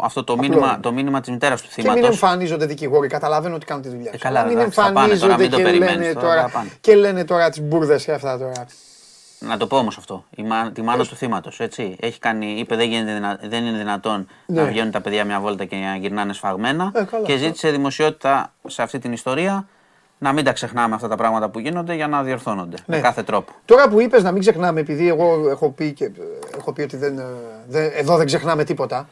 [0.00, 0.78] αυτό το Απλό μήνυμα, είναι.
[0.80, 2.08] το μήνυμα της μητέρας του Και μην θύματος.
[2.22, 3.08] εμφανίζονται δικηγόροι.
[3.08, 4.20] Καταλαβαίνω ότι κάνουν τη δουλειά Ε, τους.
[4.22, 6.70] καλά, μην εντάξει, θα πάνε τώρα, μην το και περιμένεις λένε τώρα, τώρα, θα πάνε.
[6.80, 8.66] και λένε τώρα τις μπουρδες και αυτά τώρα.
[9.38, 10.24] Να το πω όμως αυτό.
[10.36, 11.96] Η μα, τη μάνα του θύματος, έτσι.
[12.00, 14.60] Έχει κάνει, είπε δεν, γίνεται δυνα- δεν είναι δυνατόν Ναι.
[14.62, 16.92] να βγαίνουν τα παιδιά μια βόλτα και να γυρνάνε σφαγμένα.
[16.94, 17.44] Ε, καλά, και αυτό.
[17.46, 19.68] ζήτησε δημοσιότητα σε αυτή την ιστορία
[20.22, 22.96] να μην τα ξεχνάμε αυτά τα πράγματα που γίνονται για να διορθώνονται Ναι.
[22.96, 23.52] με κάθε τρόπο.
[23.64, 26.10] Τώρα που είπες να μην ξεχνάμε, επειδή εγώ έχω πει, και,
[26.58, 27.24] έχω πει ότι δεν, ε,
[27.68, 29.08] δεν- εδώ δεν ξεχνάμε τίποτα.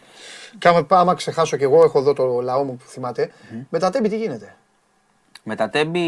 [0.59, 3.31] Και άμα, άμα ξεχάσω κι εγώ, έχω εδώ το λαό μου που θυμάται.
[3.69, 4.55] Με τα τέμπη τι γίνεται;
[5.43, 6.01] Με τα τέμπη.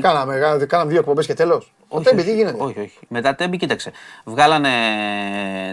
[0.00, 1.72] Κάναμε, γα- κάναμε δύο εκπομπές και τέλος.
[1.88, 2.98] Το τέμπη τι γίνεται; όχι, όχι.
[3.08, 3.92] Με τα τέμπη, κοίταξε.
[4.24, 4.70] Βγάλανε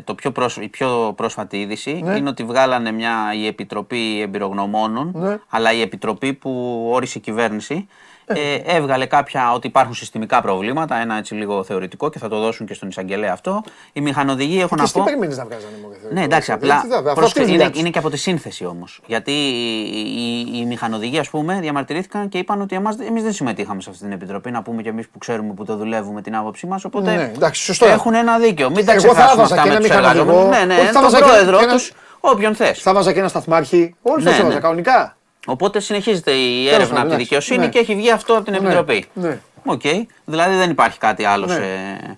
[0.03, 0.57] το πιο πρόσ...
[0.57, 2.15] η πιο πρόσφατη είδηση Ναι.
[2.17, 5.37] είναι ότι βγάλανε μια η Επιτροπή Εμπειρογνωμόνων, Ναι.
[5.49, 7.87] αλλά η Επιτροπή που όρισε η κυβέρνηση
[8.25, 12.65] ε, έβγαλε κάποια ότι υπάρχουν συστημικά προβλήματα, ένα έτσι λίγο θεωρητικό και θα το δώσουν
[12.65, 13.63] και στον εισαγγελέα αυτό.
[13.93, 15.05] Οι μηχανοδηγοί έχω Και να εσύ τι πω.
[15.05, 15.65] περιμένεις να βγάζει
[16.11, 17.79] Ναι, εντάξει, απλά Τι θα- αυτό πρόσεχε, αυτή είναι η είναι, δουλειά τους.
[17.79, 19.01] είναι και από τη σύνθεση όμως.
[19.05, 22.75] Γιατί οι, οι, οι μηχανοδηγοί, ας πούμε, διαμαρτυρήθηκαν και είπαν ότι
[23.07, 24.51] εμείς δεν συμμετείχαμε σε αυτή την επιτροπή.
[24.51, 26.85] Να πούμε και εμείς που ξέρουμε που το δουλεύουμε την άποψή μας.
[26.85, 27.85] Οπότε Ναι, εντάξει, σωστό.
[27.85, 28.69] έχουν ένα δίκιο.
[28.69, 30.21] Μην τα Εγώ θα ξεχάσουμε έβαζα αυτά και με ένα τους μηχανοδηγό.
[30.21, 30.65] εργαζόμενους.
[30.67, 31.81] Ναι, Όχι, ναι, θα τον βάζα και- πρόεδρο και ένα- του,
[32.19, 32.81] όποιον θες.
[32.81, 33.95] Θα βάζα και ένα σταθμάρχη.
[34.01, 34.59] Όλου Ναι, τους έβαζα ναι.
[34.59, 35.17] κανονικά.
[35.47, 37.23] Οπότε συνεχίζεται η Τέλος έρευνα από πάντων, τη εντάξει.
[37.23, 37.69] δικαιοσύνη Ναι.
[37.69, 39.05] και έχει βγει αυτό από την Ναι, Επιτροπή.
[39.13, 39.39] ναι.
[39.65, 39.81] Οκ.
[40.25, 41.53] Δηλαδή δεν υπάρχει κάτι άλλο Ναι.
[41.53, 42.17] σε,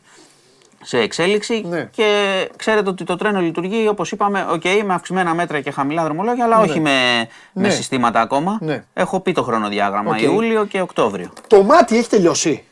[0.83, 1.63] σε εξέλιξη.
[1.67, 1.89] Ναι.
[1.91, 6.43] Και ξέρετε ότι το τρένο λειτουργεί όπως είπαμε, οκ, με αυξημένα μέτρα και χαμηλά δρομολόγια,
[6.45, 7.69] αλλά όχι με, με Ναι.
[7.69, 8.57] συστήματα ακόμα.
[8.61, 8.83] Ναι.
[8.93, 10.11] Έχω πει το χρονοδιάγραμμα.
[10.11, 10.21] Οκ.
[10.21, 11.29] Ιούλιο και Οκτώβριο.
[11.47, 12.63] Το Μάτι έχει τελειώσει.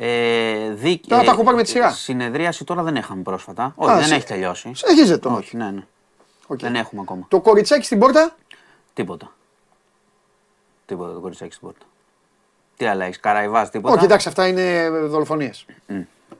[0.00, 1.90] Ε, δίκ- Τώρα τα ε, έχω πάρει με τη σειρά.
[1.90, 3.72] Συνεδρίαση τώρα δεν είχαμε πρόσφατα.
[3.76, 4.70] Όχι, Α, δεν σε- έχει τελειώσει.
[4.74, 5.42] Συνεχίζεται το Μάτι.
[5.44, 5.82] Όχι, ναι, ναι.
[6.46, 6.58] Οκ.
[6.60, 7.24] Δεν έχουμε ακόμα.
[7.28, 8.34] Το κοριτσάκι στην πόρτα;
[8.94, 9.32] Τίποτα.
[10.88, 11.84] Τίποτα το κοριτσάκι στην πόρτα.
[12.76, 15.66] Τι άλλα έχεις, Καραϊβάς, τίποτα; Όχι, εντάξει, αυτά είναι δολοφονίες.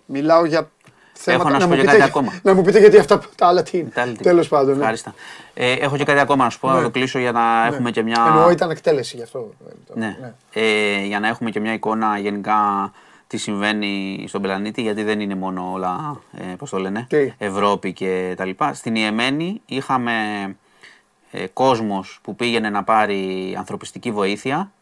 [0.07, 0.71] Μιλάω για
[1.13, 1.51] θέματα.
[1.51, 2.33] να σου μου πω και πείτε, κάτι ακόμα.
[2.43, 3.89] να μου πείτε γιατί αυτά τα άλλα τι είναι.
[3.95, 4.73] Τα άλλη τι- Τέλος πάντων.
[4.75, 4.79] ναι.
[4.81, 5.15] Ευχάριστα.
[5.55, 8.03] Ε, έχω και κάτι ακόμα να σου πω, να το κλείσω για να έχουμε και
[8.03, 8.25] μια.
[8.29, 9.51] Εννοώ ήταν εκτέλεση γι' αυτό.
[9.95, 10.17] Ναι.
[10.53, 12.57] Ε, για να έχουμε και μια εικόνα γενικά
[13.27, 17.93] τι συμβαίνει στον πλανήτη, γιατί δεν είναι μόνο όλα, ε, πώς το λένε, Τι; Ευρώπη
[17.93, 18.75] και τα λοιπά.
[18.75, 20.13] Στην Ιεμένη είχαμε
[21.31, 24.73] ε, κόσμος που πήγαινε να πάρει ανθρωπιστική βοήθεια.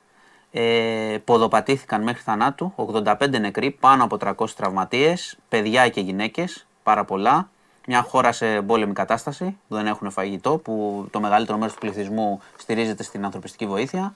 [0.50, 7.48] Ε, ποδοπατήθηκαν μέχρι θανάτου, 85 νεκροί, πάνω από 300 τραυματίες, παιδιά και γυναίκες, πάρα πολλά.
[7.86, 12.40] Μια χώρα σε πόλεμη κατάσταση, που δεν έχουν φαγητό, που το μεγαλύτερο μέρος του πληθυσμού
[12.58, 14.14] στηρίζεται στην ανθρωπιστική βοήθεια.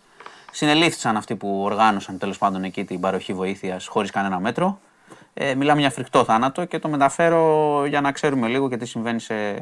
[0.52, 4.78] Συνελήφθησαν αυτοί που οργάνωσαν τέλος πάντων εκεί την παροχή βοήθειας χωρίς κανένα μέτρο.
[5.34, 9.20] Ε, μιλάμε για φρικτό θάνατο και το μεταφέρω για να ξέρουμε λίγο και τι συμβαίνει
[9.20, 9.58] σε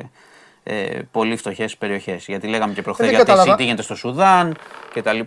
[0.63, 2.25] ε, πολύ φτωχές περιοχές.
[2.27, 3.55] Γιατί λέγαμε και προχθές δεν για κατάλαβα.
[3.57, 4.57] τι γίνεται στο Σουδάν
[4.95, 5.21] κτλ.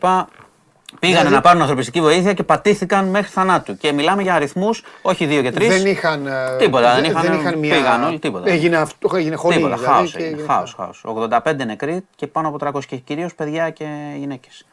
[1.00, 3.78] Πήγανε Δηλαδή- να πάρουν ανθρωπιστική βοήθεια και πατήθηκαν μέχρι θανάτου.
[3.78, 5.68] Και μιλάμε για αριθμούς, όχι δύο και τρεις.
[5.68, 6.28] Δεν είχαν.
[6.28, 7.76] ε, Τίποτα, δεν δε- είχαν- μια...
[7.76, 8.50] πήγαν όλοι, τίποτα.
[8.50, 9.56] Έγινε, αυτό, έγινε χωρί.
[9.56, 10.42] Τίποτα, δηλαδή, χάος και έγινε.
[10.48, 11.04] Χάος, χάος.
[11.06, 13.86] 85 νεκροί και πάνω από 300 και κυρίως παιδιά και
[14.18, 14.66] γυναίκες.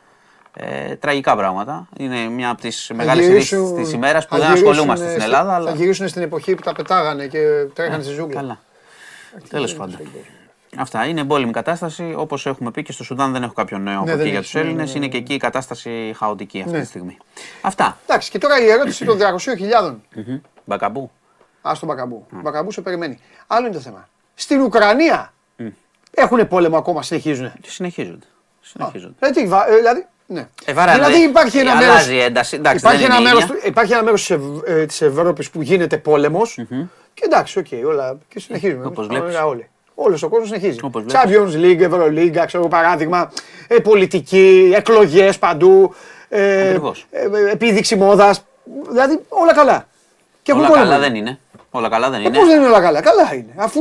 [0.56, 1.88] Ε, τραγικά πράγματα.
[1.98, 5.04] Είναι μια από τις Θα μεγάλες ειδήσεις γυρίσουν- της ημέρας που θα δεν γυρίσουν ασχολούμαστε
[5.06, 5.50] στην στη- Ελλάδα.
[5.50, 5.70] Θα Αλλά...
[5.70, 7.38] γυρίσουν στην εποχή που τα πετάγανε και
[7.74, 8.40] τρέχανε στη ζούγκλα.
[8.40, 8.58] Καλά.
[9.48, 9.98] Τέλος πάντων.
[10.76, 12.14] Αυτά είναι εμπόλεμη κατάσταση.
[12.16, 14.38] Όπως έχουμε πει και στο Σουδάν δεν έχω κάποιο νέο από Ναι, εκεί δεν για
[14.38, 14.84] έχεις, τους ναι, ναι, Έλληνε.
[14.84, 16.80] ναι, Είναι και εκεί η κατάσταση χαοτική αυτή Ναι.
[16.80, 17.16] τη στιγμή.
[17.60, 17.98] Αυτά.
[18.06, 19.94] Εντάξει, και τώρα η ερώτηση των 200.000.
[20.14, 20.38] Μμμ.
[20.64, 21.10] Μπακαμπού.
[21.62, 22.26] Α τον Μπακαμπού.
[22.32, 23.18] Ο Μπακαμπού σε περιμένει.
[23.46, 24.08] Άλλο είναι το θέμα.
[24.34, 25.32] Στην Ουκρανία
[26.10, 27.52] έχουν πόλεμο ακόμα, συνεχίζουν.
[27.60, 28.26] Και συνεχίζονται.
[28.60, 29.14] Συνεχίζονται.
[29.18, 30.48] Ε, τι, βα- ε, δηλαδή, ναι.
[30.64, 32.56] Ε, βαρά, δηλαδή δηλαδή, υπάρχει ένα αλλάζει μέρος, η ένταση.
[32.56, 33.54] Εντάξει, υπάρχει, δεν ένα είναι μέρος, ίδια.
[33.54, 36.54] του- υπάρχει ένα μέρος της, Ευ- ε, της Ευρώπης που γίνεται πόλεμος
[37.14, 38.84] και εντάξει, οκ, όλα και συνεχίζουμε.
[38.86, 39.40] Όπως Πάμε βλέπεις.
[39.40, 39.68] Όλοι.
[40.00, 40.78] Όλος ο κόσμος συνεχίζει.
[40.82, 41.20] Όπως βλέπεις.
[41.24, 43.30] Champions League, Ευρωλίγκα, ξέρω παράδειγμα,
[43.68, 45.94] ε, πολιτική, εκλογές παντού,
[46.28, 47.06] ε, Ακριβώς.
[47.10, 48.44] ε, ε, επίδειξη μόδας,
[48.90, 49.86] δηλαδή όλα καλά.
[50.42, 50.90] Και έχουν Όλα πόλεμο.
[50.90, 51.38] καλά δεν είναι.
[51.70, 52.38] Όλα καλά δεν Ε, είναι.
[52.38, 53.52] Πώς δεν είναι όλα καλά, καλά είναι.
[53.56, 53.80] Αφού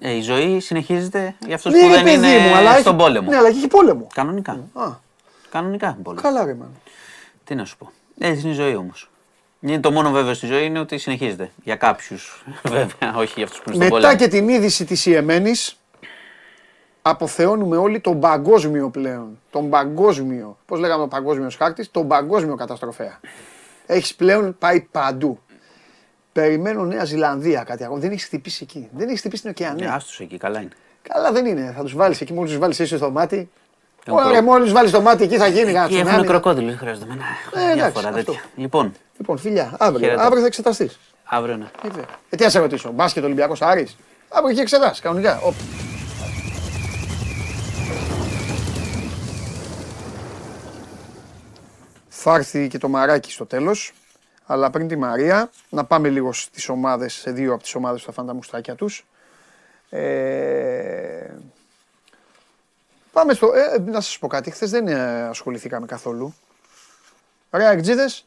[0.00, 2.70] ε, Ε, η ζωή συνεχίζεται για αυτούς ναι, που ρε δεν παιδί είναι μου, αλλά
[2.78, 3.30] στον έχει, πόλεμο.
[3.30, 4.06] Ναι, αλλά έχει πόλεμο.
[4.14, 4.52] Κανονικά.
[4.74, 4.86] Α,
[5.50, 6.22] Κανονικά έχουν πόλεμο.
[6.22, 6.70] καλά ρε μάνα.
[7.44, 7.90] Τι να σου πω.
[8.18, 9.08] Έτσι είναι η ζωή όμως.
[9.66, 11.50] Είναι το μόνο βέβαιο στη ζωή είναι ότι συνεχίζεται.
[11.62, 14.16] Για κάποιους βέβαια, όχι για αυτούς που είναι στον Μετά πόλεμο.
[14.16, 15.76] και την είδηση της Ιεμένης,
[17.02, 19.38] αποθεώνουμε όλοι τον παγκόσμιο πλέον.
[19.50, 20.58] Τον παγκόσμιο.
[20.66, 23.20] Πώς λέγαμε ο παγκόσμιος χάρτης, τον παγκόσμιο καταστροφέα.
[23.86, 25.38] Έχεις πλέον πάει παντού.
[26.32, 28.00] Περιμένω Νέα Ζηλανδία κάτι ακόμα.
[28.00, 28.88] Δεν έχεις χτυπήσει εκεί.
[28.92, 29.86] Δεν έχεις χτυπήσει την ωκεανία.
[29.86, 30.70] Ναι, άστος εκεί, καλά είναι.
[31.02, 31.72] Καλά δεν είναι.
[31.76, 33.50] Θα τους βάλεις εκεί, μόλις τους βάλεις εσύ στο μάτι.
[34.08, 35.96] Ωραία, μόλις βάλεις το μάτι εκεί θα γίνει κάτι.
[35.98, 37.24] Εκεί έχουν κροκόδιλο, δεν χρειάζεται εμένα.
[37.70, 38.40] Ε, Διάφορα τέτοια.
[38.56, 40.22] Λοιπόν, Λοιπόν, φιλιά, αύριο, Χαίρετε.
[40.24, 40.98] αύριο θα εξεταστείς.
[41.24, 41.66] αύριο ναι.
[42.30, 43.96] Ε, τι να σε ρωτήσω, μπάσκετ Ολυμπιακός Άρης.
[44.28, 45.40] Αύριο έχει εξετάσεις κανονικά.
[45.44, 45.54] Οπ.
[52.08, 53.92] Θα έρθει και το μαράκι στο τέλος.
[54.46, 58.06] Αλλά πριν τη Μαρία, να πάμε λίγο στις ομάδες, σε δύο από τις ομάδες που
[58.06, 59.06] θα φάνε τα μουστάκια τους.
[59.90, 61.34] Ε,
[63.14, 63.52] πάμε στο...
[63.54, 66.34] Ε, να σας πω κάτι, χθες δεν ε, ασχοληθήκαμε καθόλου.
[67.50, 68.26] Ρε Αγτζίδες,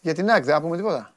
[0.00, 1.14] για την ΑΕΚ δεν θα πούμε τίποτα.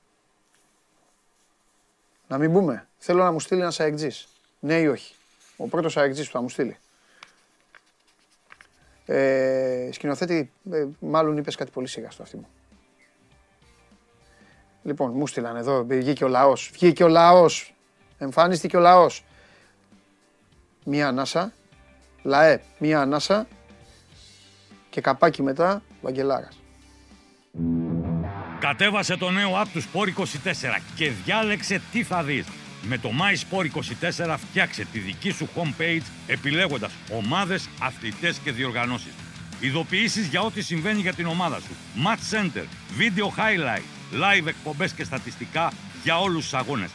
[2.28, 2.88] Να μην πούμε.
[2.98, 4.28] Θέλω να μου στείλει ένας αεκτζής.
[4.60, 5.16] Ναι ή όχι.
[5.58, 6.78] Ο πρώτος αεκτζής που θα μου στείλει.
[9.06, 12.48] Ε, σκηνοθέτη, ε, μάλλον είπες κάτι πολύ σιγά στο αυτή μου.
[14.84, 16.70] Λοιπόν, μου στείλαν εδώ, βγήκε ο λαός.
[16.74, 17.76] Βγήκε ο λαός.
[18.18, 19.26] Εμφάνιστηκε ο λαός.
[20.86, 21.54] Μία ανάσα.
[22.24, 23.48] Λαέ, μία ανάσα.
[24.90, 26.60] Και καπάκι μετά, Βαγγελάρας.
[28.60, 32.46] Κατέβασε το νέο app του Sport 24 και διάλεξε τι θα δεις.
[32.82, 33.66] Με το My Sport
[34.26, 39.14] 24 φτιάξε τη δική σου homepage επιλέγοντας ομάδες, αθλητές και διοργανώσεις.
[39.60, 41.76] Ειδοποιήσεις για ό,τι συμβαίνει για την ομάδα σου.
[42.06, 42.64] Match Center,
[43.00, 45.72] Video Highlight, Live εκπομπές και στατιστικά
[46.04, 46.90] για όλους τους αγώνες.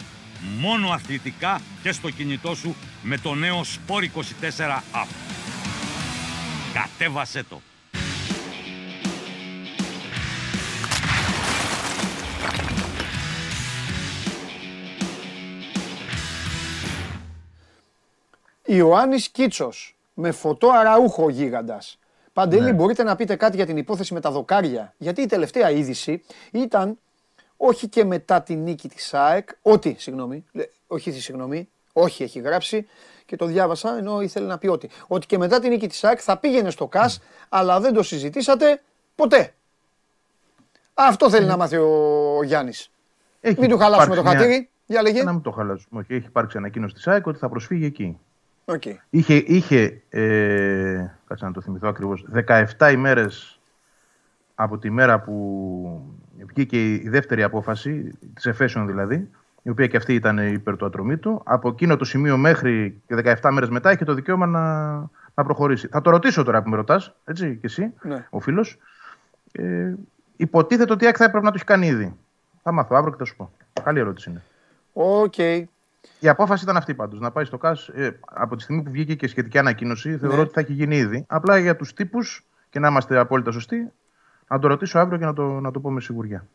[0.61, 5.09] Μόνο αθλητικά και στο κινητό σου με το νέο Sport 24 app.
[6.75, 7.61] Κατέβασέ το.
[18.67, 21.99] Ιωάννης Κίτσος με φωτό αραούχο γίγαντας.
[22.33, 26.23] Παντελή, μπορείτε να πείτε κάτι για την υπόθεση με τα δοκάρια; Γιατί η τελευταία είδηση
[26.53, 26.99] ήταν
[27.57, 32.87] όχι και μετά τη νίκη της ΑΕΚ, ότι, συγγνώμη, λέ, όχι, συγγνώμη, όχι έχει γράψει
[33.27, 34.91] και το διάβασα ενώ ήθελε να πει ότι.
[35.07, 38.83] Ότι και μετά τη νίκη της ΑΕΚ θα πήγαινε στο ΚΑΣ, αλλά δεν το συζητήσατε
[39.15, 39.55] ποτέ.
[40.95, 42.91] Αυτό θέλει να μάθει ο Γιάννης.
[43.41, 44.69] Έχει Μην του χαλάσουμε το υπάρξει μια- χατήρι.
[44.87, 45.23] Για λέγε.
[45.23, 46.01] Να μην το χαλάσουμε.
[46.01, 48.19] Όχι, έχει υπάρξει ανακοίνωση της ΑΕΚ ότι θα προσφύγει εκεί.
[48.65, 48.83] Οκ.
[49.11, 52.25] Είχε, είχε ε, κάτσε να το θυμηθώ ακριβώς,
[52.79, 53.61] 17 ημέρες
[54.55, 59.31] από τη μέρα που βγήκε η δεύτερη απόφαση, της Εφέσεων δηλαδή,
[59.63, 61.41] η οποία και αυτή ήταν υπέρ του Ατρομήτου.
[61.45, 64.95] Από εκείνο το σημείο μέχρι και 17 μέρες μετά είχε το δικαίωμα να,
[65.35, 65.87] να προχωρήσει.
[65.89, 68.27] Θα το ρωτήσω τώρα που με ρωτάς, έτσι και εσύ, Ναι.
[68.31, 68.79] ο φίλος.
[69.53, 69.95] Ε,
[70.37, 72.17] υποτίθεται ότι η ΑΕΚ θα έπρεπε να το έχει κάνει ήδη.
[72.63, 73.51] Θα μάθω αύριο και θα σου πω.
[73.83, 74.43] Καλή ερώτηση είναι.
[74.93, 75.39] Οκ.
[76.21, 77.21] Η απόφαση ήταν αυτή πάντως.
[77.21, 80.17] Να πάει στο ΚΑΣ ε, από τη στιγμή που βγήκε και η σχετική ανακοίνωση.
[80.19, 80.43] Θεωρώ Ναι.
[80.43, 81.25] ότι θα έχει γίνει ήδη.
[81.29, 83.93] Απλά για τους τύπους και να είμαστε απόλυτα σωστοί,
[84.49, 86.47] να το ρωτήσω αύριο και να το, να το πω με σιγουριά.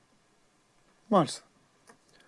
[1.07, 1.41] Μάλιστα.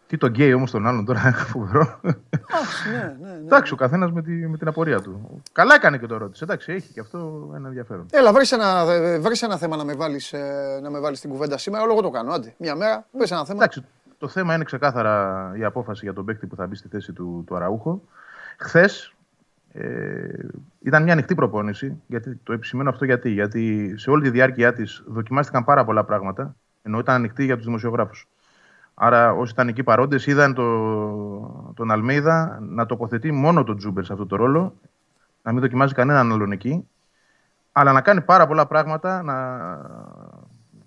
[0.07, 1.99] Τι τον καίει όμως τον άλλον τώρα, φοβερό.
[2.01, 3.37] Εντάξει, ναι, ναι, ναι.
[3.37, 5.41] Εντάξει, ο καθένας με, τη, με την απορία του.
[5.51, 6.43] Καλά έκανε και το ρώτησε.
[6.43, 8.05] Εντάξει, έχει και αυτό ένα ενδιαφέρον.
[8.11, 8.85] Έλα, βρες ένα,
[9.19, 11.83] βρες ένα θέμα να με, βάλεις, ε, να με βάλεις στην κουβέντα σήμερα.
[11.83, 12.31] Όλο εγώ το κάνω.
[12.31, 13.63] Άντε, μια μέρα, βρες ένα θέμα.
[13.63, 13.85] Εντάξει,
[14.17, 17.43] το θέμα είναι ξεκάθαρα η απόφαση για τον παίκτη που θα μπει στη θέση του,
[17.47, 18.01] του Αραούχο.
[18.57, 19.13] Χθες
[19.73, 20.47] ε,
[20.79, 22.01] ήταν μια ανοιχτή προπόνηση.
[22.07, 26.55] Γιατί, το επισημαίνω αυτό γιατί, γιατί σε όλη τη διάρκεια της δοκιμάστηκαν πάρα πολλά πράγματα,
[26.81, 28.27] ενώ ήταν ανοιχτή για τους δημοσιογράφους.
[28.93, 34.13] Άρα, όσοι ήταν εκεί παρόντες, είδαν το, τον Αλμέιδα να τοποθετεί μόνο τον Τζούμπερ σε
[34.13, 34.75] αυτό το ρόλο,
[35.43, 36.87] να μην δοκιμάζει κανέναν άλλον εκεί,
[37.71, 39.35] αλλά να κάνει πάρα πολλά πράγματα, να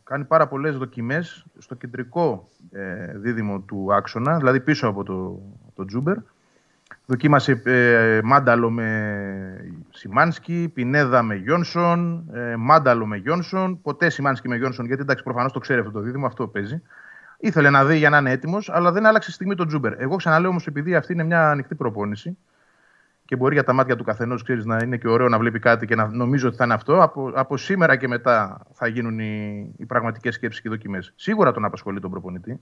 [0.04, 5.40] κάνει πάρα πολλές δοκιμές στο κεντρικό ε, δίδυμο του άξονα, δηλαδή πίσω από το,
[5.74, 6.16] το Τζούμπερ.
[7.06, 13.80] Δοκίμασε ε, Μάνταλο με Σιμάνσκι, Πινέδα με Γιόνσον, ε, Μάνταλο με Γιόνσον.
[13.82, 16.82] Ποτέ Σιμάνσκι με Γιόνσον, γιατί εντάξει, προφανώς το ξέρει αυτό το δίδυμο, αυτό παίζει.
[17.38, 20.00] Ήθελε να δει για να είναι έτοιμος, αλλά δεν άλλαξε στιγμή τον Τζούμπερ.
[20.00, 22.36] Εγώ ξαναλέω όμως, επειδή αυτή είναι μια ανοιχτή προπόνηση
[23.24, 25.94] και μπορεί για τα μάτια του καθενός να είναι και ωραίο να βλέπει κάτι και
[25.94, 29.84] να νομίζω ότι θα είναι αυτό, από, από σήμερα και μετά θα γίνουν οι, οι
[29.84, 31.12] πραγματικές σκέψεις και οι δοκιμές.
[31.16, 32.60] Σίγουρα τον απασχολεί τον προπονητή.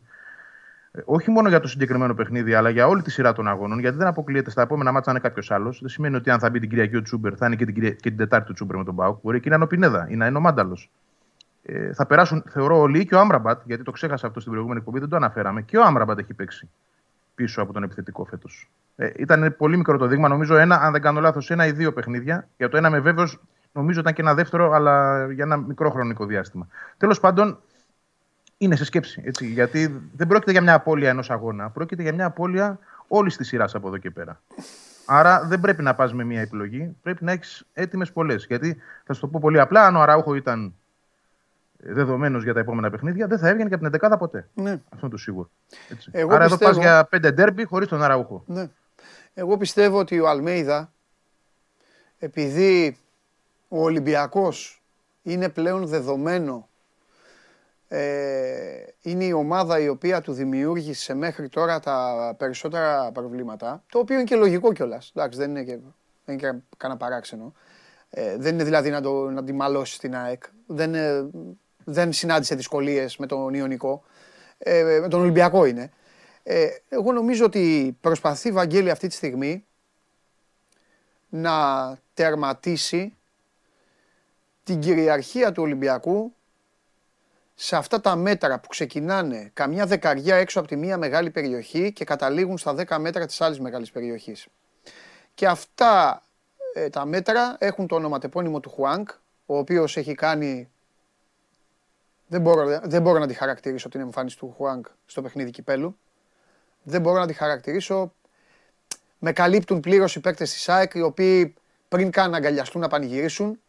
[0.97, 3.79] Ε, όχι μόνο για το συγκεκριμένο παιχνίδι, αλλά για όλη τη σειρά των αγώνων.
[3.79, 5.79] Γιατί δεν αποκλείεται στα επόμενα μάτια να είναι κάποιος άλλος.
[5.81, 7.91] Δεν σημαίνει ότι αν θα μπει την Κυριακή ο Τσούμπερ, θα είναι και την, Κυρια...
[7.91, 9.19] και την Τετάρτη ο Τσούμπερ με τον Μπάουκ.
[9.23, 10.91] Μπορεί και να είναι ο Πινέδα ή να είναι ο Μάνταλος.
[11.63, 14.99] Ε, θα περάσουν, θεωρώ, όλοι και ο Άμραμπατ, γιατί το ξέχασα αυτό στην προηγούμενη εκπομπή,
[14.99, 15.63] δεν το αναφέραμε.
[15.63, 16.71] Και ο Άμραμπατ έχει παίξει
[17.35, 18.71] πίσω από τον επιθετικό φέτος.
[18.97, 21.93] Ε, ήταν πολύ μικρό το δείγμα, νομίζω ένα, αν δεν κάνω λάθος, ένα ή δύο
[21.93, 22.49] παιχνίδια.
[22.57, 23.41] Για το ένα με βέβαιος,
[23.73, 26.67] νομίζω ήταν και ένα δεύτερο, αλλά για ένα μικρό χρονικό διάστημα.
[26.97, 27.59] Τέλος πάντων,
[28.59, 29.23] είναι σε σκέψη.
[29.25, 31.71] Έτσι, γιατί δεν πρόκειται για μια απώλεια ενός αγώνα.
[31.71, 32.79] Πρόκειται για μια απώλεια
[33.09, 34.41] όλης της σειράς από εδώ και πέρα.
[35.07, 36.97] Άρα δεν πρέπει να πας με μία επιλογή.
[37.03, 38.45] Πρέπει να έχεις έτοιμες πολλές.
[38.47, 40.75] Γιατί θα σου το πω πολύ απλά, αν ο Αράουχο ήταν
[41.77, 44.49] δεδομένος για τα επόμενα παιχνίδια, δεν θα έβγαινε και από την 11 ποτέ.
[44.55, 44.71] Ναι.
[44.71, 45.51] Αυτό είναι το σίγουρο.
[45.89, 46.11] Έτσι.
[46.13, 46.71] Εγώ Άρα πιστεύω...
[46.71, 48.45] εδώ πας για πέντε ντέρμπι χωρίς τον Αραούχο.
[48.47, 48.69] Ναι.
[49.35, 50.93] Εγώ πιστεύω ότι ο Αλμέιδα,
[52.19, 52.97] επειδή
[53.69, 54.83] ο Ολυμπιακός
[55.23, 56.74] είναι πλέον δεδομένο, ε,
[59.01, 64.25] είναι η ομάδα η οποία του δημιούργησε μέχρι τώρα τα περισσότερα προβλήματα, το οποίο είναι
[64.25, 65.13] και λογικό κιόλας.
[65.17, 65.79] Εντάξει, δεν είναι και,
[66.25, 67.53] δεν είναι και κανένα παράξενο.
[68.11, 70.43] Ε, δεν είναι δηλαδή να, το, να τη μαλώσεις στην ΑΕΚ.
[70.67, 70.95] Δεν,
[71.85, 74.03] δεν συνάντησε δυσκολίες με τον Ιωνικό.
[74.59, 75.93] Ε, με τον Ολυμπιακό είναι.
[76.43, 79.65] Ε, εγώ νομίζω ότι προσπαθεί η Βαγγέλη αυτή τη στιγμή
[81.29, 83.17] να τερματίσει
[84.65, 86.35] την κυριαρχία του Ολυμπιακού
[87.55, 92.05] σε αυτά τα μέτρα που ξεκινάνε καμιά δεκαριά έξω από τη μία μεγάλη περιοχή και
[92.05, 94.47] καταλήγουν στα δέκα μέτρα της άλλης μεγάλης περιοχής.
[95.35, 96.23] Και αυτά
[96.75, 99.09] ε, τα μέτρα έχουν το ονοματεπώνυμο του Χουάνκ,
[99.47, 100.69] ο οποίος έχει κάνει
[102.27, 105.99] δεν μπορώ, δεν μπορώ να τη χαρακτηρίσω την εμφάνιση του Χουάνκ στο παιχνίδι κυπέλου.
[106.83, 108.13] Δεν μπορώ να τη χαρακτηρίσω.
[109.19, 111.55] Με καλύπτουν πλήρως οι παίκτες της ΣΑΕΚ, οι οποίοι
[111.89, 113.61] πριν καν να αγκαλιαστούν να πανηγυρίσουν,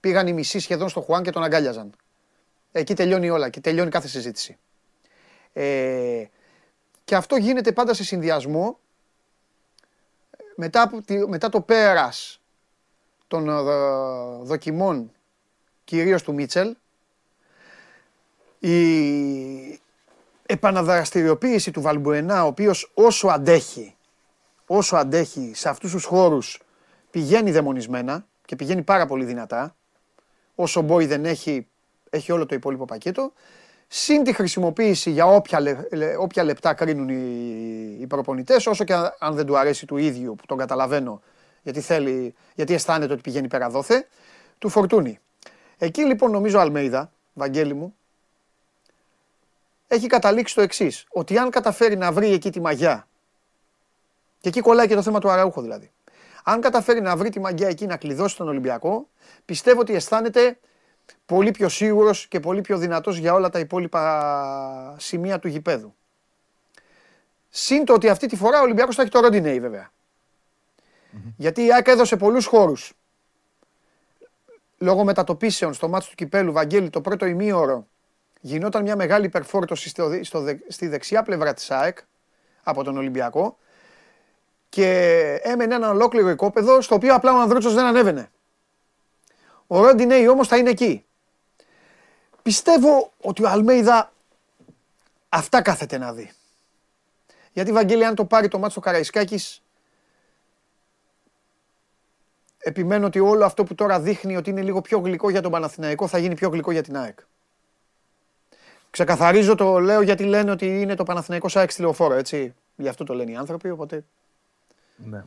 [0.00, 1.92] πήγαν οι μισοί σχεδόν στο Χουάν και τον αγκάλιαζαν.
[2.76, 4.58] Εκεί τελειώνει όλα και τελειώνει κάθε συζήτηση.
[5.52, 6.24] Ε,
[7.04, 8.78] και αυτό γίνεται πάντα σε συνδυασμό
[10.56, 10.90] μετά,
[11.28, 12.40] μετά το πέρας
[13.26, 13.62] των ε,
[14.42, 15.10] δοκιμών
[15.84, 16.76] κυρίως του Μίτσελ
[18.58, 19.80] η
[20.46, 23.96] επαναδραστηριοποίηση του Βαλμπουενά, ο οποίος όσο αντέχει,
[24.66, 26.62] όσο αντέχει σε αυτούς τους χώρους
[27.10, 29.76] πηγαίνει δαιμονισμένα και πηγαίνει πάρα πολύ δυνατά,
[30.54, 31.66] όσο μπορεί δεν έχει,
[32.14, 33.32] έχει όλο το υπόλοιπο πακέτο,
[33.88, 35.86] συν τη χρησιμοποίηση για όποια,
[36.18, 40.46] όποια λεπτά κρίνουν οι, οι προπονητές, όσο και αν δεν του αρέσει του ίδιου, που
[40.46, 41.22] τον καταλαβαίνω,
[41.62, 44.06] γιατί, θέλει, γιατί αισθάνεται ότι πηγαίνει πέρα δόθε,
[44.58, 45.18] του φορτούνει.
[45.78, 47.94] Εκεί λοιπόν νομίζω Αλμέιδα, Βαγγέλη μου,
[49.88, 51.06] έχει καταλήξει το εξής.
[51.08, 53.08] Ότι αν καταφέρει να βρει εκεί τη μαγιά.
[54.40, 55.90] Και εκεί κολλάει και το θέμα του Αραούχο δηλαδή.
[56.44, 59.08] Αν καταφέρει να βρει τη μαγιά εκεί να κλειδώσει τον Ολυμπιακό,
[59.44, 60.58] πιστεύω ότι αισθάνεται
[61.26, 65.94] πολύ πιο σίγουρος και πολύ πιο δυνατός για όλα τα υπόλοιπα σημεία του γηπέδου.
[67.48, 69.90] Συν το ότι αυτή τη φορά ο Ολυμπιακός θα έχει το Ροντινέι βέβαια.
[71.36, 72.92] Γιατί η ΑΕΚ έδωσε πολλούς χώρους.
[74.78, 77.86] Λόγω μετατοπίσεων στο μάτι του κυπέλου Βαγγέλη το πρώτο ημίωρο
[78.40, 81.98] γινόταν μια μεγάλη υπερφόρτωση στο, στο, στη δεξιά πλευρά της ΑΕΚ
[82.62, 83.58] από τον Ολυμπιακό
[84.68, 84.88] και
[85.42, 88.30] έμενε ένα ολόκληρο οικόπεδο στο οποίο απλά ο Ανδρούτσος δεν ανέβαινε.
[89.66, 91.04] Ο Ροντινέι όμως θα είναι εκεί.
[92.42, 94.12] Πιστεύω ότι ο Αλμέιδα
[95.28, 96.32] αυτά κάθεται να δει.
[97.52, 99.62] Γιατί Βαγγέλη αν το πάρει το μάτσο Καραϊσκάκης
[102.58, 106.06] επιμένω ότι όλο αυτό που τώρα δείχνει ότι είναι λίγο πιο γλυκό για τον Παναθηναϊκό
[106.06, 107.18] θα γίνει πιο γλυκό για την ΑΕΚ.
[108.90, 112.54] Ξεκαθαρίζω το λέω γιατί λένε ότι είναι το Παναθηναϊκό ΣΑΕΚ στη λεωφόρο, έτσι.
[112.76, 114.04] Γι' αυτό το λένε οι άνθρωποι, οπότε...
[114.96, 115.24] Ναι.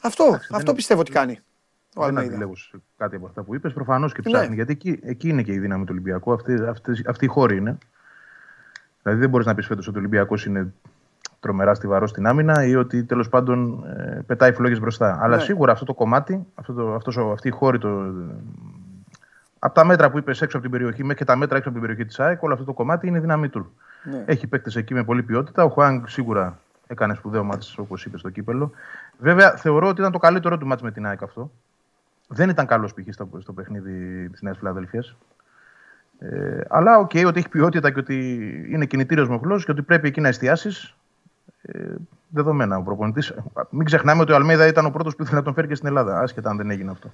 [0.00, 0.74] Αυτό, Εντάξει, αυτό δεν...
[0.74, 1.40] πιστεύω ότι κάνει.
[1.94, 2.52] Ο δεν αντιλέγω
[2.96, 3.72] κάτι από αυτά που είπες.
[3.72, 4.48] Προφανώς και ψάχνει.
[4.48, 4.54] Ναι.
[4.54, 6.32] Γιατί εκεί, εκεί είναι και η δύναμη του Ολυμπιακού.
[6.32, 7.78] Αυτή, αυτή, αυτή η χώρη είναι.
[9.02, 10.72] Δηλαδή δεν μπορείς να πεις φέτος ότι ο Ολυμπιακός είναι
[11.40, 15.18] τρομερά στιβαρός στην άμυνα ή ότι τέλος πάντων ε, πετάει φλόγες μπροστά.
[15.22, 15.42] Αλλά ναι.
[15.42, 18.12] σίγουρα αυτό το κομμάτι, αυτό το, αυτός, αυτή η χώρη, το,
[19.58, 21.78] από τα μέτρα που είπες έξω από την περιοχή μέχρι και τα μέτρα έξω από
[21.78, 23.72] την περιοχή της ΑΕΚ, όλο αυτό το κομμάτι είναι δύναμή του.
[24.04, 24.22] Ναι.
[24.26, 25.64] Έχει παίκτες εκεί με πολλή ποιότητα.
[25.64, 28.70] Ο Χουάνγκ σίγουρα έκανε σπουδαίο μάτι, όπως είπες, στο κύπελο.
[29.18, 31.50] Βέβαια, θεωρώ ότι ήταν το καλύτερο του μάτι με την ΑΕΚ αυτό.
[32.28, 33.12] Δεν ήταν καλός π.χ.
[33.12, 35.04] Στο, στο παιχνίδι της Νέας Φιλαδελφία.
[36.18, 38.38] Ε, αλλά OK, okay, ότι έχει ποιότητα και ότι
[38.70, 40.94] είναι κινητήριος μοχλός και ότι πρέπει εκεί να εστιάσεις.
[41.62, 41.94] Ε,
[42.28, 43.34] δεδομένα ο προπονητής.
[43.70, 45.88] Μην ξεχνάμε ότι ο Αλμέιδα ήταν ο πρώτος που ήθελε να τον φέρει και στην
[45.88, 47.10] Ελλάδα, άσχετα αν δεν έγινε αυτό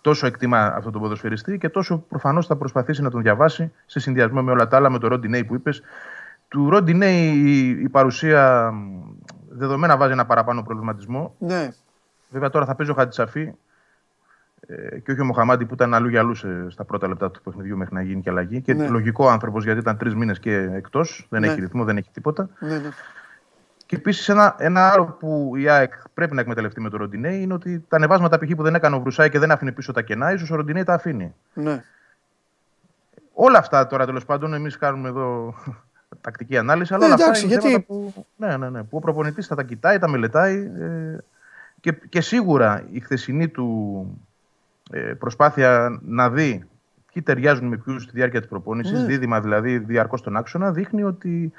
[0.00, 4.42] τόσο εκτιμά αυτόν τον ποδοσφαιριστή και τόσο προφανώς θα προσπαθήσει να τον διαβάσει σε συνδυασμό
[4.42, 5.82] με όλα τα άλλα, με το Ρόντι που είπες.
[6.48, 8.72] Του Ρόντι η, η παρουσία
[9.48, 11.34] δεδομένα βάζει ένα παραπάνω προβληματισμό.
[11.38, 11.68] Ναι.
[12.30, 13.52] Βέβαια τώρα θα παίζει ο Χατζισαφί ε,
[15.02, 17.94] και όχι ο Μοχαμάντη που ήταν αλλού για αλλούς στα πρώτα λεπτά του παιχνιδιού μέχρι
[17.94, 18.60] να γίνει και αλλαγή.
[18.60, 18.88] Και ναι.
[18.88, 21.46] λογικό άνθρωπος γιατί ήταν τρεις μήνες και εκτός, δεν ναι.
[21.46, 22.48] έχει ρυθμό, δεν έχει τίποτα.
[22.58, 22.88] Ναι, ναι.
[23.88, 27.54] Και επίσης ένα, ένα άλλο που η ΑΕΚ πρέπει να εκμεταλλευτεί με το Ροντινέ είναι
[27.54, 28.54] ότι τα ανεβάσματα π.χ.
[28.56, 30.94] που δεν έκανε ο Βρουσάη και δεν άφηνε πίσω τα κενά, ίσως ο Ροντινέ τα
[30.94, 31.34] αφήνει.
[31.54, 31.84] Ναι.
[33.32, 35.54] Όλα αυτά τώρα τέλος πάντων, εμείς κάνουμε εδώ
[36.20, 37.80] τακτική ανάλυση, αλλά ε, όλα αυτά είναι γιατί...
[37.80, 41.18] που, ναι, ναι, ναι, που ο προπονητής θα τα κοιτάει, τα μελετάει ε,
[41.80, 44.27] και, και σίγουρα η χθεσινή του ε,
[45.18, 46.64] προσπάθεια να δει
[47.12, 49.06] ποιοι ταιριάζουν με ποιους στη διάρκεια της προπόνησης, ναι.
[49.06, 51.52] δίδυμα δηλαδή διαρκώς στον άξονα, δείχνει ότι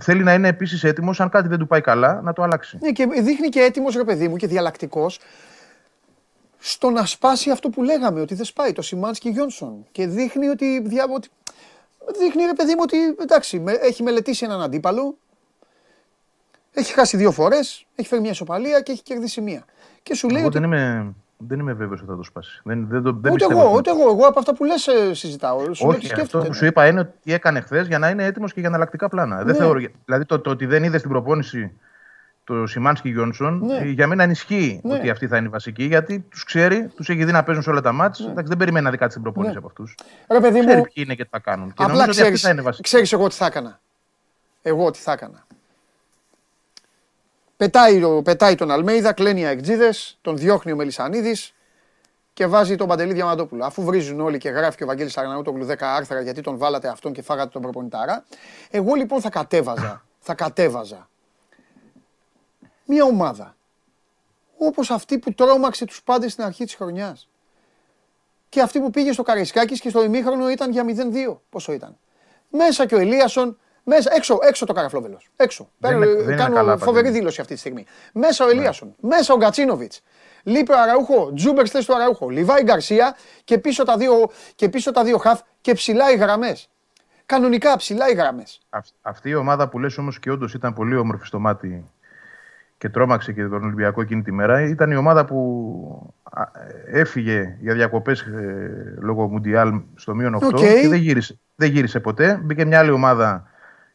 [0.00, 2.78] θέλει να είναι επίσης έτοιμος, αν κάτι δεν του πάει καλά, να το αλλάξει.
[2.82, 5.20] Ναι, και δείχνει και έτοιμος ρε παιδί μου και διαλλακτικός
[6.58, 9.86] στο να σπάσει αυτό που λέγαμε, ότι δεν σπάει το Σιμάνσκι Γιόνσον.
[9.92, 11.28] Και δείχνει ότι, δια, ότι
[12.18, 15.16] δείχνει ρε παιδί μου ότι εντάξει, με, έχει μελετήσει έναν αντίπαλο,
[16.72, 19.64] έχει χάσει δύο φορές, έχει φέρει μια ισοπαλία και έχει κερδίσει μία.
[20.02, 20.58] Και σου λέει Εγώ ότι.
[20.58, 21.14] δεν είμαι,
[21.48, 22.60] δεν είμαι βέβαιος ότι θα το σπάσει.
[22.64, 24.10] Δεν, δεν, το- δεν Ούτε πιστεύω εγώ, ότι- ούτε εγώ.
[24.10, 25.58] Εγώ από αυτά που λες συζητάω.
[25.58, 26.46] Σου λέω ότι Όχι, αυτό σκέφτεται.
[26.46, 29.36] που σου είπα είναι ότι έκανε χθες για να είναι έτοιμος και για εναλλακτικά πλάνα.
[29.36, 29.54] Δεν Ναι.
[29.54, 31.72] θεωρώ, δηλαδή το, το ότι δεν είδε στην προπόνηση
[32.44, 33.76] το Σιμάνσκι Γιόνσον, Ναι.
[33.76, 34.94] ε, για μένα ανισχύει Ναι.
[34.94, 37.70] ότι αυτή θα είναι η βασική, γιατί τους ξέρει, τους έχει δει να παίζουν σε
[37.70, 38.24] όλα τα μάτια.
[38.26, 39.58] Εντάξει, δεν περιμένει να δει κάτι στην προπόνηση Ναι.
[39.58, 39.94] από αυτούς.
[40.30, 41.66] Ρε παιδί Ξέρει μου, ποιοι είναι και τι θα κάνουν.
[41.72, 42.82] Και απλά νομίζω ότι αυτή ξέρεις, θα είναι βασική.
[42.82, 43.80] ξέρεις εγώ τι θα έκανα.
[44.62, 45.46] Εγώ τι θα έκανα.
[47.62, 51.54] Πετάει, ο- πετάει τον Αλμέιδα, κλαίνει οι αεκτζίδες, τον διώχνει ο Μελισανίδης
[52.32, 53.64] και βάζει τον Παντελή Διαμαντόπουλο.
[53.64, 57.12] Αφού βρίζουν όλοι και γράφει και ο Βαγγέλης Αρναούτογλου 10 άρθρα γιατί τον βάλατε αυτόν
[57.12, 58.24] και φάγατε τον προπονητάρα.
[58.70, 61.08] Εγώ λοιπόν θα κατέβαζα, θα κατέβαζα
[62.86, 63.56] μια ομάδα
[64.58, 67.28] όπως αυτή που τρόμαξε τους πάντες στην αρχή της χρονιάς.
[68.48, 71.40] Και αυτή που πήγε στο Καραϊσκάκης και στο ημίχρονο ήταν για 0-2.
[71.50, 71.96] Πόσο ήταν;
[72.48, 75.30] Μέσα και ο Ελίασον, μέσα, έξω, έξω το καραφλόβελος.
[75.36, 75.68] Έξω.
[75.78, 77.18] Δεν Παίρνω- είναι- δεν είναι κάνω καλά, φοβερή Παντελή.
[77.18, 77.86] δήλωση αυτή τη στιγμή.
[78.12, 80.02] Μέσα ο Ελίασον, μέσα ο Γκατσίνοβιτς.
[80.42, 82.28] Λείπει ο Αραούχο, Τζούμπερ θέση του Αραούχο.
[82.28, 86.68] Λιβάη Γκαρσία και πίσω τα δύο, και πίσω τα δύο χαφ και ψηλά οι γραμμές.
[87.26, 88.60] Κανονικά ψηλά οι γραμμές.
[88.70, 91.84] Αυ- αυτή η ομάδα που λες όμως και όντως ήταν πολύ όμορφη στο μάτι
[92.78, 96.42] και τρόμαξε και τον Ολυμπιακό εκείνη τη μέρα, ήταν η ομάδα που α,
[96.86, 100.56] έφυγε για διακοπές ε, λόγω Μουντιάλ στο μείον 8 Οκ.
[100.56, 102.40] και δεν γύρισε, δεν γύρισε ποτέ.
[102.42, 103.50] Μπήκε μια άλλη ομάδα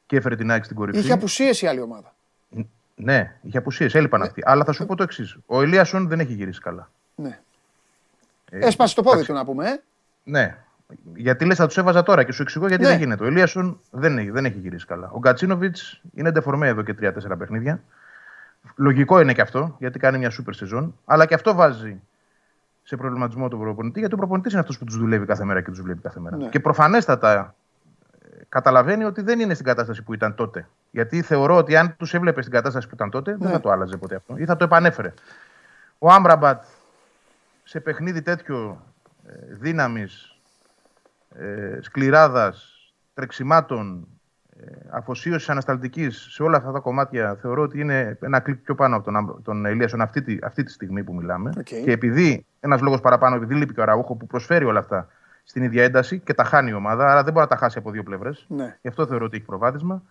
[0.07, 0.97] και έφερε την ΑΕΚ στην κορυφή.
[0.99, 2.13] Είχε απουσίες η άλλη ομάδα.
[2.95, 4.41] Ναι, είχε απουσίες, έλειπαν αυτοί.
[4.45, 5.37] Αλλά θα σου πω το εξής.
[5.45, 6.89] Ο Ελίασον δεν έχει γυρίσει καλά.
[7.15, 7.39] Ναι.
[8.51, 9.31] Ε, Έσπασε το πόδι εντάξει.
[9.31, 9.67] του να πούμε.
[9.69, 9.81] Ε.
[10.23, 10.57] Ναι.
[11.15, 12.89] Γιατί λες, θα τους έβαζα τώρα και σου εξηγώ γιατί Ναι.
[12.89, 13.23] δεν γίνεται.
[13.23, 15.09] Ο Ελίασον δεν, έχει- δεν έχει γυρίσει καλά.
[15.11, 17.81] Ο Γκατσίνοβιτς είναι ντεφορμέ εδώ και 3-4 παιχνίδια.
[18.75, 20.95] Λογικό είναι και αυτό, γιατί κάνει μια σούπερ σεζόν.
[21.05, 22.01] Αλλά και αυτό βάζει
[22.83, 25.69] σε προβληματισμό τον προπονητή, γιατί ο προπονητής είναι αυτός που τους δουλεύει κάθε μέρα και
[25.69, 26.35] τους βλέπει κάθε μέρα.
[26.37, 26.49] Ναι.
[26.49, 27.53] Και προφανέστατα ε,
[28.49, 30.67] καταλαβαίνει ότι δεν είναι στην κατάσταση που ήταν τότε.
[30.91, 33.53] Γιατί θεωρώ ότι αν τους έβλεπες στην κατάσταση που ήταν τότε, δεν Ναι.
[33.53, 35.13] θα το άλλαζε ποτέ αυτό ή θα το επανέφερε.
[35.99, 36.63] Ο Άμπραμπατ
[37.63, 38.81] σε παιχνίδι τέτοιο
[39.27, 40.35] ε, δύναμης,
[41.35, 42.71] ε, σκληράδας,
[43.13, 44.07] τρεξιμάτων,
[44.59, 48.95] ε, αφοσίωσης ανασταλτικής σε όλα αυτά τα κομμάτια θεωρώ ότι είναι ένα κλικ πιο πάνω
[48.95, 51.51] από τον, Άμπ- τον Ελίασον αυτή, τη- αυτή τη στιγμή που μιλάμε.
[51.57, 51.63] Οκ.
[51.63, 55.07] Και επειδή, ένας λόγος παραπάνω, επειδή λείπει και ο Αραούχο που προσφέρει όλα αυτά
[55.49, 57.91] στην ίδια ένταση και τα χάνει η ομάδα, άρα δεν μπορεί να τα χάσει από
[57.91, 58.45] δύο πλευρές.
[58.47, 58.77] Ναι.
[58.81, 60.01] Γι' αυτό θεωρώ ότι έχει προβάδισμα.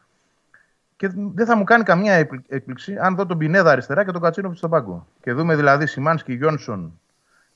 [0.96, 4.22] Και δεν θα μου κάνει καμία έκπλη- έκπληξη αν δω τον Πινέδα αριστερά και τον
[4.22, 5.06] Γκατσίνοβιτς στον πάγκο.
[5.20, 7.00] Και δούμε δηλαδή Σιμάνσκι, Γιόνσον,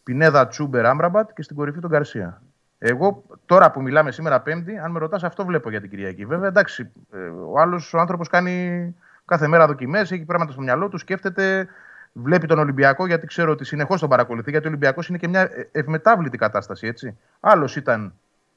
[0.03, 2.43] Πινέδα, Τζούμπερ, Άμπραμπατ και στην κορυφή τον Γκαρσία.
[2.79, 6.25] Εγώ τώρα που μιλάμε σήμερα Πέμπτη, αν με ρωτάς, αυτό βλέπω για την Κυριακή.
[6.25, 7.19] Βέβαια, εντάξει, ε,
[7.53, 11.69] ο άλλος ο άνθρωπος κάνει κάθε μέρα δοκιμές, έχει πράγματα στο μυαλό του, σκέφτεται,
[12.13, 14.51] βλέπει τον Ολυμπιακό, γιατί ξέρω ότι συνεχώς τον παρακολουθεί.
[14.51, 17.19] Γιατί ο Ολυμπιακός είναι και μια ε- ευμετάβλητη κατάσταση, έτσι.
[17.41, 18.15] Άλλος ήταν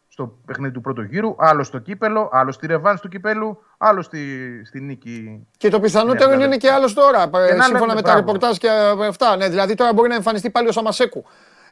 [0.08, 4.62] στο παιχνίδι του πρώτου γύρου, άλλος στο κύπελο, άλλος στη ρεβάνς του κυπέλου, άλλος στη,
[4.66, 5.48] στη νίκη.
[5.58, 6.58] Και το πιθανότερο Ναι, είναι βέβαια.
[6.58, 8.18] και άλλος τώρα, ε, να σύμφωνα λέμε, με τα μπράβο.
[8.20, 8.70] ρεπορτάζ και
[9.08, 9.36] αυτά.
[9.36, 11.24] Ναι, δηλαδή τώρα μπορεί να εμφανιστεί πάλι ο Σαμασέκου.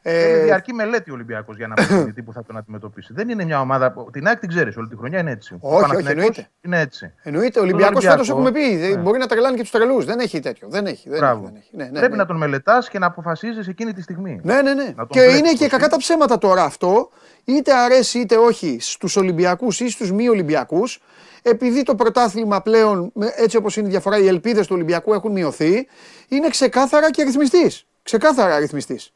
[0.04, 3.12] Θέλει Ε, διαρκή μελέτη ο Ολυμπιακός για να πει τι που θα τον αντιμετωπίσει.
[3.12, 3.92] Δεν είναι μια ομάδα.
[3.92, 5.54] που- Την ΑΕΚ την ξέρεις, όλη τη χρονιά είναι έτσι.
[5.54, 6.48] Ο Όχι, όχι, Παναθηναϊκός εννοείται.
[6.60, 7.12] Είναι έτσι.
[7.22, 8.76] εννοείται, ο Ολυμπιακός Ολυμπιακό, φέτος έχουμε πει.
[8.76, 8.96] δεν- ναι.
[8.96, 10.04] Μπορεί να τρελάνει και τους τρελούς.
[10.04, 10.68] Δεν έχει τέτοιο.
[10.70, 11.02] Δεν έχει.
[11.08, 11.44] Δεν έχει, Μπράβο.
[11.44, 11.68] δεν έχει.
[11.76, 12.16] Ναι, ναι, Πρέπει ναι.
[12.18, 14.40] να τον μελετάς και να αποφασίζεις εκείνη τη στιγμή.
[14.42, 14.84] Ναι, ναι, ναι.
[14.84, 17.10] Να τον Και βλέπεις είναι και πώς κακά τα ψέματα τώρα αυτό,
[17.44, 21.02] είτε αρέσει είτε όχι στους Ολυμπιακούς ή στους μη Ολυμπιακούς,
[21.42, 25.32] επειδή το πρωτάθλημα πλέον, με- έτσι όπως είναι η διαφορά, οι ελπίδες του Ολυμπιακού έχουν
[25.32, 25.86] μειωθεί,
[26.28, 27.86] είναι ξεκάθαρα και ρυθμιστής.
[28.02, 29.12] Ξεκάθαρα ρυθμιστής.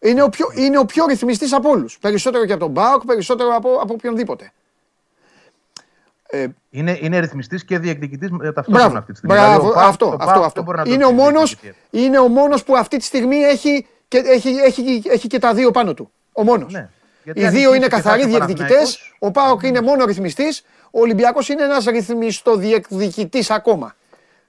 [0.00, 1.98] Είναι ο πιο, είναι ο πιο ρυθμιστής από όλους.
[1.98, 4.52] Περισσότερο και από τον Μπάουκ, περισσότερο από, από οποιονδήποτε.
[6.32, 9.36] Ε, Είναι, είναι ρυθμιστής και διεκδικητής ταυτόχρονα Μπράβο, αυτή τη στιγμή.
[9.36, 10.50] Δηλαδή, μπράβο ο Πάοκ- αυτό, ο αυτό, Πάοκ αυτό.
[10.54, 11.32] δεν μπορεί να το Είναι ο, διεκδικήσει.
[11.34, 11.56] μόνος,
[11.90, 15.70] είναι ο μόνος που αυτή τη στιγμή έχει και, έχει, έχει, έχει και τα δύο
[15.70, 16.10] πάνω του.
[16.32, 16.72] Ο μόνος.
[16.72, 16.88] Ναι.
[17.24, 18.68] Γιατί Οι αν δύο νικήσει είναι και καθαροί χάσει ο διεκδικητές.
[18.68, 20.62] Παναθηναϊκός, Ο Πάοκ είναι μόνο ρυθμιστής.
[20.90, 23.94] Ο Ολυμπιακός είναι ένας ρυθμιστοδιεκδικητής ακόμα.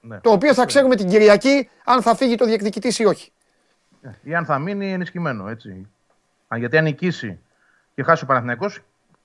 [0.00, 0.18] ναι.
[0.20, 3.32] Το οποίο θα ξέρουμε την Κυριακή αν θα φύγει το διεκδικητής ή όχι.
[4.22, 5.48] Ή αν θα μείνει ενισχυμένο.
[5.48, 5.88] Έτσι.
[6.48, 7.38] Αν, γιατί αν νικήσει
[7.94, 8.80] και χάσει ο Παναθηναϊκός,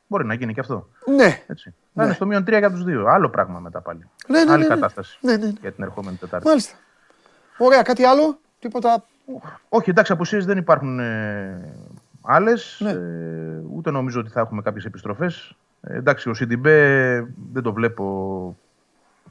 [0.08, 0.88] μπορεί να γίνει και αυτό.
[1.16, 1.44] Ναι.
[1.48, 1.74] Έτσι.
[1.94, 3.08] Να είναι στο μείον 3 για τους δύο.
[3.08, 4.10] Άλλο πράγμα μετά πάλι.
[4.28, 4.74] Ναι, ναι, Άλλη ναι, ναι.
[4.74, 5.54] κατάσταση Ναι, ναι, ναι.
[5.62, 6.48] για την ερχόμενη Τετάρτη.
[6.48, 6.76] Μάλιστα.
[7.58, 9.04] Ωραία, κάτι άλλο; Τίποτα;
[9.70, 11.74] Όχι, εντάξει, αποσύες δεν υπάρχουν ε,
[12.22, 12.78] άλλες.
[12.84, 12.90] Ναι.
[12.90, 15.56] Ε, ούτε νομίζω ότι θα έχουμε κάποιες επιστροφές.
[15.82, 17.16] Ε, εντάξει, ο Σιντιμπέ
[17.54, 18.58] δεν το βλέπω.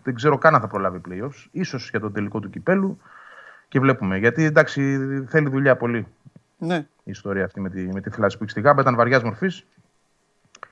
[0.02, 1.46] Δεν ξέρω καν αν θα προλάβει playoffs.
[1.50, 2.98] Ίσως για το τελικό του κυπέλου.
[3.68, 4.18] Και βλέπουμε.
[4.18, 4.98] Γιατί εντάξει,
[5.28, 6.06] θέλει δουλειά πολύ
[6.58, 6.76] Ναι.
[6.76, 8.80] η ιστορία αυτή με τη, με τη θλάση που έχει στη Γάμπα.
[8.80, 9.66] Ήταν βαριάς μορφής.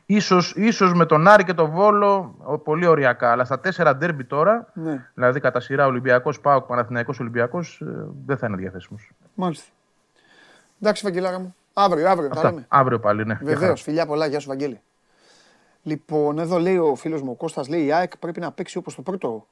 [0.07, 2.35] Ίσως, ίσως με τον Άρη και τον Βόλο
[2.65, 5.09] πολύ ωριακά, αλλά στα τέσσερα ντέρμπι τώρα, ναι.
[5.15, 9.11] δηλαδή κατά σειρά Ολυμπιακός, Πάοκ, Παναθηναϊκός, Ολυμπιακός, ε, δεν θα είναι διαθέσιμος.
[9.35, 9.71] Μάλιστα.
[10.81, 11.55] Εντάξει, Βαγγελάρα μου.
[11.73, 12.31] Αύριο, αύριο.
[12.33, 12.65] Αυτά.
[12.69, 13.39] Αύριο πάλι, ναι.
[13.43, 14.81] Βεβαίως, φιλιά πολλά, γεια σου, Βαγγέλη.
[15.83, 18.95] Λοιπόν, εδώ λέει ο φίλος μου ο Κώστας, λέει η ΑΕΚ πρέπει να παίξει όπως
[18.95, 19.47] το πρώτο,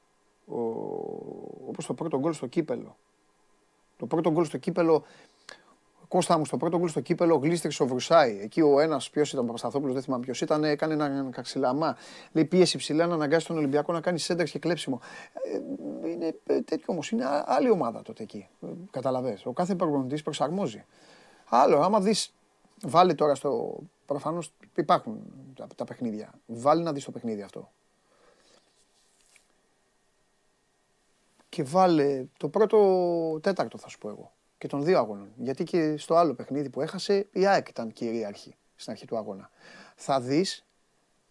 [1.67, 2.97] όπως το πρώτο γκολ στο κύπελο.
[4.03, 5.03] Το πρώτο γκολ στο κύπελο
[6.07, 8.39] Κώστα μου στο πρώτο γκολ στο κύπελο γλίστριξε ο Βρουσάη.
[8.41, 11.97] Εκεί ο ένας, ποιος ήταν, ο Παπασταθόπουλος, δεν θυμάμαι ποιος ήταν, έκανε ένα καξιλαμά.
[12.31, 14.99] Λέει πίεση ψηλά να αναγκάσει τον Ολυμπιακό να κάνει σέντερ και κλέψιμο.
[16.03, 18.47] Ε, είναι τέτοιο όμως, είναι άλλη ομάδα τότε εκεί.
[18.91, 19.37] Καταλαβέ.
[19.43, 20.85] Ο κάθε προπονητής προσαρμόζει.
[21.49, 22.33] Άλλο, άμα δεις,
[22.83, 23.79] βάλει τώρα στο.
[24.05, 25.19] Προφανώς υπάρχουν
[25.55, 26.33] τα, τα παιχνίδια.
[26.45, 27.71] Βάλει να δεις το παιχνίδι αυτό.
[31.53, 35.31] Και βάλε το πρώτο τέταρτο, θα σου πω εγώ και των δύο αγώνων.
[35.35, 39.49] Γιατί και στο άλλο παιχνίδι που έχασε, η ΑΕΚ ήταν κυρίαρχη στην αρχή του αγώνα.
[39.95, 40.65] Θα δεις,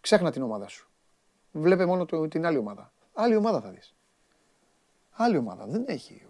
[0.00, 0.90] ξέχνα την ομάδα σου.
[1.52, 2.92] Βλέπε μόνο το, την άλλη ομάδα.
[3.12, 3.94] Άλλη ομάδα θα δεις.
[5.10, 5.66] Άλλη ομάδα.
[5.66, 6.26] Δεν έχει.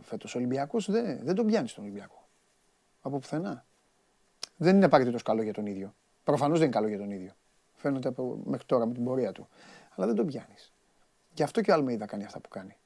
[0.00, 2.28] Φέτος ο Ολυμπιακός δεν, δεν τον πιάνεις στον Ολυμπιακό.
[3.00, 3.66] Από πουθενά.
[4.56, 5.94] Δεν είναι απαραίτητος καλό για τον ίδιο.
[6.24, 7.32] Προφανώς δεν είναι καλό για τον ίδιο.
[7.74, 9.48] Φαίνεται από, μέχρι τώρα με την πορεία του.
[9.94, 10.72] Αλλά δεν τον πιάνεις.
[11.34, 12.76] Γι' αυτό και ο Αλμέιδα κάνει αυτά που κάνει.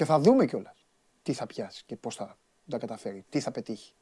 [0.00, 0.86] Και θα δούμε κιόλας
[1.22, 2.36] τι θα πιάσει και πώς θα
[2.68, 3.24] τα καταφέρει.
[3.28, 3.92] Τι θα πετύχει.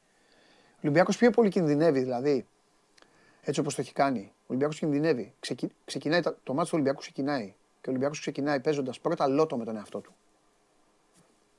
[0.71, 2.47] Ο Ολυμπιακός πιο πολύ κινδυνεύει δηλαδή.
[3.41, 4.31] Έτσι όπως το έχει κάνει.
[4.37, 5.33] Ο Ολυμπιακός κινδυνεύει.
[5.39, 5.69] Ξεκι...
[5.85, 7.45] Ξεκινάει, το μάτι του Ολυμπιακού ξεκινάει.
[7.81, 10.15] Και ο Ολυμπιακός ξεκινάει παίζοντας πρώτα λότο με τον εαυτό του.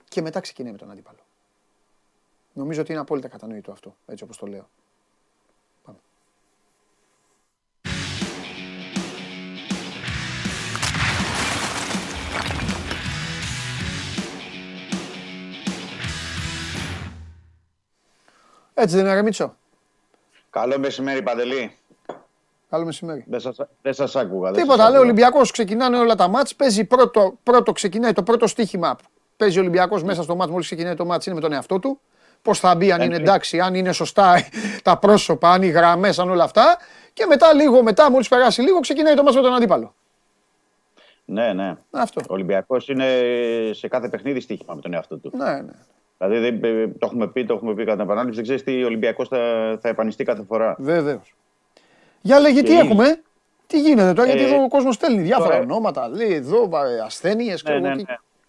[0.09, 1.21] Και μετά ξεκινάει με τον αντίπαλο.
[2.53, 4.69] Νομίζω ότι είναι απόλυτα κατανοητό αυτό, έτσι όπως το λέω.
[18.81, 19.57] Έτσι δεν είναι, Ρεμίτσο.
[20.51, 21.77] Καλό μεσημέρι, Παντελή.
[22.71, 23.25] Καλό μεσημέρι.
[23.29, 24.51] Δεν σας, δεν σας άκουγα.
[24.51, 28.97] Τίποτα, λέει ο Ολυμπιακός ξεκινάνε όλα τα μάτς, παίζει πρώτο, πρώτο ξεκινάει το πρώτο στοίχημα.
[29.37, 32.01] Παίζει ο Ολυμπιακός μέσα στο μάτς, μόλις ξεκινάει το μάτς, είναι με τον εαυτό του.
[32.43, 34.35] Πώς θα μπει, αν είναι εντάξει, αν είναι σωστά
[34.83, 36.79] τα πρόσωπα, αν οι γραμμές, αν όλα αυτά.
[37.13, 39.95] Και μετά, λίγο μετά, μόλις περάσει λίγο, ξεκινάει το μάτς με τον αντίπαλο.
[41.25, 41.75] Ναι, ναι.
[41.91, 42.21] Αυτό.
[42.21, 43.07] Ο Ολυμπιακός είναι
[43.73, 45.33] σε κάθε παιχνίδι στοίχημα με τον εαυτό του.
[45.37, 45.73] Ναι, ναι.
[46.23, 48.35] Δηλαδή δεν, ε, το έχουμε πει, το έχουμε πει κατά επανάληψη.
[48.35, 49.39] Δεν ξέρεις τι ο Ολυμπιακός θα,
[49.81, 50.77] θα εμφανιστεί κάθε φορά.
[50.79, 51.35] Βεβαίως.
[52.21, 53.23] Για λέγε, τι έχουμε,
[53.67, 55.61] τι γίνεται τώρα, γιατί ε, εδώ ο κόσμος στέλνει διάφορα τώρα...
[55.61, 56.71] ονόματα, λέει εδώ
[57.05, 58.03] ασθένειες, ναι, ναι, ναι.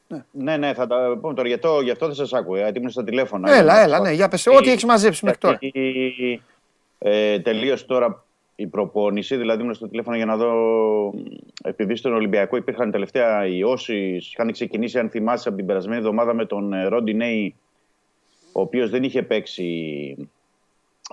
[0.07, 0.23] Ναι.
[0.31, 1.47] ναι, ναι, θα τα πούμε τώρα.
[1.47, 3.55] Γι' αυτό, γι αυτό δεν σας άκουγα, γιατί ήμουν στα τηλέφωνα.
[3.55, 5.59] Έλα, έλα, ναι, για πες, ό,τι έχεις μαζέψει μέχρι τώρα.
[6.97, 8.25] Ε, τελείωσε τώρα
[8.55, 10.53] η προπόνηση, δηλαδή ήμουν στο τηλέφωνο για να δω,
[11.63, 16.45] επειδή στον Ολυμπιακό υπήρχαν τελευταία ιώσει, είχαν ξεκινήσει, αν θυμάσαι, από την περασμένη εβδομάδα με
[16.45, 17.55] τον Ρόντι Νέι,
[18.51, 20.29] ο οποίος δεν είχε παίξει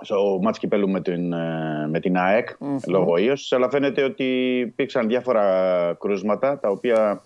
[0.01, 2.87] στο μάτς κυπέλου με την, ε, με την ΑΕΚ mm-hmm.
[2.87, 7.23] λόγω ίωσης, αλλά φαίνεται ότι υπήρξαν διάφορα κρούσματα τα οποία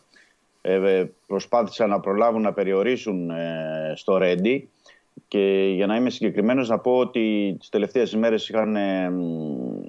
[0.62, 3.32] ε, ε, προσπάθησαν να προλάβουν να περιορίσουν
[3.96, 4.70] στο Ρέντι
[5.34, 8.78] και για να είμαι συγκεκριμένος να πω ότι τις τελευταίες ημέρες είχαν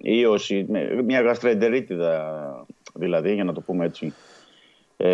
[0.03, 0.67] ίωση,
[1.05, 4.13] μια γαστρεντερίτιδα δηλαδή για να το πούμε έτσι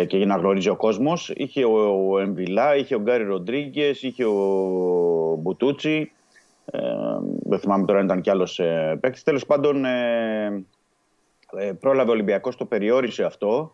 [0.07, 1.31] και για να γνωρίζει ο κόσμος.
[1.35, 6.11] Είχε ο Εμβιλά, είχε ο Γκάρι Ροντρίγκες, είχε ο Μπουτούτσι,
[6.65, 6.79] ε,
[7.43, 9.23] δεν θυμάμαι τώρα αν ήταν κι άλλος ε, παίκτης.
[9.23, 10.65] Τέλος πάντων ε,
[11.57, 13.71] ε, πρόλαβε ο Ολυμπιακός, το περιόρισε αυτό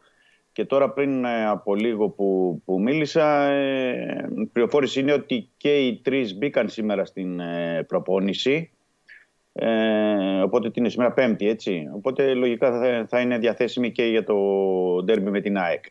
[0.58, 5.78] και τώρα πριν ε, από λίγο που, που μίλησα, ε, η πληροφόρηση είναι ότι και
[5.78, 8.72] οι τρεις μπήκαν σήμερα στην ε, προπόνηση.
[9.54, 11.90] Ε, οπότε την είναι σήμερα πέμπτη, έτσι.
[11.96, 14.36] Οπότε λογικά θα, θα είναι διαθέσιμη και για το
[15.04, 15.86] ντέρμπι με την ΑΕΚ.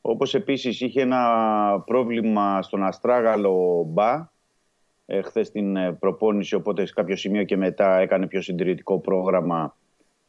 [0.00, 4.30] Όπως επίσης είχε ένα πρόβλημα στον Αστράγαλο Μπα,
[5.06, 9.76] ε, χθες την ε, προπόνηση, οπότε σε κάποιο σημείο και μετά έκανε πιο συντηρητικό πρόγραμμα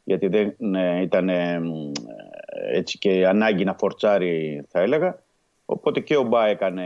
[0.10, 1.62] γιατί δεν ε, ήταν ε,
[2.74, 5.22] έτσι και ανάγκη να φορτσάρει θα έλεγα.
[5.66, 6.86] Οπότε και ο Μπά έκανε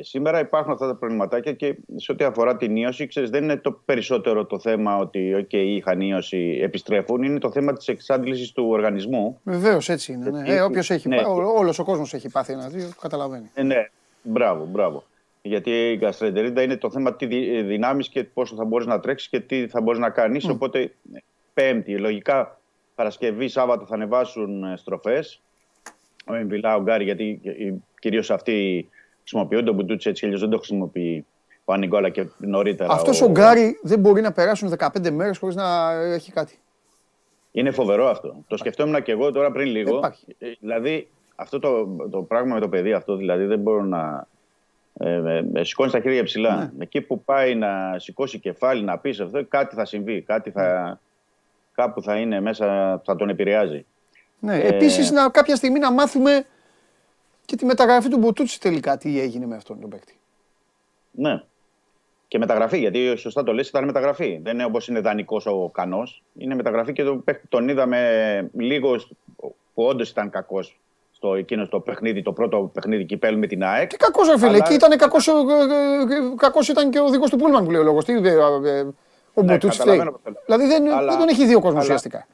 [0.00, 0.40] σήμερα.
[0.40, 4.46] Υπάρχουν αυτά τα προβληματάκια και σε ό,τι αφορά την ίωση, ξέρεις, δεν είναι το περισσότερο
[4.46, 7.22] το θέμα ότι okay, είχαν ίωση, επιστρέφουν.
[7.22, 9.40] Είναι το θέμα της εξάντλησης του οργανισμού.
[9.42, 10.30] Βεβαίως έτσι είναι.
[10.30, 10.54] Ναι.
[10.54, 11.20] Ε, όποιος έχει, ναι.
[11.56, 13.50] όλος ο κόσμος έχει πάθει ένα δύο, το καταλαβαίνει.
[13.54, 13.90] Ε, ναι,
[14.22, 15.04] μπράβο, μπράβο.
[15.42, 17.26] Γιατί η γαστρεντερίντα είναι το θέμα τι
[17.62, 20.46] δυνάμεις και πόσο θα μπορείς να τρέξεις και τι θα μπορείς να κάνεις.
[20.48, 20.52] Mm.
[20.52, 20.92] Οπότε,
[21.60, 22.60] Πέμπτη, λογικά
[22.94, 25.40] Παρασκευή, Σάββατο θα ανεβάσουν ε, στροφές.
[26.26, 27.40] Ο Εμβιλά, ο Γκάρι, γιατί
[27.98, 28.88] κυρίως αυτοί
[29.18, 31.26] χρησιμοποιούν τον Μπουντούτσι έτσι αλλιώς δεν το χρησιμοποιεί
[31.64, 32.92] ο Ανιγκόλα και νωρίτερα.
[32.92, 36.58] Αυτός ο, ο Γκάρι δεν μπορεί να περάσουν 15 μέρες χωρίς να έχει κάτι.
[37.52, 38.44] Είναι φοβερό αυτό.
[38.46, 40.00] Το σκεφτόμουν και εγώ τώρα πριν λίγο.
[40.38, 44.26] Ε, δηλαδή, αυτό το, το πράγμα με το παιδί αυτό, δηλαδή δεν μπορώ να,
[44.98, 46.56] ε, ε, σηκώνεις τα χέρια ψηλά.
[46.56, 46.82] Ναι.
[46.82, 50.20] Εκεί που πάει να σηκώσει κεφάλι, να πεις αυτό, κάτι θα συμβεί.
[50.20, 50.98] Κάτι θα,
[51.80, 53.86] κάπου θα είναι μέσα, θα τον επηρεάζει.
[54.38, 54.68] Ναι, ε...
[54.68, 56.46] επίσης να, κάποια στιγμή να μάθουμε
[57.44, 60.18] και τη μεταγραφή του Μποτούτσι τελικά τι έγινε με αυτόν τον παίκτη.
[61.10, 61.42] Ναι.
[62.28, 64.40] Και μεταγραφή, γιατί σωστά το λες, ήταν μεταγραφή.
[64.42, 66.22] Δεν είναι όπως είναι δανεικός ο Κανός.
[66.38, 69.12] Είναι μεταγραφή και τον, τον είδαμε λίγος
[69.74, 70.80] που όντως ήταν κακός
[71.12, 73.88] στο εκείνο το παιχνίδι, το πρώτο παιχνίδι κυπέλ με την ΑΕΚ.
[73.88, 74.48] Και κακός, ρε φίλε.
[74.48, 74.56] Αλλά...
[74.56, 75.28] Εκεί ήταν κακός
[76.36, 78.04] κακός ήταν και ο οδηγό του Πούλμαν που λέει ο λόγος.
[78.04, 78.28] Τι, ε,
[78.64, 78.86] ε,
[79.40, 79.82] ο ναι, Μποτούτσι
[80.44, 81.10] Δηλαδή δεν, αλλά...
[81.10, 81.82] δεν τον έχει δει ο κόσμος αλλά...
[81.82, 82.26] ουσιαστικά.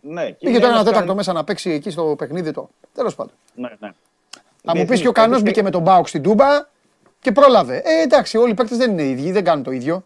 [0.00, 2.68] Ναι, Είχε το ένα τέταρτο μέσα να παίξει εκεί στο παιχνίδι το.
[2.94, 3.32] Τέλος πάντων.
[3.54, 3.90] Ναι, ναι.
[4.64, 6.46] Θα μου πεις και ο Κανός μπήκε με τον Μπάουκ στην Τούμπα
[7.20, 7.82] και πρόλαβε.
[7.84, 10.04] Ε, εντάξει, όλοι οι παίκτες δεν είναι ίδιοι, δεν κάνουν το ίδιο.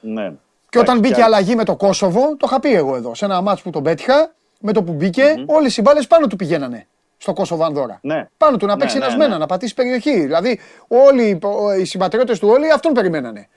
[0.00, 0.32] Ναι.
[0.68, 3.62] Και όταν μπήκε αλλαγή με το Κόσοβο, το είχα πει εγώ εδώ, σε ένα μάτσο
[3.64, 5.44] που τον πέτυχα, με το που μπήκε, mm-hmm.
[5.46, 6.86] όλε οι μπάλε πάνω του πηγαίνανε
[7.18, 7.98] στο Κόσοβο Ανδώρα.
[8.02, 8.28] Ναι.
[8.36, 9.36] Πάνω του να παίξει ναι, ναι, ναι.
[9.38, 10.20] να πατήσει περιοχή.
[10.20, 11.40] Δηλαδή, όλοι
[11.80, 13.48] οι συμπατριώτες του όλοι αυτόν περιμένανε.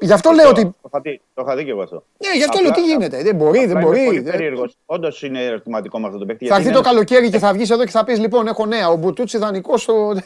[0.00, 0.62] Γι' αυτό λέω ότι.
[0.80, 2.04] Το είχα δει και εγώ αυτό.
[2.18, 3.22] Ναι, γι' αυτό λέω τι γίνεται.
[3.22, 4.04] Δεν μπορεί, δεν μπορεί.
[4.04, 4.76] Είναι περίεργος.
[4.86, 6.46] Όντως είναι ερωτηματικό με αυτό το παίκτη.
[6.46, 8.88] Θα έρθει το καλοκαίρι και θα βγεις εδώ και θα πεις λοιπόν: Έχω νέα.
[8.88, 10.16] Ο Μπουτούτσι ιδανικός στο.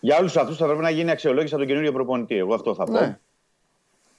[0.00, 2.36] Για όλους αυτούς θα πρέπει να γίνει αξιολόγηση από τον καινούριο προπονητή.
[2.36, 2.92] Εγώ αυτό θα πω.
[2.92, 3.18] Ναι.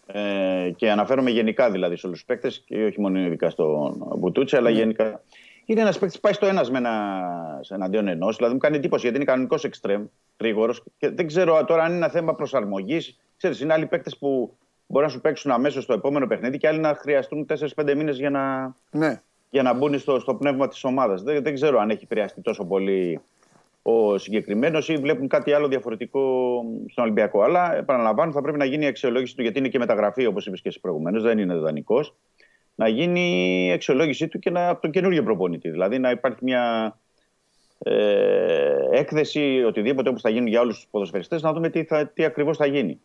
[0.08, 4.56] Ε, και αναφέρομαι γενικά δηλαδή σε όλους τους παίκτες και όχι μόνο ειδικά στον Μπουτούτσι,
[4.56, 4.78] αλλά ναι.
[4.78, 5.22] γενικά.
[5.66, 7.22] Είναι ένας παίκτης που πάει στο ένας με ένα
[7.70, 8.36] εναντίον ενός.
[8.36, 10.06] Δηλαδή μου κάνει εντύπωση γιατί είναι κανονικός εξτρέμ,
[10.40, 10.76] γρήγορο.
[10.98, 13.20] Και δεν ξέρω τώρα αν είναι ένα θέμα προσαρμογής.
[13.38, 16.80] Ξέρεις, είναι άλλοι παίκτες που μπορεί να σου παίξουν αμέσως στο επόμενο παιχνίδι και άλλοι
[16.80, 19.22] να χρειαστούν 4-5 μήνες για να, ναι.
[19.50, 21.24] για να μπουν στο, στο πνεύμα της ομάδας.
[21.24, 23.22] Δεν, δεν ξέρω αν έχει επηρεαστεί τόσο πολύ
[23.88, 26.20] ο συγκεκριμένος ή βλέπουν κάτι άλλο διαφορετικό
[26.90, 27.42] στον Ολυμπιακό.
[27.42, 30.62] Αλλά επαναλαμβάνω, θα πρέπει να γίνει η αξιολόγηση του γιατί είναι και μεταγραφή, όπως είπες
[30.62, 32.16] και εσύ προηγουμένως, δεν είναι δανεικός.
[32.76, 35.70] Να γίνει η αξιολόγησή του και να, από τον καινούριο προπονητή.
[35.70, 36.96] Δηλαδή να υπάρχει μια
[37.78, 42.26] ε, έκθεση, οτιδήποτε όπως θα γίνει για όλους τους ποδοσφαιριστές, να δούμε τι, θα, τι
[42.26, 43.00] ακριβώς θα γίνει.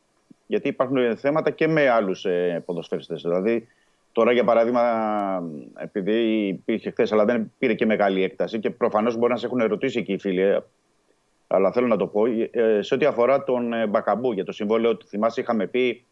[0.46, 3.22] Γιατί υπάρχουν θέματα και με άλλους ε, ποδοσφαιριστές.
[3.22, 3.68] Δηλαδή,
[4.12, 4.82] Τώρα, για παράδειγμα,
[5.76, 9.60] επειδή υπήρχε χθες, αλλά δεν πήρε και μεγάλη έκταση και προφανώς μπορεί να σε έχουν
[9.60, 10.58] ερωτήσει εκεί οι φίλοι, ε,
[11.46, 14.96] αλλά θέλω να το πω, ε, σε ό,τι αφορά τον ε, Μπακαμπού για το συμβόλαιο
[14.96, 16.04] του, θυμάσαι, είχαμε πει.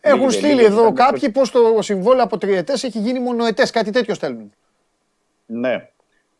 [0.00, 4.52] Έχουν στείλει εδώ κάποιοι πως το συμβόλαιο από τριετές έχει γίνει μονοετέ, κάτι τέτοιο στέλνουν.
[5.46, 5.88] Ναι,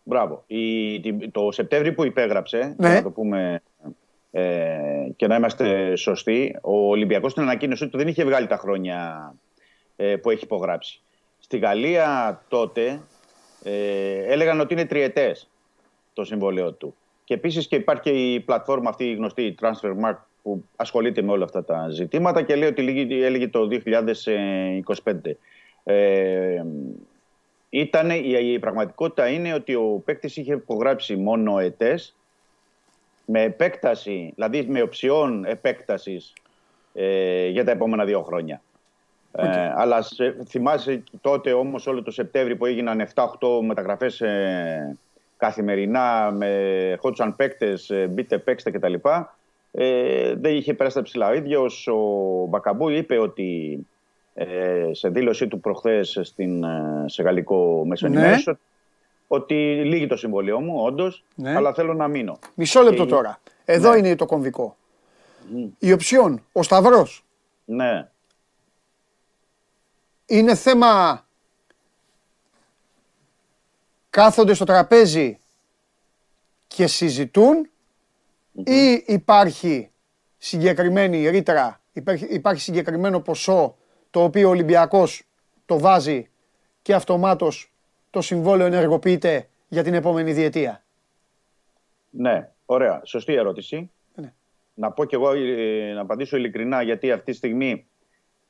[0.02, 0.44] μπράβο.
[0.46, 1.00] Η,
[1.32, 2.94] το Σεπτέμβριο που υπέγραψε, ναι.
[2.94, 3.62] να το πούμε
[4.30, 9.34] ε, και να είμαστε σωστοί, ο Ολυμπιακός στην ανακοίνωση του δεν είχε βγάλει τα χρόνια
[9.96, 11.00] ε, που έχει υπογράψει.
[11.38, 13.00] Στη Γαλλία τότε
[13.62, 15.50] ε, έλεγαν ότι είναι τριετές
[16.12, 16.94] το συμβόλαιο του.
[17.24, 21.32] Και επίσης και υπάρχει και η πλατφόρμα αυτή η γνωστή, η Transfermarkt, που ασχολείται με
[21.32, 25.12] όλα αυτά τα ζητήματα και λέει ότι έλεγε το 2025.
[25.84, 26.64] Ε,
[27.68, 32.16] ήτανε, η, η, πραγματικότητα είναι ότι ο παίκτης είχε υπογράψει μόνο ετές
[33.24, 36.32] με επέκταση, δηλαδή με οψιόν επέκτασης
[36.94, 38.62] ε, για τα επόμενα δύο χρόνια.
[39.32, 43.26] Ε, αλλά σε, θυμάσαι τότε όμως όλο το Σεπτέμβριο που έγιναν 7-8
[43.62, 44.96] μεταγραφές ε,
[45.36, 48.94] καθημερινά με χότσαν παίκτες, ε, μπείτε παίξτε κτλ.
[49.72, 51.28] Ε, δεν είχε περάσει τα ψηλά.
[51.28, 51.98] Ο ίδιος ο
[52.48, 53.78] Μπακαμπού είπε ότι
[54.34, 58.36] ε, σε δήλωσή του προχθές στην, ε, σε γαλλικό μέσο ναι.
[59.26, 61.54] ότι λύγει το συμβολίο μου, όντως, ναι.
[61.54, 62.38] αλλά θέλω να μείνω.
[62.54, 63.40] Μισό λεπτό τώρα.
[63.64, 63.98] Εδώ ναι.
[63.98, 64.76] είναι το κομβικό.
[65.78, 67.24] Η οψιόν, ο Σταυρός.
[67.64, 68.08] Ναι
[70.30, 71.24] είναι θέμα
[74.10, 75.38] κάθονται στο τραπέζι
[76.66, 77.70] και συζητουν
[78.52, 79.90] ή υπάρχει
[80.38, 83.76] συγκεκριμένη ρήτρα, υπάρχει, υπάρχει συγκεκριμένο ποσό
[84.10, 85.22] το οποίο ο Ολυμπιακός
[85.66, 86.30] το βάζει
[86.82, 87.72] και αυτομάτως
[88.10, 90.84] το συμβόλαιο ενεργοποιείται για την επόμενη διετία;
[92.10, 93.00] Ναι, ωραία.
[93.04, 93.90] Σωστή ερώτηση.
[94.14, 94.32] Ναι.
[94.74, 97.86] Να πω και εγώ, ε, να απαντήσω ειλικρινά, γιατί αυτή τη στιγμή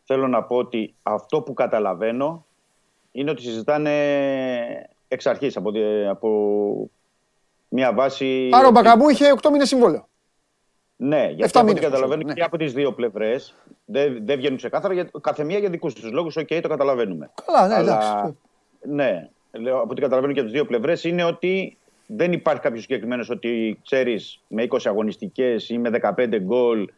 [0.04, 2.46] θέλω να πω ότι αυτό που καταλαβαίνω
[3.12, 3.90] είναι ότι συζητάνε
[5.08, 5.72] εξ αρχής από,
[6.08, 6.90] από
[7.70, 8.50] μια βάση...
[8.52, 10.08] Άρα ο Μπακαμπού είχε 8 μήνες συμβόλαιο.
[10.96, 12.32] Ναι, γιατί από ό,τι καταλαβαίνω ναι.
[12.32, 14.94] και από τις δύο πλευρές δεν, δεν βγαίνουν ξεκάθαρα.
[14.94, 17.30] Για, κάθε μία για δικούς τους λόγους, OK, το καταλαβαίνουμε.
[17.44, 18.34] Καλά, ναι, Αλλά,
[18.86, 22.82] Ναι, λέω, από ό,τι καταλαβαίνω και από τις δύο πλευρές είναι ότι δεν υπάρχει κάποιος
[22.82, 26.88] συγκεκριμένος ότι ξέρεις με 20 αγωνιστικές ή με 15 γκολ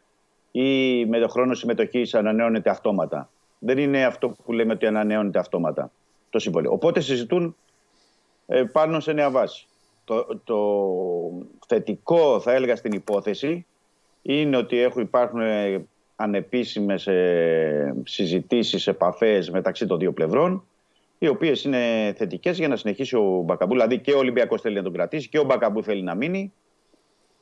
[0.50, 3.30] ή με το χρόνο συμμετοχής ανανεώνεται αυτόματα.
[3.58, 5.90] Δεν είναι αυτό που λέμε ότι ανανεώνεται αυτόματα
[6.30, 6.72] το συμβόλαιο.
[6.72, 7.56] Οπότε συζητούν
[8.46, 9.66] ε, πάνω σε νέα βάση.
[10.04, 10.58] Το, το
[11.66, 13.66] θετικό, θα έλεγα, στην υπόθεση
[14.22, 20.64] είναι ότι έχουν, υπάρχουν ε, ανεπίσημες ε, συζητήσεις, επαφές μεταξύ των δύο πλευρών
[21.18, 23.72] οι οποίες είναι θετικές για να συνεχίσει ο Μπακαμπού.
[23.72, 26.52] Δηλαδή και ο Ολυμπιακός θέλει να τον κρατήσει και ο Μπακαμπού θέλει να μείνει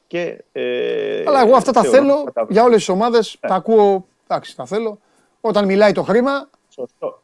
[0.06, 3.38] και, ε, Αλλά εγώ αυτά τα θέλω για όλες τις ομάδες.
[3.40, 3.48] Ναι.
[3.48, 4.06] Τα ακούω.
[4.26, 4.98] Εντάξει, τα θέλω.
[5.40, 6.50] Όταν μιλάει το χρήμα.
[6.68, 7.20] Σωστό.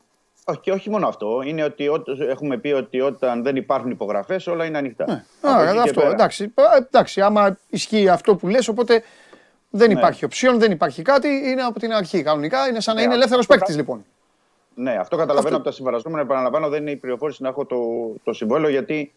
[0.48, 1.42] Όχι, και όχι μόνο αυτό.
[1.44, 5.04] Είναι ότι ό, έχουμε πει ότι όταν δεν υπάρχουν υπογραφές, όλα είναι ανοιχτά.
[5.08, 5.24] Ναι.
[5.40, 6.02] Άρα, αυτό.
[6.02, 9.02] Εντάξει, ε, εντάξει, άμα ισχύει αυτό που λες, οπότε
[9.70, 9.98] δεν ναι.
[9.98, 11.28] υπάρχει οψιόν, δεν υπάρχει κάτι.
[11.28, 12.68] Είναι από την αρχή κανονικά.
[12.68, 14.04] Είναι σαν να ναι, είναι ελεύθερος παίκτης λοιπόν.
[14.74, 15.56] Ναι, αυτό καταλαβαίνω αυτό...
[15.56, 16.22] από τα συμφραζόμενα.
[16.22, 17.76] Επαναλαμβάνω, δεν είναι η πληροφόρηση να έχω το,
[18.24, 19.12] το συμβόλαιο γιατί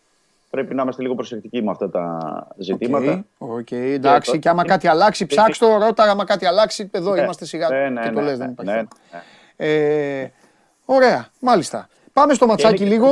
[0.50, 2.18] πρέπει να είμαστε λίγο προσεκτικοί με αυτά τα
[2.58, 3.26] ζητήματα.
[3.38, 4.32] OK, okay, εντάξει.
[4.32, 6.04] Και, και άμα κάτι αλλάξει, ψάξτε το, ρώτα.
[6.04, 7.70] Άμα κάτι αλλάξει, εδώ ναι, είμαστε σιγά.
[7.70, 8.72] Ναι, ναι, και το ναι, λες, ναι, δεν υπάρχει.
[8.72, 9.24] Ναι, ναι.
[9.56, 10.32] Ε,
[10.96, 11.90] ωραία, μάλιστα.
[12.14, 13.08] Πάμε στο ματσάκι και λίγο.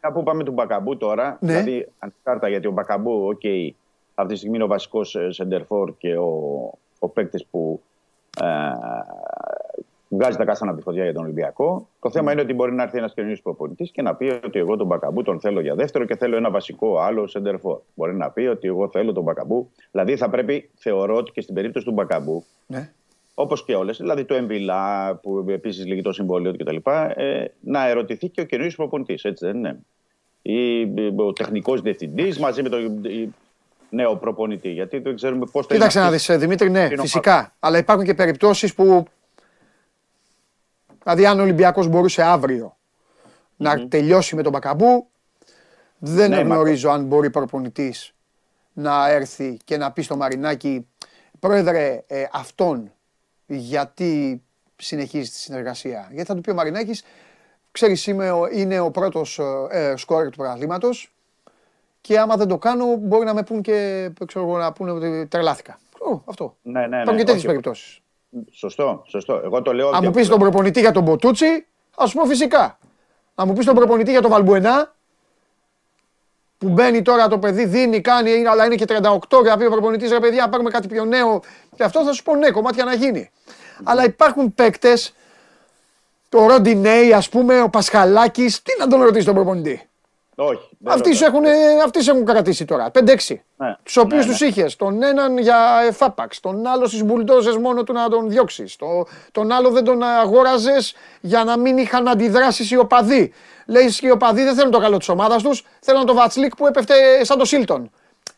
[0.00, 1.38] Να που πάμε του Μπακαμπού τώρα.
[1.40, 1.52] Ναι.
[1.52, 3.70] Δηλαδή, ανεξάρτητα γιατί ο Μπακαμπού, OK, okay,
[4.14, 6.30] αυτή τη στιγμή είναι ο βασικός σεντερφόρ και ο,
[6.98, 7.82] ο παίκτης που
[8.42, 8.46] ε,
[10.08, 11.88] βγάζει τα κάστανα από τη φωτιά για τον Ολυμπιακό.
[12.00, 14.76] Το θέμα είναι ότι μπορεί να έρθει ένας καινούριο προπονητής και να πει ότι εγώ
[14.76, 17.78] τον Μπακαμπού τον θέλω για δεύτερο και θέλω ένα βασικό άλλο σεντερφόρ.
[17.94, 19.70] Μπορεί να πει ότι εγώ θέλω τον Μπακαμπού.
[19.90, 22.90] Δηλαδή θα πρέπει, θεωρώ ότι και στην περίπτωση του Μπακαμπού, Ναι.
[23.38, 27.88] Όπως και όλες, δηλαδή το Εμβιλά που επίσης λύγει το συμβόλαιο του κτλ., ε, να
[27.88, 29.78] ερωτηθεί και ο καινούριο προπονητής, έτσι δεν είναι.
[30.42, 30.82] Ή
[31.16, 33.00] ο τεχνικός διευθυντής μαζί με τον
[33.90, 34.68] νέο προπονητή.
[34.68, 37.54] Γιατί δεν ξέρουμε πώς θα Κοίταξε να δεις, Δημήτρη, ναι, φυσικά.
[37.58, 39.04] Αλλά υπάρχουν και περιπτώσεις που.
[41.02, 42.76] Δηλαδή, αν ο Ολυμπιακός μπορούσε αύριο
[43.56, 45.06] να τελειώσει με τον Μπακαμπού,
[45.98, 48.14] δεν Ναι, γνωρίζω αν μπορεί προπονητής
[48.72, 50.86] να έρθει και να πει στο Μαρινάκι,
[51.38, 52.90] Πρόεδρε, ε, αυτόν
[53.46, 54.42] γιατί
[54.76, 56.08] συνεχίζει τη συνεργασία.
[56.10, 57.04] Γιατί θα του πει ο Μαρινάκης,
[57.72, 59.44] ξέρεις, είμαι ο- είναι ο πρώτος ε,
[59.90, 61.12] ε, σκόρερ του πρωταθλήματος
[62.00, 65.26] και άμα δεν το κάνω μπορεί να με πούν και ξέρω, εγώ, να πούνε ότι
[65.30, 65.78] τρελάθηκα.
[66.12, 66.56] Ω, αυτό.
[66.62, 66.96] Ναι, ναι, ναι.
[66.96, 68.00] Υπάρχουν και τέτοιες όχι, περιπτώσεις.
[68.50, 69.40] Σωστό, σωστό.
[69.44, 69.86] Εγώ το λέω.
[69.88, 72.78] Αν μου για- πεις τον προπονητή για τον Μποτούτσι, θα σου πω φυσικά.
[73.34, 74.94] Αν μου πεις τον προπονητή για τον Βαλμπουενά,
[76.58, 79.64] που μπαίνει τώρα το παιδί, δίνει, κάνει, είναι- αλλά είναι και 38 και να πει
[79.64, 81.42] ο προπονητής, ρε παιδιά, πάρουμε κάτι πιο νέο.
[81.76, 83.30] Και αυτό θα σου πω ναι, κομμάτια να γίνει.
[83.84, 85.14] Αλλά υπάρχουν παίκτες,
[86.28, 89.88] το Ροντινέι, ας πούμε, ο Πασχαλάκης, τι να τον ρωτήσει τον προπονητή;
[90.34, 90.68] Όχι.
[90.78, 91.14] δεν Αυτοί ρωτάω.
[91.14, 91.44] σου έχουν,
[91.84, 92.90] αυτοί σε έχουν κρατήσει τώρα.
[92.90, 93.44] 5-6.
[93.56, 93.76] Ναι.
[93.82, 94.46] Τους οποίους Ναι, τους ναι.
[94.46, 94.76] είχες.
[94.76, 95.56] Τον έναν για
[95.88, 96.40] εφάπαξ.
[96.40, 98.76] Τον άλλο στις μπουλντόζες μόνο του να τον διώξεις.
[98.76, 98.86] Το,
[99.32, 103.32] τον άλλο δεν τον αγόραζες για να μην είχαν αντιδράσει οι οπαδοί.
[103.66, 105.64] Λέει και οι οπαδοί δεν θέλουν το καλό της ομάδας τους.
[105.80, 107.90] Θέλουν το Βατσλίκ που έπεφτε σαν το Σίλτον.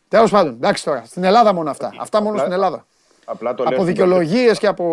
[0.07, 1.03] Τέλος πάντων, εντάξει τώρα.
[1.05, 1.91] Στην Ελλάδα μόνο αυτά.
[1.99, 2.85] Αυτά μόνο Απλά- στην Ελλάδα.
[3.31, 4.85] Απλά το Από λέω στην δικαιολογίε και από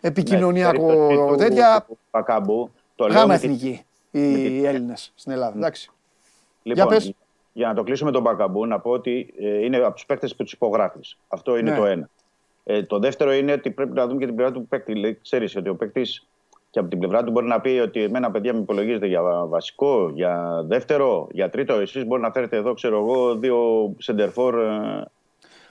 [0.00, 1.84] Ναι, επικοινωνιακό στην περίπτωση του- τέτοια.
[1.88, 5.56] του Πακάμπου, το λέω Γάμα με τη- εθνική με οι τη- Έλληνες στην Ελλάδα.
[5.56, 5.90] Εντάξει.
[6.62, 7.12] Λοιπόν, πες.
[7.52, 10.34] για να το κλείσω με τον Μπακαμπού, να πω ότι ε, είναι από τους παίκτες
[10.36, 11.18] που τους υπογράφεις.
[11.28, 11.76] Αυτό είναι Ναι.
[11.76, 12.08] το ένα.
[12.64, 14.94] Ε, το δεύτερο είναι ότι πρέπει να δούμε και την πλευρά του παίκτη.
[14.94, 16.26] Λέει, ξέρεις ότι ο παίκτης
[16.70, 20.10] και από την πλευρά του μπορεί να πει ότι εμένα παιδιά με υπολογίζετε για βασικό,
[20.14, 21.74] για δεύτερο, για τρίτο.
[21.74, 25.04] Εσείς μπορεί να φέρετε εδώ, ξέρω εγώ, δύο σεντερφόρ ε,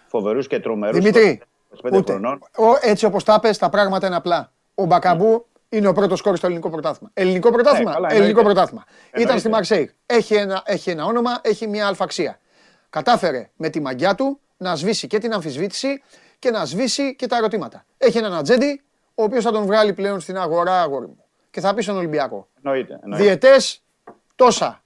[0.08, 0.98] φοβερούς και τρομερούς.
[1.00, 1.42] Δημήτρη,
[1.84, 2.12] 25 Ούτε.
[2.12, 2.40] χρονών.
[2.58, 4.52] Ο, έτσι όπως τα πες, τα πράγματα είναι απλά.
[4.76, 7.12] Ο Μπακαμπού είναι ο πρώτος κόρη στο ελληνικό πρωτάθλημα.
[7.14, 8.54] Ελληνικό πρωτάθλημα; Ναι, καλά, ελληνικό εννοείται.
[8.54, 8.84] πρωτάθλημα.
[8.88, 9.40] Ήταν Εννοείται.
[9.40, 9.90] στη Μαρσέικ.
[10.06, 12.40] Έχει ένα, έχει ένα όνομα, έχει μια αλφαξία.
[12.90, 16.02] Κατάφερε με τη μαγιά του να σβήσει και την αμφισβήτηση
[16.40, 17.86] και να σβήσει και τα ερωτήματα.
[17.98, 18.82] Έχει έναν ατζέντη,
[19.16, 21.24] ο οποίος θα τον βγάλει πλέον στην αγορά, αγόρι μου.
[21.52, 22.48] Και θα πει στον Ολυμπιακό.
[22.64, 23.00] Εννοείται.
[23.04, 23.24] εννοείται.
[23.26, 23.56] Διετέ
[24.36, 24.84] τόσα.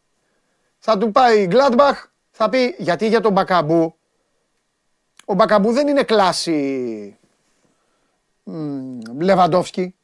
[0.77, 3.95] Θα του πάει η Gladbach, θα πει γιατί για τον Μπακαμπού.
[5.31, 7.17] Ο Μπακαμπού δεν είναι κλάση
[8.43, 9.95] μ, Λεβαντόφσκι.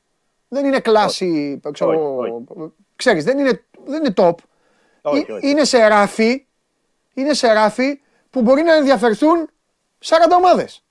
[0.48, 2.32] Δεν είναι κλάση, ξέρω, Όχι,
[2.96, 4.34] ξέρεις, δεν είναι, δεν είναι top.
[5.02, 5.50] Όχι, Ε- όχι.
[5.50, 6.46] Είναι σε ράφι,
[7.14, 9.50] είναι σε ράφι που μπορεί να ενδιαφερθούν
[10.04, 10.84] 40 ομάδες.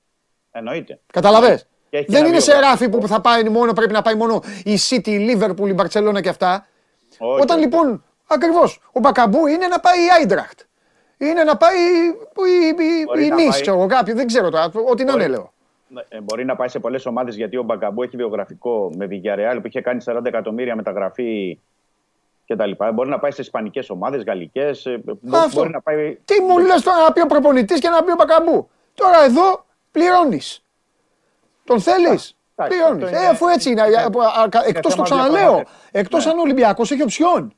[0.52, 1.00] Εννοείται.
[1.12, 2.84] Καταλαβες; Και έχει Δεν ένα είναι σε βιογραφικό.
[2.84, 6.20] ράφι που θα πάει μόνο, πρέπει να πάει μόνο η City, η Liverpool, η Barcelona
[6.22, 6.66] και αυτά.
[7.18, 7.66] Όχι, Όταν όχι.
[7.66, 10.60] λοιπόν, ακριβώς, ο Μπακαμπού είναι να πάει η Άιντραχτ.
[11.18, 14.50] Είναι να πάει η, η, Μπορεί η να Nice, πάει- ξέρω εγώ, κάποιο, δεν ξέρω
[14.50, 15.30] τώρα, ό,τι να είναι Μπορεί.
[15.34, 15.52] λέω.
[15.88, 19.58] Ναι, ε, Μπορεί να πάει σε πολλές ομάδες γιατί ο Μπαγκαμπού έχει βιογραφικό με Villarreal
[19.60, 21.58] που είχε κάνει 40 εκατομμύρια μεταγραφή
[22.46, 22.70] κτλ.
[22.94, 24.86] Μπορεί να πάει σε ισπανικές ομάδες, γαλλικές.
[25.32, 25.58] Αυτό.
[25.60, 26.16] Μπορεί να πάει.
[26.24, 28.68] Τι μου λες τώρα να πει ο προπονητής και να πει ο Μπακαμπού.
[28.94, 30.62] Τώρα εδώ πληρώνεις.
[31.64, 33.04] Τον θέλεις; εντάξει, Πληρώνεις.
[33.04, 33.82] αυτό Ε, είναι- αφού έτσι είναι.
[33.86, 35.32] είναι- από- α- α- είναι Εκτός το θέμα ξαναλέω.
[35.32, 35.88] διαπραγμάτευσης.
[35.92, 36.30] Εκτός Ναι.
[36.30, 37.54] αν ο Ολυμπιακός έχει οψιόν.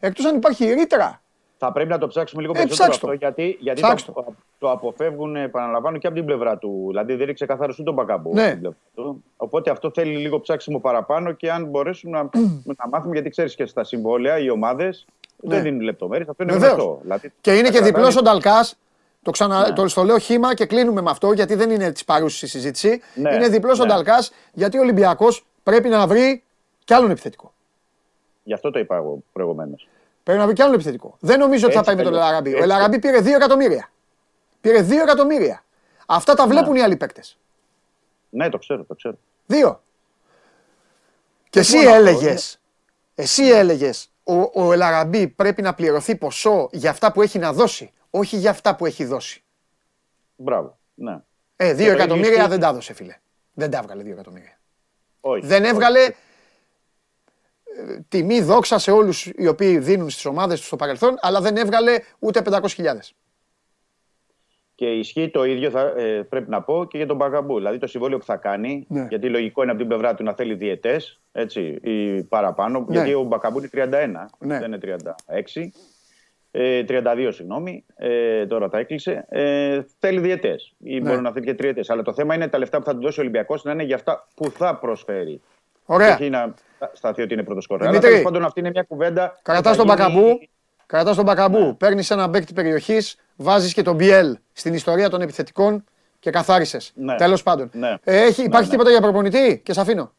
[0.00, 1.22] Εκτός αν υπάρχει ρήτρα.
[1.62, 3.10] Θα πρέπει να το ψάξουμε λίγο Ε, περισσότερο ψάξ' το.
[3.10, 4.24] αυτό γιατί, γιατί Ψάξ' το,
[4.58, 6.84] το αποφεύγουν, επαναλαμβάνω, και από την πλευρά του.
[6.88, 8.30] Δηλαδή δεν είναι ξεκαθάρο ούτε τον Μπαγκαμπού.
[8.34, 8.42] Ναι.
[8.42, 9.24] από την πλευρά του.
[9.36, 12.28] Οπότε αυτό θέλει λίγο ψάξιμο παραπάνω και αν μπορέσουμε να,
[12.78, 15.06] να μάθουμε, γιατί ξέρεις και στα συμβόλαια οι ομάδες
[15.36, 16.28] δεν δίνουν λεπτομέρειες.
[16.28, 16.58] Αυτό είναι Ναι.
[16.58, 16.76] Βεβαίως.
[16.78, 16.98] γνωστό.
[17.02, 18.76] Δηλαδή, Και είναι τα και κρατάνε- διπλός ο Νταλκάς.
[19.22, 19.60] Το, ξανα...
[19.68, 19.72] Ναι.
[19.72, 23.00] το στο λέω χήμα και κλείνουμε με αυτό γιατί δεν είναι της παρούσης συζήτηση.
[23.14, 23.88] Ναι, είναι διπλός ο ναι.
[23.88, 26.42] Νταλκάς γιατί ο Ολυμπιακός πρέπει να βρει
[26.84, 27.52] κι άλλον επιθετικό.
[28.42, 29.88] Γι' αυτό το είπα εγώ προηγουμένως.
[30.30, 31.16] Πρέπει να βρει κι άλλον επιθετικό.
[31.20, 32.28] Δεν νομίζω ότι θα Έτσι πάει με τον τελείως.
[32.28, 32.48] Ελαραμπή.
[32.48, 32.62] Ο Έτσι.
[32.62, 33.90] Ελαραμπή πήρε 2 εκατομμύρια.
[34.60, 35.64] Πήρε 2 εκατομμύρια.
[36.06, 37.38] Αυτά τα βλέπουν οι άλλοι παίκτες.
[38.30, 39.18] Ναι, το ξέρω, το ξέρω.
[39.46, 39.82] Δύο.
[41.50, 42.60] Και εσύ μόνο αυτό, έλεγες.
[43.14, 47.92] Εσύ έλεγες ο, ο Ελαραμπή πρέπει να πληρωθεί ποσό για αυτά που έχει να δώσει,
[48.10, 49.42] όχι για αυτά που έχει δώσει.
[50.36, 50.78] Μπράβο.
[50.94, 51.20] Ναι.
[51.56, 53.16] Ε, δύο εκατομμύρια δεν τα έδωσε, φίλε.
[53.52, 54.58] Δεν τα έβγαλε δύο εκατομμύρια.
[55.20, 55.46] Όχι.
[55.46, 56.14] Δεν έβγαλε ε,
[58.08, 61.98] τιμή δόξα σε όλους οι οποίοι δίνουν στις ομάδες τους στο παρελθόν, αλλά δεν έβγαλε
[62.18, 63.14] ούτε 500.000.
[64.74, 67.56] Και ισχύει το ίδιο, θα, ε, πρέπει να πω, και για τον Μπαγκαμπού.
[67.56, 69.06] Δηλαδή το συμβόλαιο που θα κάνει, Ναι.
[69.08, 72.94] γιατί λογικό είναι από την πλευρά του να θέλει διαιτές, έτσι, ή παραπάνω, Ναι.
[72.96, 74.58] γιατί ο Μπαγκαμπού είναι 31, Ναι.
[74.58, 75.72] δεν είναι 36.
[76.50, 79.24] Ε, 32, συγγνώμη, ε, τώρα τα έκλεισε.
[79.28, 80.74] Ε, θέλει διαιτές.
[80.82, 81.08] Ή Ναι.
[81.10, 81.80] μπορεί να θέλει και τριετέ.
[81.86, 83.94] Αλλά το θέμα είναι τα λεφτά που θα του δώσει ο Ολυμπιακός να είναι για
[83.94, 85.40] αυτά που θα προσφέρει.
[85.94, 86.14] Ωραία.
[86.14, 86.54] Όχι να
[86.92, 87.80] σταθεί ότι είναι πρώτος σκορ.
[87.80, 88.10] Αλλά Δημήτρη.
[88.10, 89.28] τέλος πάντων αυτή είναι μια κουβέντα.
[89.30, 90.38] που Κρατά θα τον γίνει- Μπακαμπού,
[90.86, 95.84] κρατάς τον Μπακαμπού, παίρνεις ένα παίκτη περιοχής, βάζεις και τον BL στην ιστορία των επιθετικών
[96.18, 96.92] και καθάρισες.
[96.94, 97.14] Ναι.
[97.14, 97.70] Τέλος πάντων.
[97.72, 97.94] Ναι.
[98.04, 98.70] Ε, έχει, υπάρχει ναι.
[98.72, 100.12] τίποτα για προπονητή και σε αφήνω.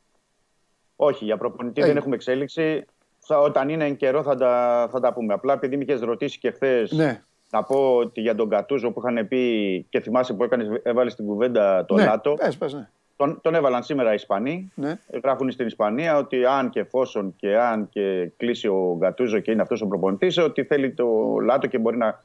[0.96, 1.88] Όχι, για προπονητή Έγινε.
[1.88, 2.86] δεν έχουμε εξέλιξη.
[3.20, 5.34] Θα- Όταν είναι εν καιρό θα τα, θα τα πούμε.
[5.34, 7.22] Απλά επειδή με είχες ρωτήσει και χθες Ναι.
[7.50, 11.26] να πω ότι για τον Κατούζο που είχαν πει και θυμάσαι που έκανες, έβαλες στην
[11.26, 12.04] κουβέντα το ναι.
[12.06, 12.34] Λάτο.
[12.34, 12.90] Πες, πες, ναι.
[13.22, 14.72] Τον, τον έβαλαν σήμερα οι Ισπανοί.
[14.76, 15.00] Ναι.
[15.24, 19.62] Γράφουν στην Ισπανία ότι αν και εφόσον και αν και κλείσει ο Γκατούζο και είναι
[19.62, 21.08] αυτός ο προπονητής, ότι θέλει το
[21.44, 22.24] Λάτο και μπορεί να.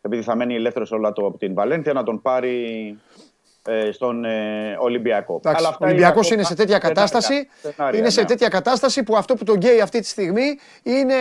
[0.00, 2.98] Επειδή θα μένει ελεύθερος ο Λάτο από την Βαλένθια, να τον πάρει
[3.66, 5.34] ε, στον ε, Ολυμπιακό.
[5.36, 7.48] Εντάξει, Αλλά ο αυτά Ολυμπιακός ακόμα είναι σε τέτοια σενάρια, κατάσταση.
[7.60, 8.26] σενάρια, Είναι σε ναι.
[8.26, 11.14] τέτοια κατάσταση που αυτό που τον γκέει αυτή τη στιγμή είναι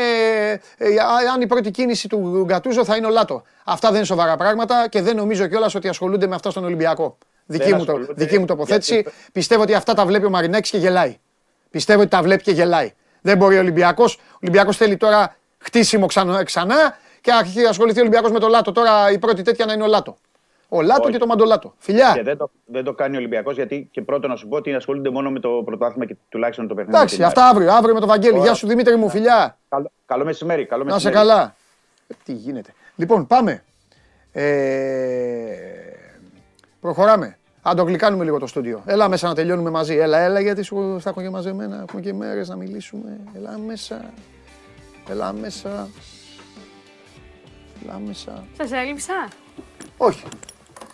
[0.77, 0.87] ε,
[1.33, 3.43] αν η πρώτη κίνηση του Γκατούζο θα είναι ο Λάτο.
[3.63, 7.17] Αυτά δεν είναι σοβαρά πράγματα και δεν νομίζω κιόλας ότι ασχολούνται με αυτά στον Ολυμπιακό.
[7.45, 8.93] Δική μου, το, ασχολούνται, δική μου τοποθέτηση.
[8.93, 11.17] γιατί- Πιστεύω ότι αυτά τα βλέπει ο Μαρινάκης και γελάει.
[11.71, 12.91] Πιστεύω ότι τα βλέπει και γελάει.
[13.21, 14.15] Δεν μπορεί ο Ολυμπιακός.
[14.15, 18.47] Ο Ολυμπιακός θέλει τώρα χτίσιμο ξανά, ξανά και αρχίζει να ασχοληθεί ο Ολυμπιακός με το
[18.47, 18.71] Λάτο.
[18.71, 20.17] Τώρα η πρώτη τέτοια να είναι ο Λάτο.
[20.69, 21.11] Ο Λάτο Όχι.
[21.11, 21.73] και το Μαντολάτο.
[21.77, 22.11] Φιλιά.
[22.15, 24.73] Και δεν το, δεν το κάνει ο Ολυμπιακός γιατί και πρώτον να σου πω ότι
[24.73, 26.97] ασχολούνται μόνο με το πρωτάθλημα και τουλάχιστον το παιχνίδι.
[26.97, 27.71] Εντάξει, με την αυτά αύριο.
[27.71, 28.31] Αύριο με τον Βαγγέλη.
[28.33, 28.45] Ωραία.
[28.45, 29.57] Γεια σου Δημήτρη μου, φιλιά.
[29.69, 30.65] Καλό, καλό μεσημέρι.
[30.65, 31.17] Καλό Να σε μεσημέρι.
[31.17, 31.55] καλά.
[32.07, 32.73] Ε, Τι γίνεται.
[32.95, 33.63] Λοιπόν, πάμε.
[34.31, 34.43] Ε,
[36.85, 37.37] προχωράμε.
[37.61, 38.81] Αν το γλυκάνουμε λίγο το στούντιο.
[38.85, 39.95] Έλα μέσα να τελειώνουμε μαζί.
[39.95, 41.81] Έλα, έλα, γιατί σου θα έχω και μαζεμένα.
[41.81, 43.19] Έχουμε και μέρες να μιλήσουμε.
[43.35, 44.13] Έλα μέσα.
[45.09, 45.89] Έλα μέσα.
[47.83, 48.43] Έλα μέσα.
[48.57, 49.27] Σας έλειψα.
[49.97, 50.23] Όχι.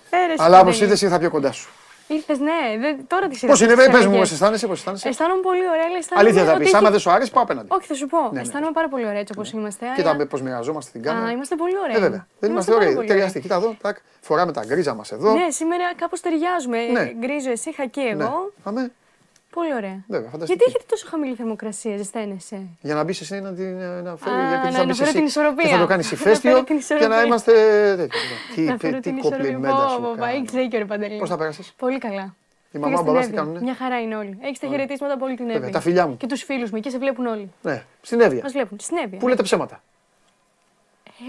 [0.09, 1.69] Έρε, Αλλά όπως είδες, ήρθα πιο κοντά σου.
[2.15, 2.59] Ήρθες, ναι.
[2.79, 3.73] Δεν, τώρα τις Πώς είδα.
[3.73, 4.27] είναι, τις πε μου, αλλαγές.
[4.29, 6.67] πώ αισθάνεσαι, πώς αισθάνεσαι; Αισθάνομαι πολύ ωραία, αλλά αισθάνομαι Αλήθεια θα ότι πεις.
[6.67, 7.67] έχει- Άμα δεν σου άρεσε, πάω απέναντι.
[7.71, 8.29] Όχι, θα σου πω.
[8.31, 8.41] ναι.
[8.41, 9.85] Αισθάνομαι πάρα πολύ ωραία έτσι όπως είμαστε.
[9.95, 11.31] Κοίτα αλλά- πώς μοιραζόμαστε την Α, κάμερα.
[11.31, 11.95] είμαστε πολύ ωραίοι.
[11.95, 12.27] Ε, βέβαια.
[12.39, 12.95] Δεν είμαστε πάρα ωραίοι.
[12.95, 13.39] πολύ Ταιριαστεί.
[13.39, 13.75] Κοίτα εδώ.
[13.81, 13.97] τάκ.
[14.21, 15.33] Φοράμε τα γκρίζα μας εδώ.
[15.33, 16.77] Ναι, σήμερα κάπως ταιριάζουμε.
[16.85, 17.11] Ναι.
[17.19, 18.23] Γκρίζο εσύ, χακί Ναι.
[18.23, 18.51] εγώ.
[18.63, 18.91] Πάμε.
[19.53, 20.03] Πολύ ωραία.
[20.07, 20.45] Βέβαια, φανταστική.
[20.57, 24.35] Γιατί έχετε τόσο χαμηλή θερμοκρασία, ζεσταίνεσαι; Για να μπει εσύ να, την, να φέρει.
[24.35, 25.63] Α, γιατί να- θα να μπεις φέρω εσύ την ισορροπία.
[25.69, 27.23] Και θα το κάνεις Να ηφαίστειο φέρω την για να ισορροπία.
[27.25, 27.51] είμαστε.
[27.95, 28.17] τέτοιοι.
[28.55, 29.43] Τι, Να φέρω τι την ισορροπία.
[29.45, 30.01] κοπλιμέντα σου.
[30.01, 30.31] Πω, πω, κάνω.
[30.35, 31.17] Έχεις δίκιο, ρε Παντελή.
[31.17, 32.35] Πώς θα πέρασες; Πολύ καλά.
[32.73, 33.37] Η Πήγα μαμά, ο στην μπαμπάς τι Εύη.
[33.41, 34.37] κάνουνε; Μια χαρά είναι όλοι.
[34.41, 35.71] Έχεις τα χαιρετίσματα από όλη την Βέβαια, Εύη.
[35.71, 36.17] τα φιλιά μου.
[36.17, 36.77] Και τους φίλους μου.
[36.77, 37.51] Εκεί σε βλέπουν όλοι.
[37.61, 38.41] Ναι, στην Εύβοια.
[38.43, 38.77] Μας βλέπουν.
[38.79, 39.15] Στην Εύη.
[39.17, 39.81] Πού λέτε ψέματα;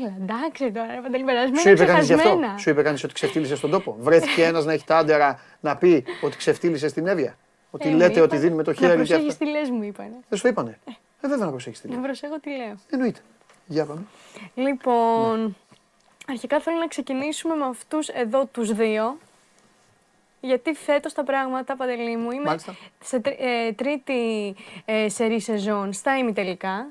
[0.01, 1.61] Έλα, εντάξει τώρα, ρε Παντελή, περασμένα.
[1.61, 2.59] Σου είπε κανείς γι' αυτό; ξεχασμένα.
[2.59, 6.05] Σου είπε κανείς ότι ξεφτύλισε στον τόπο; Βρέθηκε ένας να έχει τα άντερα να πει
[6.21, 7.37] ότι ξεφτύλισε στην Εύβοια;
[7.75, 9.45] Ότι Ε, μου λέτε ότι είπανε, δίνουμε το Να χέρι και προσέχεις αυτά.
[9.45, 10.15] τι λες μου είπανε.
[10.29, 10.79] Δεν σου είπανε.
[10.85, 12.03] Ε, βέβαια να προσέχεις τη Να λέει.
[12.03, 12.75] προσέχω τι λέω.
[12.91, 13.21] Εννοείται.
[13.67, 14.03] Για πάμε.
[14.55, 15.57] Λοιπόν,
[16.29, 19.19] αρχικά θέλω να ξεκινήσουμε με αυτούς εδώ τους δύο.
[20.41, 22.77] Γιατί φέτος τα πράγματα, Παντελή μου, είμαι Μάλιστα.
[23.05, 24.55] σε τρι- ε, τρίτη
[24.85, 26.87] ε, σερή σεζόν στα ημιτελικά.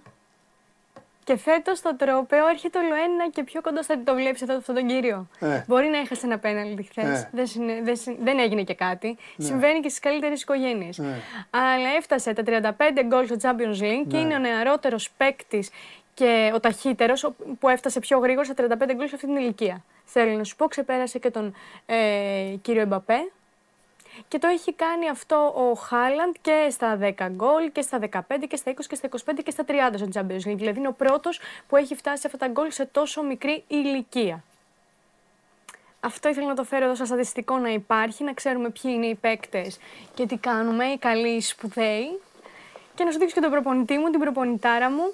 [1.32, 4.76] Και φέτος το τρόπεο έρχεται όλο ένα και πιο κοντά στο το βλέπεις αυτό, αυτόν
[4.76, 5.28] τον κύριο.
[5.40, 5.64] Ε.
[5.68, 7.20] Μπορεί να έχασες ένα πέναλτι χθες.
[7.22, 7.30] Ε.
[7.32, 9.18] Δεν, συνε- δεν, συν- δεν έγινε και κάτι.
[9.38, 10.98] Συμβαίνει και στις καλύτερες οικογένειες.
[10.98, 11.16] Ναι.
[11.50, 14.20] Αλλά έφτασε τα 35 γκολ στο Champions League και Ναι.
[14.20, 15.70] είναι ο νεαρότερος παίκτης
[16.14, 19.84] και ο ταχύτερος που έφτασε πιο γρήγορα στα 35 γκολ σε αυτή την ηλικία.
[20.06, 21.56] Θέλω να σου πω, ξεπέρασε και τον
[21.86, 21.96] ε,
[22.62, 23.32] κύριο Εμπαπέ.
[24.28, 28.56] Και το έχει κάνει αυτό ο Χάλαντ και στα 10 γκολ και στα 15 και
[28.56, 30.58] στα 20 και στα 25 και στα 30 στο Champions League.
[30.58, 34.44] Δηλαδή είναι ο πρώτος που έχει φτάσει σε αυτά τα γκολ σε τόσο μικρή ηλικία.
[36.00, 39.16] Αυτό ήθελα να το φέρω εδώ σαν στατιστικό να υπάρχει, να ξέρουμε ποιοι είναι οι
[39.16, 39.80] παίκτες
[40.14, 42.22] και τι κάνουμε, οι καλοί, οι σπουδαίοι.
[42.96, 45.14] Και να σου δείξω και τον προπονητή μου, την προπονητάρα μου.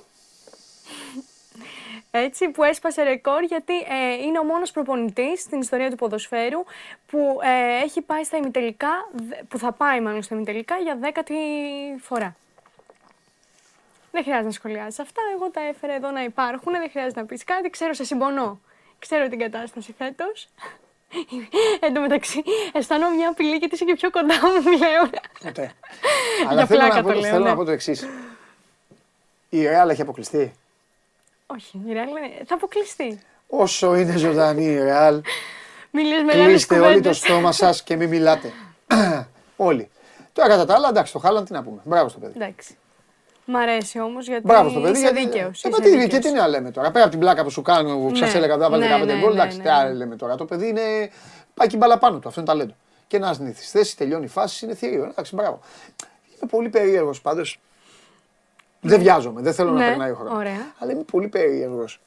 [2.18, 6.64] Έτσι, που έσπασε ρεκόρ γιατί ε, είναι ο μόνος προπονητής στην ιστορία του ποδοσφαίρου
[7.07, 11.35] που ε, έχει πάει στα ημιτελικά, δε- που θα πάει μάλλον στα ημιτελικά για δέκατη
[12.02, 12.35] φορά.
[14.11, 17.44] Δεν χρειάζεται να σχολιάσεις αυτά, εγώ τα έφερα εδώ να υπάρχουν, δεν χρειάζεται να πεις
[17.44, 18.60] κάτι, ξέρω σε συμπονώ.
[18.99, 20.49] Ξέρω την κατάσταση φέτος.
[21.80, 25.10] Εν τω μεταξύ, αισθάνομαι μια απειλή γιατί είσαι και πιο κοντά μου πλέον.
[25.44, 25.72] Ποτέ.
[26.39, 27.49] Για Αλλά θέλω, πλάκα να το πω, λέω, θέλω ναι.
[27.49, 28.07] να πω το εξής.
[29.49, 30.53] Η Ρεάλ έχει αποκλειστεί;
[31.47, 33.19] Όχι, η Real είναι- θα αποκλειστεί.
[33.47, 35.21] Όσο είναι ζωντανή η Ρεάλ,
[35.91, 37.17] Μην λες μεγάλες κλείστε όλοι το κουβέντες.
[37.17, 38.51] στόμα σας και μην μιλάτε.
[39.55, 39.89] όλοι.
[40.33, 41.81] Τώρα κατά τα άλλα, εντάξει, το Χάλαν τι να πούμε.
[41.83, 42.33] Μπράβο στο παιδί.
[42.35, 42.77] Εντάξει.
[43.45, 44.91] Μ' αρέσει όμως γιατί Μπράβο στο παιδί.
[44.91, 45.63] είσαι γιατί- δίκαιος.
[45.63, 47.97] Ε, μα τι, και τι να λέμε τώρα; Πέρα από την πλάκα που σου κάνω,
[47.97, 49.75] που Ναι, σας έλεγα δεν βάλει ναι, 15 ναι, γκολ, ναι, εντάξει, ναι, τι ναι.
[49.75, 50.81] άλλο λέμε τώρα; Το παιδί είναι.
[51.53, 52.73] Πάει και η μπάλα πάνω του, αυτό είναι ταλέντο.
[53.07, 55.03] Και να σνήθει θέση, τελειώνει η φάση, είναι θηρίο.
[55.03, 55.59] Εντάξει, μπράβο.
[56.25, 57.59] Είμαι πολύ περίεργος πάντως.
[58.81, 60.35] Δεν βιάζομαι, δεν θέλω να Ναι, περνάει ο χρόνο.
[60.37, 60.71] ωραία.
[60.79, 62.01] Αλλά είμαι πολύ περίεργος.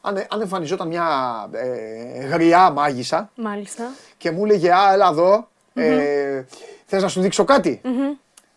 [0.00, 1.06] Αν, αν εμφανιζόταν μια
[1.52, 3.84] ε, γριά μάγισσα Μάλιστα.
[4.16, 6.42] και μου έλεγε Α, έλα εδώ, ε,
[6.86, 7.80] θες να σου δείξω κάτι;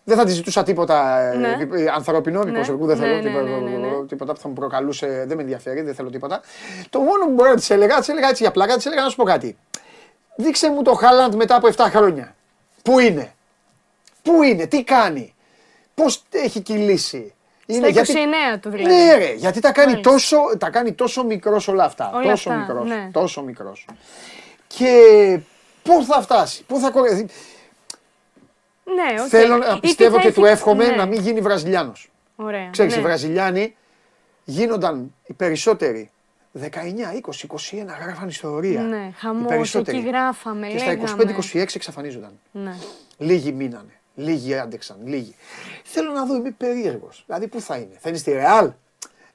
[0.04, 1.58] Δεν θα τη ζητούσα τίποτα ε, Ναι.
[1.74, 4.06] ε, ανθρώπινο, προσωπικού, δεν Ναι, θέλω ναι, τίποτα, ναι, ναι, ναι.
[4.08, 6.42] τίποτα που θα μου προκαλούσε, δεν με ενδιαφέρει, δεν θέλω τίποτα.
[6.90, 9.10] Το μόνο που μπορώ να της έλεγα, της έλεγα έτσι για πλάκα, της έλεγα να
[9.10, 9.58] σου πω κάτι.
[10.36, 12.36] Δείξε μου το Χάλαντ μετά από 7 χρόνια.
[12.84, 13.34] Πού είναι,
[14.22, 15.33] πού είναι, τι κάνει,
[15.96, 17.34] πώς έχει κυλήσει.
[17.68, 18.96] Στα 29 του δηλαδή.
[18.96, 20.12] Ναι, ρε, γιατί τα κάνει, Μάλιστα.
[20.12, 22.12] τόσο, τα κάνει τόσο μικρός όλα αυτά.
[22.14, 23.10] Όλα τόσο αυτά, μικρός, ναι.
[23.12, 23.88] τόσο μικρός.
[24.68, 25.40] Και
[25.84, 27.26] πού θα φτάσει, πού θα κορεθεί.
[28.84, 29.28] Ναι, οκ.
[29.30, 30.96] Θέλω να Ή πιστεύω τι θα και του έχει- εύχομαι ναι.
[30.96, 32.12] να μην γίνει Βραζιλιάνος.
[32.36, 32.70] Ωραία.
[32.72, 33.00] Ξέρεις, ναι.
[33.00, 33.76] οι Βραζιλιάνοι
[34.44, 36.12] γίνονταν οι περισσότεροι
[36.62, 38.82] 19, 20, 21, γράφαν ιστορία.
[38.82, 39.98] Ναι, οι χαμός, περισσότεροι.
[39.98, 41.36] εκεί γράφαμε, Και στα λέγαμε.
[41.54, 42.40] 25-26 εξαφανίζονταν.
[42.52, 42.74] Ναι.
[43.18, 43.94] Λίγοι μείνανε.
[44.16, 44.98] Λίγοι άντεξαν.
[45.06, 45.36] Λίγοι.
[45.84, 47.24] Θέλω να δω, είμαι περίεργος.
[47.28, 47.96] Δηλαδή, πού θα είναι.
[48.00, 48.72] Θα είναι στη Ρεάλ;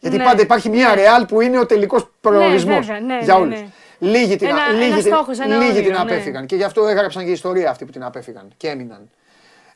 [0.00, 0.24] Γιατί Ναι.
[0.24, 3.60] πάντα υπάρχει μια Ρεάλ που είναι ο τελικός προορισμός βέβαια, ναι, για ναι, όλους.
[3.60, 3.68] ναι.
[3.98, 5.98] Λίγοι την, Ένα- λίγοι ένας την, στόχος, ένα λίγοι όνειρο, την ναι.
[5.98, 6.46] απέφυγαν.
[6.46, 9.10] Και γι' αυτό έγραψαν και ιστορία αυτοί που την απέφυγαν και έμειναν.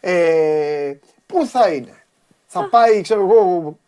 [0.00, 0.92] Ε,
[1.26, 2.04] πού θα είναι;
[2.46, 3.78] Θα πάει, ξέρω εγώ,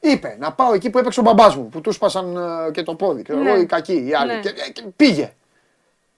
[0.00, 2.94] είπε να πάω εκεί που έπαιξε ο μπαμπάς μου, που του σπάσαν ε, και το
[2.94, 3.22] πόδι.
[3.22, 3.50] Ξέρω Ναι.
[3.50, 4.32] εγώ, οι κακοί, οι άλλοι.
[4.32, 4.40] Ναι.
[4.40, 5.32] Και, ε, και πήγε.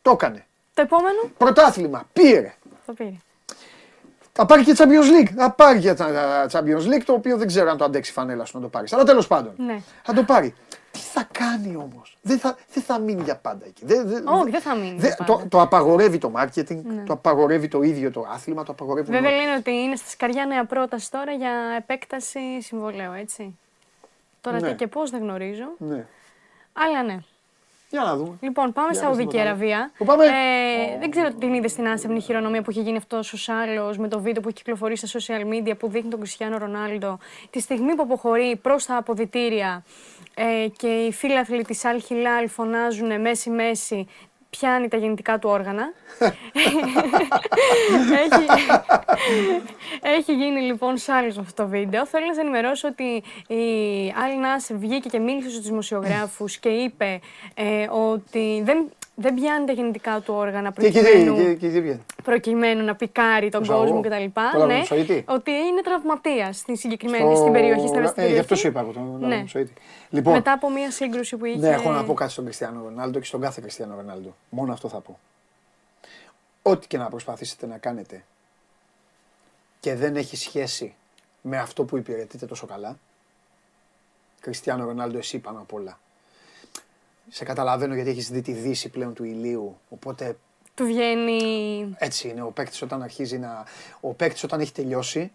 [0.02, 0.46] Το έκανε.
[0.74, 2.08] Το επόμενο; Πρωτάθλημα.
[2.12, 2.54] Πήρε.
[2.86, 3.12] το πήρε.
[4.32, 5.32] Θα πάρει και Champions League.
[5.36, 8.44] Θα πάρει και τα- Champions League, το οποίο δεν ξέρω αν το αντέξει η φανέλα
[8.44, 8.92] σου να το πάρεις.
[8.92, 9.52] Αλλά τέλος πάντων.
[9.56, 9.80] Ναι.
[10.02, 10.54] Θα το πάρει.
[10.90, 13.84] Τι θα κάνει όμως; Δεν θα, δεν θα μείνει για πάντα εκεί.
[13.86, 14.90] Δεν, δεν, Όχι, δεν θα μείνει.
[14.98, 15.38] δεν- για πάντα.
[15.42, 17.02] το, το απαγορεύει το marketing, Ναι.
[17.06, 19.12] το απαγορεύει το ίδιο το άθλημα, το απαγορεύουν.
[19.14, 19.38] Βέβαια όλα.
[19.42, 23.58] λένε ότι είναι στα σκαριά νέα πρόταση τώρα για επέκταση συμβολέου, έτσι.
[24.40, 24.68] Τώρα Ναι.
[24.68, 25.64] τι και πώς δεν γνωρίζω.
[25.78, 26.06] Ναι.
[26.72, 27.18] Αλλά ναι.
[27.92, 28.36] Για να δούμε.
[28.40, 29.50] Λοιπόν, πάμε Για στη πες Σαουδική τίποτα άλλο.
[29.50, 29.90] Αραβία.
[29.98, 33.52] Πού πάμε; Ε, δεν ξέρω την είδες στην άσεμνη χειρονομία που έχει γίνει αυτός ο
[33.52, 37.18] άλλο με το βίντεο που έχει κυκλοφορήσει στα social media που δείχνει τον Κριστιανό Ρονάλντο.
[37.50, 39.84] Τη στιγμή που αποχωρεί προς τα αποδητήρια
[40.34, 44.06] ε, και οι φίλαθλοι τη Αλ Χιλάλ φωνάζουν μέση-μέση.
[44.58, 45.92] Πιάνει τα γεννητικά του όργανα.
[48.22, 48.46] έχει,
[50.00, 52.06] έχει γίνει λοιπόν σάλιο αυτό το βίντεο.
[52.06, 53.22] Θέλω να σα ενημερώσω ότι
[53.54, 53.64] η
[54.24, 57.20] Άλλη Νάσερ βγήκε και μίλησε στους δημοσιογράφους και είπε
[57.54, 61.68] ε, ότι δεν, δεν πιάνει τα γεννητικά του όργανα Και εκεί προκειμένου, δεν- και- και
[61.68, 62.04] δεν βγαίνει.
[62.22, 63.80] προκειμένου να πικάρει τον Ζαγό.
[63.80, 64.10] κόσμο κτλ.
[64.10, 65.24] Το Λάβο Ναι, Μουσοίτη.
[65.28, 68.38] ότι είναι τραυματίας στην συγκεκριμένη Στο- στην περιοχή, στην Ε, ευαίσθητη γι' περιοχή.
[68.40, 69.26] αυτό σου είπα από τον Ναι.
[69.28, 69.72] Λάβο Μουσοίτη.
[70.10, 71.58] Λοιπόν, Μετά από μια σύγκρουση που είχε.
[71.58, 74.34] Ναι, έχω να πω κάτι στον Κριστιανό Ρονάλντο και στον κάθε Κριστιανό Ρονάλντο.
[74.48, 75.18] Μόνο αυτό θα πω.
[76.62, 78.24] Ό,τι και να προσπαθήσετε να κάνετε
[79.80, 80.94] και δεν έχει σχέση
[81.42, 82.96] με αυτό που υπηρετείτε τόσο καλά,
[84.40, 85.98] Κριστιανό Ρονάλντο, εσύ πάνω απ' όλα.
[87.28, 90.36] Σε καταλαβαίνω γιατί έχεις δει τη δύση πλέον του ηλίου, οπότε
[90.74, 91.94] Του βγαίνει.
[91.98, 92.42] έτσι είναι.
[92.42, 93.64] Ο παίκτης όταν αρχίζει να.
[94.00, 95.32] Ο παίκτης όταν έχει τελειώσει,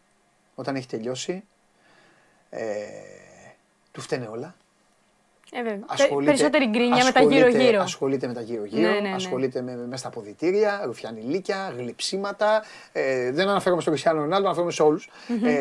[0.55, 1.43] όταν έχει τελειώσει,
[2.49, 2.85] ε,
[3.91, 4.55] του φταίνε όλα.
[5.51, 5.79] Ε, βέβαια.
[5.85, 7.81] Ασχολείται- Περισσότερη γκρίνια με τα ασχολείται- γύρω-γύρω.
[7.81, 9.13] Ασχολείται με τα γύρω-γύρω, Ναι, ναι, ναι.
[9.15, 12.63] ασχολείται με, με στα αποδητήρια, ρουφιανιλίκια, γλυψίματα.
[12.91, 15.09] Ε, δεν αναφέρομαι στον Κριστιανό Ρονάλντο, αναφέρομαι σε όλους.
[15.45, 15.53] Ε,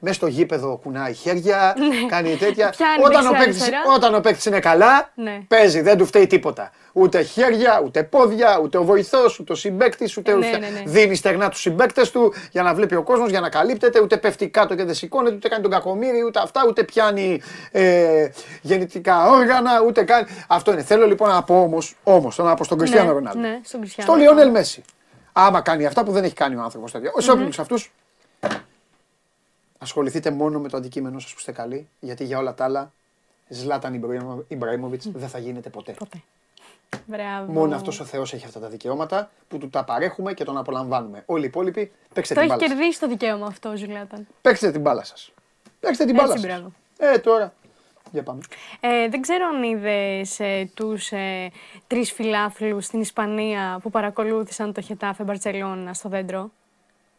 [0.00, 1.74] μέσα στο γήπεδο κουνάει χέρια,
[2.08, 2.64] κάνει τέτοια.
[2.64, 2.70] Ναι.
[2.76, 3.94] Πιάνει όταν, ο παίκτης, δεξιά-αριστερά.
[3.94, 5.40] όταν ο παίκτης είναι καλά, Ναι.
[5.48, 6.70] παίζει, δεν του φταίει τίποτα.
[6.94, 10.82] Ούτε χέρια, ούτε πόδια, ούτε ο βοηθός, ούτε ο συμπέκτη, ούτε Ναι, ρουφια- ναι, ναι.
[10.90, 14.48] δίνει στεγνά τους συμπέκτε του για να βλέπει ο κόσμος, για να καλύπτεται, ούτε πέφτει
[14.48, 17.40] κάτω και δεν σηκώνεται, ούτε κάνει τον κακομίρι, ούτε αυτά, ούτε πιάνει
[17.70, 18.28] ε,
[18.62, 20.26] γεννητικά όργανα, ούτε κάνει.
[20.48, 20.82] Αυτό είναι.
[20.82, 23.40] Θέλω λοιπόν να πω όμως, όμως, θέλω να πω στον Κριστιανό ναι, Ρονάλντο.
[23.40, 24.10] ναι, στον Κριστιανό.
[24.12, 24.82] Στο Λιόνελ Μέση.
[25.32, 27.12] Άμα κάνει αυτά που δεν έχει κάνει ο άνθρωπος τέτοια.
[27.16, 27.92] Σε όποιου αυτούς.
[29.78, 32.92] Ασχοληθείτε μόνο με το αντικείμενο σας που είστε καλοί, γιατί για όλα τα άλλα,
[33.48, 33.94] Ζλάταν
[34.48, 35.92] Ιμπραήμοβιτς δεν θα γίνεται ποτέ.
[35.92, 36.22] Ποτέ.
[37.06, 37.52] Μπράβο.
[37.52, 41.22] Μόνο αυτός ο Θεός έχει αυτά τα δικαιώματα που του τα παρέχουμε και τον απολαμβάνουμε.
[41.26, 42.68] Όλοι οι υπόλοιποι παίξτε Το την έχει μπάλα.
[42.68, 42.78] σας.
[42.78, 44.26] κερδίσει το δικαίωμα αυτό ο Ζουλάταν.
[44.40, 45.32] Παίξτε την μπάλα σας.
[45.80, 46.52] Παίξτε την μπάλα Έτσι, σας.
[46.60, 46.72] μπράβο.
[47.14, 47.52] Ε, τώρα.
[48.12, 48.40] Για πάμε.
[48.80, 51.50] Ε, δεν ξέρω αν είδες ε, τους ε,
[51.86, 56.50] τρεις φιλάθλους στην Ισπανία που παρακολούθησαν το Χετάφε Μπαρσελόνα στο δέντρο.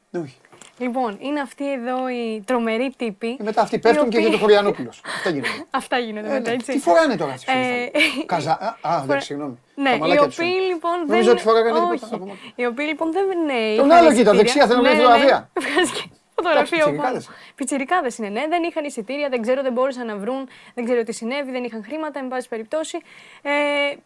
[0.10, 0.36] Ναι, όχι.
[0.78, 3.38] Λοιπόν, είναι αυτοί εδώ οι τρομεροί τύποι.
[3.40, 5.02] Ε, μετά αυτοί οι πέφτουν και οποίοι- για το Χωριανόπουλος.
[5.06, 5.65] Αυτά γίνονται.
[5.82, 6.56] Αυτά γίνονται Ε, μετά, ναι.
[6.56, 6.72] έτσι.
[6.72, 8.26] Τι φοράνε τώρα αυτοί οι Ε, φιλάθλοι.
[8.26, 8.52] Καζα...
[8.82, 9.57] Α, Α, εντάξει, συγγνώμη.
[9.76, 10.65] Ναι, Τα οι μαλάκια τους οποίοι είναι.
[10.65, 11.07] λοιπόν δεν.
[11.07, 12.06] Νομίζω ότι φοράγανε Όχι.
[12.06, 12.34] τίποτα.
[12.56, 13.76] Οι οποίοι λοιπόν δεν είναι.
[13.78, 14.34] Τον είχαν άλλο κοίτα, εισιτήρια.
[14.34, 15.41] δεξιά, θέλω να Ναι, βγάλει ναι, ναι.
[16.44, 16.78] φωτογραφία.
[16.78, 17.32] Βγάζει και φωτογραφία.
[17.56, 17.56] πιτσιρικάδες.
[17.56, 18.44] Πιτσιρικάδες είναι, ναι.
[18.49, 21.84] Δεν είχαν εισιτήρια, δεν ξέρω, δεν μπόρεσαν να βρουν, δεν ξέρω τι συνέβη, δεν είχαν
[21.84, 22.98] χρήματα, εν πάση περιπτώσει.
[23.41, 23.52] Ε,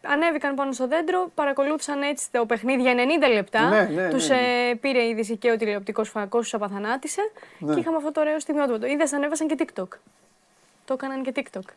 [0.02, 3.68] ανέβηκαν πάνω στο δέντρο, παρακολούθησαν έτσι το παιχνίδι για 90 λεπτά.
[3.68, 4.36] Ναι, ναι, ναι, τους ναι.
[4.70, 7.30] ε, πήρε η είδηση και ο τηλεοπτικός φακός τους απαθανάτησε.
[7.58, 7.74] Ναι.
[7.74, 8.86] Και είχαμε αυτό το ωραίο στιγμιότυπο.
[8.86, 9.88] Είδες, ανέβασαν και TikTok.
[10.84, 11.68] Το έκαναν και TikTok.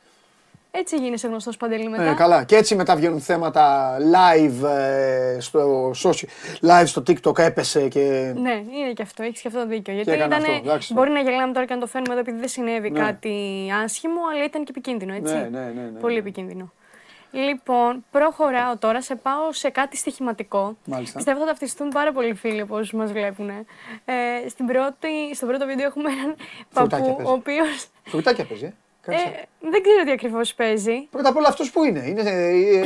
[0.73, 2.03] Έτσι γίνεσαι γνωστός παντελή μετά.
[2.03, 2.43] Ε, καλά.
[2.43, 6.25] Και έτσι μετά βγαίνουν θέματα live ε, στο, social,
[6.61, 8.33] live στο TikTok έπεσε και.
[8.35, 9.23] Ναι, είναι και αυτό.
[9.23, 9.93] Έχεις και αυτό το δίκιο.
[9.93, 10.93] Γιατί έκανε ήτανε- αυτό, εντάξει.
[10.93, 12.99] μπορεί να γελάμε τώρα και να το φέρνουμε εδώ επειδή δεν συνέβη Ναι.
[12.99, 13.35] κάτι
[13.83, 15.33] άσχημο, αλλά ήταν και επικίνδυνο, έτσι.
[15.33, 16.19] Ναι, ναι, ναι, ναι, Πολύ ναι.
[16.19, 16.71] επικίνδυνο.
[17.31, 20.77] Λοιπόν, προχωράω τώρα, σε πάω σε κάτι στοιχηματικό.
[20.85, 21.15] Μάλιστα.
[21.17, 23.49] Πιστεύω θα ταυτιστούν πάρα πολλοί φίλοι από όσους μας βλέπουν.
[23.49, 26.35] Ε, στην πρώτη, στο πρώτο βίντεο έχουμε έναν
[26.69, 27.31] Φρουτάκια παππού, παίζει.
[27.31, 28.73] ο οποίος Φρουτάκια παίζει.
[29.05, 29.11] Ε.
[29.11, 29.25] Κάτσε.
[29.25, 31.07] ε, δεν ξέρω τι ακριβώς παίζει.
[31.11, 32.21] Πρώτα απ' όλα αυτός που είναι; είναι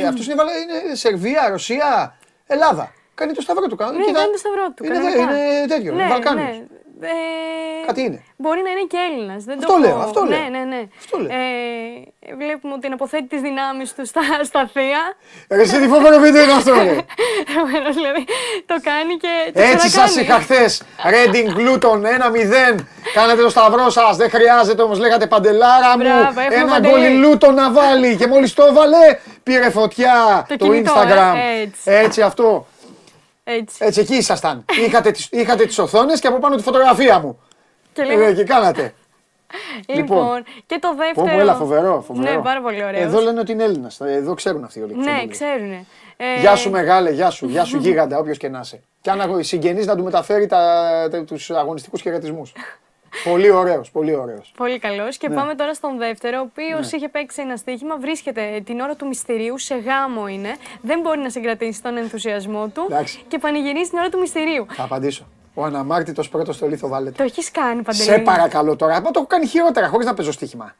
[0.00, 2.16] ε, αυτός είναι, Βαλα- είναι Σερβία, Ρωσία,
[2.46, 2.92] Ελλάδα.
[3.14, 3.76] Κάνει το σταυρό του.
[3.76, 4.84] Κάνει, Ναι, κοίτα, κάνει το σταυρό του.
[4.84, 5.22] Είναι, κανονικά.
[5.22, 5.94] είναι τέτοιο.
[5.94, 6.56] Ναι, είναι Βαλκάνιος.
[6.58, 6.64] ναι.
[7.00, 8.22] Ε, Κάτι είναι.
[8.36, 9.44] Μπορεί να είναι και Έλληνας.
[9.44, 9.98] Δεν Αυτό το λέω, έχω.
[9.98, 10.38] αυτό λέω.
[10.38, 10.82] Ναι, ναι, ναι.
[10.98, 11.30] Αυτό λέω.
[11.30, 15.02] Ε, βλέπουμε ότι αποθέτει τις δυνάμεις του στα, στα θεία.
[15.50, 16.96] Ρε, εσύ τι φόβο βίντεο είναι αυτό, ρε.
[17.52, 18.24] Επομένως, δηλαδή
[18.66, 19.32] το κάνει και.
[19.54, 19.90] το Έτσι ξανακάνει.
[20.12, 20.82] σας είχα χθες.
[21.12, 22.74] Reading Luton 1-0.
[23.14, 24.16] Κάνατε το σταυρό σας.
[24.16, 24.98] Δεν χρειάζεται όμως.
[24.98, 26.02] Λέγατε παντελάρα μου.
[26.02, 26.92] Μπράβο, έχουμε ένα Παντελή.
[26.92, 28.16] γκολ η Luton να βάλει.
[28.16, 31.34] Και μόλις το έβαλε, πήρε φωτιά Το το, κινητό, Instagram.
[31.56, 31.80] ε, έτσι.
[31.84, 32.66] έτσι αυτό.
[33.48, 33.76] Έτσι.
[33.84, 34.64] Έτσι εκεί ήσασταν.
[34.86, 37.38] είχατε τις, είχατε τις οθόνες και από πάνω τη φωτογραφία μου.
[37.92, 38.94] Και Ε, λέμε, και κάνατε.
[39.96, 41.26] λοιπόν, και το Πω, δεύτερο.
[41.36, 42.32] πω, έλα, φοβερό, φοβερό.
[42.36, 43.02] Ναι, πάρα πολύ ωραίος.
[43.02, 44.00] Εδώ λένε ότι είναι Έλληνας.
[44.00, 44.94] Εδώ ξέρουν αυτοί όλοι.
[44.96, 45.28] Ναι, όλοι.
[45.28, 45.70] ξέρουν.
[46.16, 48.80] Ε, Γεια σου μεγάλε, γεια σου, γεια σου γίγαντα, όποιος και να είσαι.
[49.00, 52.52] Και αν αγω- συγγενείς να του μεταφέρει τα, τα, τους αγωνιστικούς χαιρετισμούς.
[53.24, 54.52] πολύ ωραίος, πολύ ωραίος.
[54.56, 55.16] Πολύ καλός.
[55.16, 55.34] Και Ναι.
[55.34, 57.96] πάμε τώρα στον δεύτερο, ο οποίος είχε παίξει ένα στοίχημα.
[57.96, 60.56] Βρίσκεται την ώρα του μυστηρίου, σε γάμο είναι.
[60.82, 62.86] Δεν μπορεί να συγκρατήσει τον ενθουσιασμό του.
[62.90, 63.20] Εντάξει.
[63.28, 64.66] Και πανηγυρίζει την ώρα του μυστηρίου.
[64.72, 65.26] Θα απαντήσω.
[65.54, 67.14] Ο αναμάρτητος πρώτος στο λίθο βάλετε.
[67.16, 68.02] Το έχεις κάνει παντελή.
[68.04, 70.74] Σε παρακαλώ τώρα, μα το έχω κάνει χειρότερα χωρίς να παίζω στοίχημα.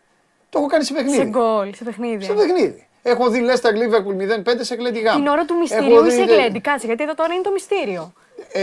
[0.51, 1.17] Το έχω κάνει σε παιχνίδι.
[1.17, 2.25] Σε γκολ, σε παιχνίδι.
[2.25, 2.87] Σε παιχνίδι.
[3.03, 5.19] Έχω δει Leicester Liverpool 0-5 σε γλέντι γάμο.
[5.19, 6.61] Την ώρα του Έχω μυστηρίου δει- είσαι γλέντι.
[6.61, 8.13] Κάτσε, γιατί εδώ τώρα είναι το μυστήριο.
[8.53, 8.63] Ε,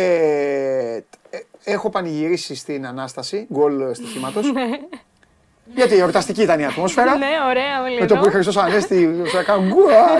[0.95, 1.03] ε,
[1.63, 4.51] έχω πανηγυρίσει στην Ανάσταση, γκολ στοιχήματος.
[5.65, 7.15] Γιατί εορταστική ήταν η ατμόσφαιρα.
[7.15, 8.23] ναι, ωραία, όλοι Με το εδώ.
[8.23, 10.19] που η Χριστός Ανέστη θα κάνω γκουα.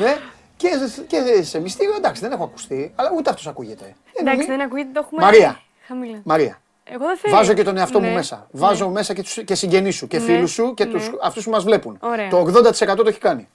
[0.00, 0.16] ναι.
[0.56, 0.68] Και,
[1.06, 3.94] και σε μυστήριο εντάξει δεν έχω ακουστεί, αλλά ούτε αυτός ακούγεται.
[4.12, 5.22] Εντάξει, δεν ακούγεται, το έχουμε.
[5.24, 5.60] Μαρία.
[5.86, 6.20] Χαμηλά.
[6.24, 6.60] Μαρία.
[6.84, 7.34] Εγώ δεν θέλω.
[7.36, 8.46] Βάζω και τον εαυτό Ναι, μου μέσα.
[8.50, 10.90] Βάζω μέσα και, τους, και συγγενείς σου και Ναι, φίλους σου και ναι.
[10.92, 11.98] τους, αυτούς που μας βλέπουν.
[12.00, 12.28] Ωραία.
[12.28, 13.48] Το 80% το έχει κάνει.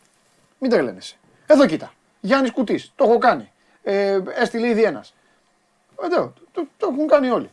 [0.60, 1.16] Μην τρελαίνεσαι.
[1.48, 1.92] Εδώ κοίτα.
[2.20, 2.92] Γιάννης Κουτής.
[2.96, 3.52] Το έχω κάνει.
[3.84, 5.14] Ε, έστειλε ήδη ένας.
[6.04, 6.34] Εδώ.
[6.58, 7.50] Το, το, το έχουν κάνει όλοι.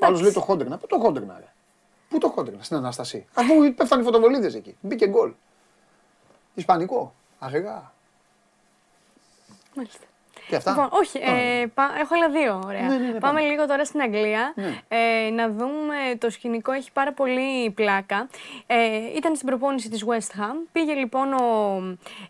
[0.00, 0.78] Άλλος λέει το χόντρενα.
[0.78, 1.52] Πού το χόντρενα ρε;
[2.08, 4.76] Πού το χόντρενα στην Αναστασία; Αφού πέφτανε οι φωτοβολίδες εκεί.
[4.80, 5.32] Μπήκε γκολ.
[6.54, 7.14] Ισπανικό.
[7.38, 7.92] Αργά.
[9.74, 10.06] Μάλιστα.
[10.48, 10.70] Και αυτά.
[10.70, 12.62] Λοιπόν, όχι, ε, πα- έχω άλλα δύο.
[12.66, 12.80] Ωραία.
[12.82, 13.18] Ναι, ναι, ναι, πάμε.
[13.20, 13.40] πάμε.
[13.40, 14.52] λίγο τώρα στην Αγγλία.
[14.56, 14.78] Ναι.
[14.88, 18.28] Ε, να δούμε το σκηνικό, έχει πάρα πολύ πλάκα.
[18.66, 18.76] Ε,
[19.16, 20.54] ήταν στην προπόνηση της West Ham.
[20.72, 21.82] Πήγε λοιπόν ο.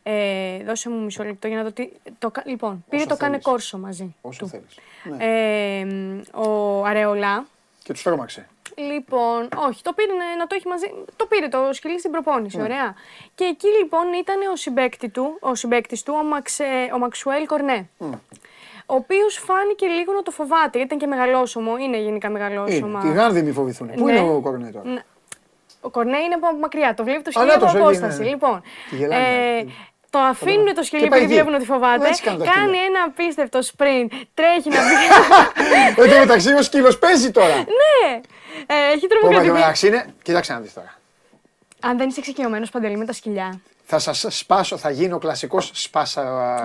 [0.03, 1.89] Ε, δώσε μου μισό λεπτό για να δω τι.
[2.19, 3.45] Το, κα- λοιπόν, πήρε Όσο το κάνε θέλεις.
[3.47, 4.15] κόρσο μαζί.
[4.21, 4.49] Όσο του.
[4.49, 4.79] θέλεις.
[5.05, 5.25] Ναι.
[5.25, 5.87] Ε,
[6.39, 7.47] ο Αρεολά.
[7.83, 8.49] Και τους τρώμαξε.
[8.79, 10.87] Λοιπόν, όχι, το πήρε να το έχει μαζί.
[11.17, 12.63] Το πήρε το σκυλί στην προπόνηση, Ναι.
[12.63, 12.95] ωραία.
[13.35, 16.65] Και εκεί λοιπόν ήταν ο συμπέκτη του, ο συμπαίκτης του, ο, Μαξ, ε,
[16.95, 17.89] ο Μαξουέλ Κορνέ.
[18.91, 23.01] Ο οποίος φάνηκε λίγο να το φοβάται, γιατί ήταν και μεγαλόσωμο, είναι γενικά μεγαλόσωμα.
[23.05, 23.11] Είναι.
[23.13, 23.91] Τη γάνδη μη φοβηθούν.
[23.95, 24.13] Πού Ναι.
[24.13, 25.03] είναι ο Κορνέ τώρα; Ναι.
[25.81, 28.19] Ο Κορνέ είναι από μακριά, το βλέπει το Α, σκυλί να από το σε- απόσταση.
[28.19, 28.31] ναι, ναι.
[28.31, 29.25] Λοιπόν, Τη γελάνε,
[29.59, 29.71] ε, ναι.
[30.11, 31.43] Το αφήνουν το σκυλί Και πάει επειδή εκεί.
[31.43, 32.09] βλέπουν ότι φοβάται.
[32.09, 32.83] Έτσι κάνουν τα Κάνει σκύλια.
[32.87, 34.95] ένα απίστευτο sprint, τρέχει να μπει.
[36.03, 37.55] Εν τω μεταξύ ο σκύλος παίζει τώρα.
[37.57, 38.21] ναι!
[38.67, 39.53] Ε, έχει Πω, μα, εν τω τρομοκρατική.
[39.53, 40.15] μεταξύ είναι.
[40.23, 40.95] Κοίταξε να δεις τώρα.
[41.81, 43.61] Αν δεν είσαι εξοικειωμένος παντελή με τα σκυλιά.
[43.85, 46.23] Θα σας σπάσω, θα γίνω ο κλασικός σπάσα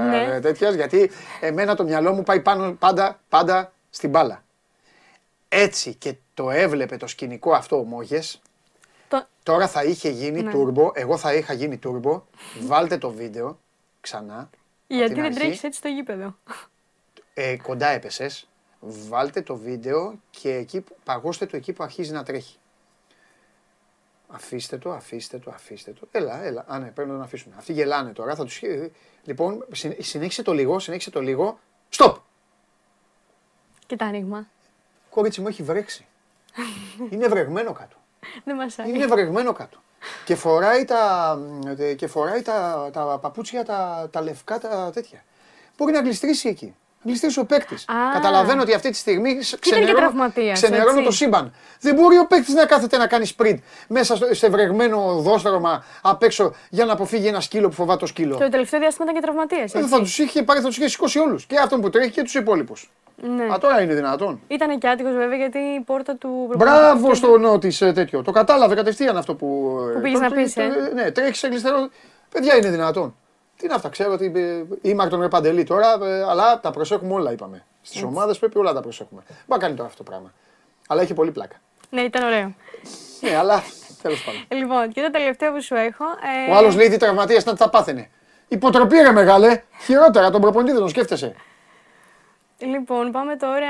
[0.09, 0.23] Ναι.
[0.35, 4.43] ε, τέτοιας, γιατί εμένα το μυαλό μου πάει πάνω πάντα, πάντα στην μπάλα.
[5.49, 8.52] Έτσι και το έβλεπε το σκηνικό αυτό ο Μόγες, Το...
[9.43, 10.51] τώρα θα είχε γίνει Ναι.
[10.51, 12.23] τούρμπο, εγώ θα είχα γίνει τούρμπο,
[12.61, 13.59] βάλτε το βίντεο
[14.01, 14.49] ξανά,
[14.87, 15.39] Γιατί την δεν αρχή.
[15.39, 16.35] τρέχεις έτσι στο γήπεδο.
[17.33, 18.47] ε, κοντά έπεσες,
[18.79, 22.57] βάλτε το βίντεο και εκεί, που- παγώστε το εκεί που αρχίζει να τρέχει.
[24.27, 26.07] Αφήστε το, αφήστε το, αφήστε το.
[26.11, 26.65] Έλα, έλα.
[26.67, 27.55] Α, ναι, πρέπει να τον αφήσουμε.
[27.57, 28.35] Αυτοί γελάνε τώρα.
[28.35, 28.61] Θα τους...
[29.23, 31.59] Λοιπόν, συν- συνέχισε το λίγο, συνέχισε το λίγο.
[31.89, 32.17] Στοπ!
[33.85, 34.47] Και τα άνοιγμα.
[35.09, 36.05] Κόριτσι μου έχει βρέξει.
[37.09, 37.95] Είναι βρεγμένο κάτω.
[38.43, 39.77] Δεν μας Είναι βρεγμένο κάτω.
[40.25, 41.37] Και φοράει τα,
[41.77, 45.23] ε, και φοράει τα, τα παπούτσια, τα, τα λευκά, τα τέτοια.
[45.77, 46.75] Μπορεί να γλιστρήσει εκεί.
[47.05, 47.85] Γλιστρήσει ο παίκτης.
[48.13, 51.03] Καταλαβαίνω ότι αυτή τη στιγμή ήταν και ξενερώνω, τραυματίας, ξενερώνω έτσι.
[51.03, 51.53] το σύμπαν.
[51.79, 53.57] Δεν μπορεί ο παίκτης να κάθεται να κάνει sprint
[53.87, 58.05] μέσα στο, σε βρεγμένο δόστρωμα απ' έξω για να αποφύγει ένα σκύλο που φοβάται το
[58.05, 58.37] σκύλο.
[58.37, 59.81] Το τελευταίο διάστημα ήταν και τραυματίε.
[59.81, 61.45] Ε, θα τους είχε πάρει, θα τους είχε σηκώσει όλους.
[61.45, 62.91] Και αυτόν που τρέχει και τους υπόλοιπους.
[63.15, 63.43] Ναι.
[63.43, 64.41] Α, τώρα είναι δυνατόν.
[64.47, 66.49] Ήταν και άτυχος βέβαια γιατί η πόρτα του.
[66.57, 68.21] Μπράβο στο νότι τέτοιο.
[68.21, 69.77] Το κατάλαβε κατευθείαν αυτό που.
[69.93, 70.91] Που πήγες το- να το- πεις, το- ε.
[70.93, 71.89] Ναι, τρέχει σε γλιστερό.
[72.29, 73.15] Παιδιά είναι δυνατόν.
[73.63, 77.31] Τι είναι αυτά, ξέρω ότι ε, είμαι τον Παντελή τώρα, ε, αλλά τα προσέχουμε όλα,
[77.31, 77.63] είπαμε.
[77.81, 79.21] Στις ομάδες πρέπει όλα τα προσέχουμε.
[79.27, 80.33] Μπορεί να κάνει τώρα αυτό το πράγμα.
[80.87, 81.55] Αλλά έχει πολύ πλάκα.
[81.89, 82.53] Ναι, ήταν ωραίο.
[83.21, 83.63] Ναι, αλλά
[84.01, 84.41] τέλος πάντων.
[84.61, 86.03] Λοιπόν, και το τελευταίο που σου έχω.
[86.47, 88.09] ε, Ο άλλος λέει τι τραυματίας ήταν, τι θα πάθαινε.
[88.47, 89.63] Υποτροπή ρε μεγάλε.
[89.85, 91.35] Χειρότερα, τον προπονητή δεν τον σκέφτεσαι.
[92.59, 93.67] Λοιπόν, πάμε τώρα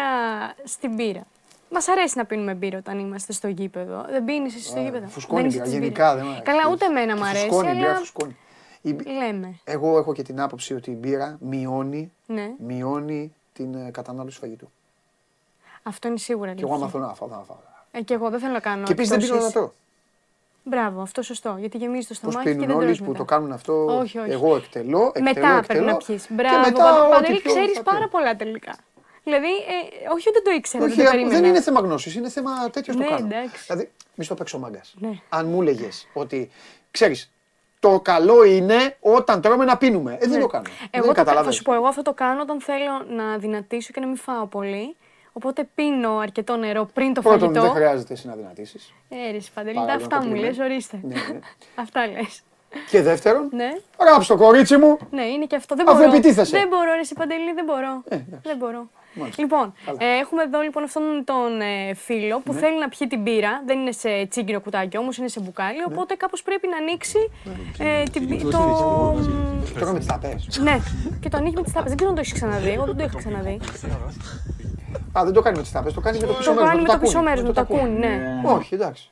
[0.63, 1.23] στην μπύρα.
[1.69, 4.05] Μας αρέσει να πίνουμε μπύρα όταν είμαστε στο γήπεδο.
[4.09, 5.63] Δεν πίνεις εσύ στο γήπεδο; Φουσκώνει Δεν η μπύρα.
[5.65, 6.15] είσαι της Γενικά μπύρας.
[6.15, 6.43] δεν μου αρέσει.
[6.43, 7.45] Καλά, ούτε εμένα μου αρέσει.
[7.47, 8.37] Φουσκώνει η μπύρα, αλλά φουσκώνει.
[8.85, 9.60] Η μπυ- λέμε.
[9.64, 14.72] Εγώ έχω και την άποψη ότι η μπύρα μειώνει, Ναι, μειώνει την ε, κατανάλωση φαγητού.
[15.84, 16.91] αυτό είναι σίγουρα Και εγώ άμα αλήθεια.
[16.99, 17.57] θέλω να φάω, θα φάω.
[17.91, 18.84] Ε, και εγώ δεν θέλω να κάνω.
[18.84, 19.53] Και επίσης δεν πίνω να εκτόσεις.
[19.60, 19.72] τρώω.
[20.64, 21.55] Μπράβο, αυτό σωστό.
[21.60, 23.18] Γιατί γεμίζει το Πώς στομάχι και πίνουν δεν όλοι τρως που μετά.
[23.18, 23.85] το κάνουν αυτό.
[23.97, 24.31] Όχι, όχι.
[24.31, 25.61] Εγώ εκτελώ, εκτελώ, Μετά εκτελώ.
[25.68, 26.26] πρέπει να πιεις.
[26.26, 27.91] Και Μπράβο, μετά Παπα- ό,τι Παντελή, πιω ξέρεις θα πιω.
[27.91, 28.76] πάρα πολλά τελικά.
[29.23, 31.47] Δηλαδή, ε, όχι ότι δεν το ήξερα, Όχι, δεν το δεν περίμενα.
[31.47, 33.26] είναι θέμα γνώσης, είναι θέμα τέτοιος Ναι, το κάνω.
[33.26, 33.64] εντάξει.
[33.68, 34.93] Δηλαδή, μη στο παίξω μάγκας.
[34.99, 35.19] Ναι.
[35.30, 36.49] Αν μου έλεγε ότι
[36.91, 37.31] ξέρεις,
[37.89, 40.18] το καλό είναι όταν τρώμε να πίνουμε.
[40.22, 40.65] Ε, δεν το κάνω.
[40.68, 41.55] Εγώ δεν το, θα καταλαβαίνεις.
[41.55, 44.95] σου πω, εγώ αυτό το κάνω όταν θέλω να δυνατήσω και να μην φάω πολύ.
[45.34, 47.61] Οπότε πίνω αρκετό νερό πριν το Πρώτον, φαγητό.
[47.61, 48.93] δεν χρειάζεται εσύ να δυνατήσεις.
[49.10, 50.64] Ε, ρε Σπαντελή, Πάρα αυτά πολύ μου λες, compliment.
[50.64, 50.99] ορίστε.
[51.03, 51.39] Ναι, ναι.
[51.84, 52.43] Αυτά λες.
[52.89, 54.97] Και δεύτερον, Ναι, ράψ το κορίτσι μου.
[55.11, 55.76] ναι, είναι και αυτό.
[55.76, 56.10] Δεν Αφού μπορώ.
[56.11, 56.57] επιτίθεσαι.
[56.57, 58.01] Δεν μπορώ, ρε Σπαντελή, δεν μπορώ.
[58.07, 58.39] Ε, εντάξει.
[58.43, 58.89] δεν μπορώ.
[59.14, 59.41] Μάλιστα.
[59.41, 62.41] Λοιπόν, ε, έχουμε εδώ λοιπόν αυτόν τον ε, φίλο Ναι.
[62.44, 63.61] που θέλει να πιει την πύρα.
[63.65, 65.77] Δεν είναι σε τσίγκινο κουτάκι όμω, είναι σε μπουκάλι.
[65.77, 65.84] Ναι.
[65.88, 67.18] Οπότε κάπω πρέπει να ανοίξει
[67.77, 69.15] ε, την, πι- το.
[69.73, 70.40] Τρώμε τι ταπέ.
[70.61, 70.77] ναι,
[71.19, 71.88] και το ανοίγει με τι τάπε.
[71.88, 72.69] Δεν ξέρω αν το έχει ξαναδεί.
[72.69, 73.60] Εγώ δεν το είχα ξαναδεί.
[75.18, 76.68] Α, δεν το κάνει με τι ταπέ, το κάνει με το πίσω Το μέρο.
[76.68, 78.41] κάνει με το πίσω μέρο, με το τακούνι, ναι.
[78.45, 79.11] Όχι, εντάξει.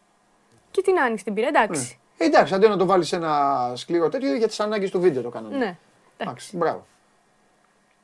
[0.71, 1.99] Και την άνοιξε την πύρα, εντάξει.
[2.17, 5.21] Ε, εντάξει, αντί να το βάλει σε ένα σκληρό τέτοιο για τι ανάγκε του βίντεο
[5.21, 5.57] το κάναμε.
[5.57, 5.77] Ναι.
[6.17, 6.85] Εντάξει, μπράβο.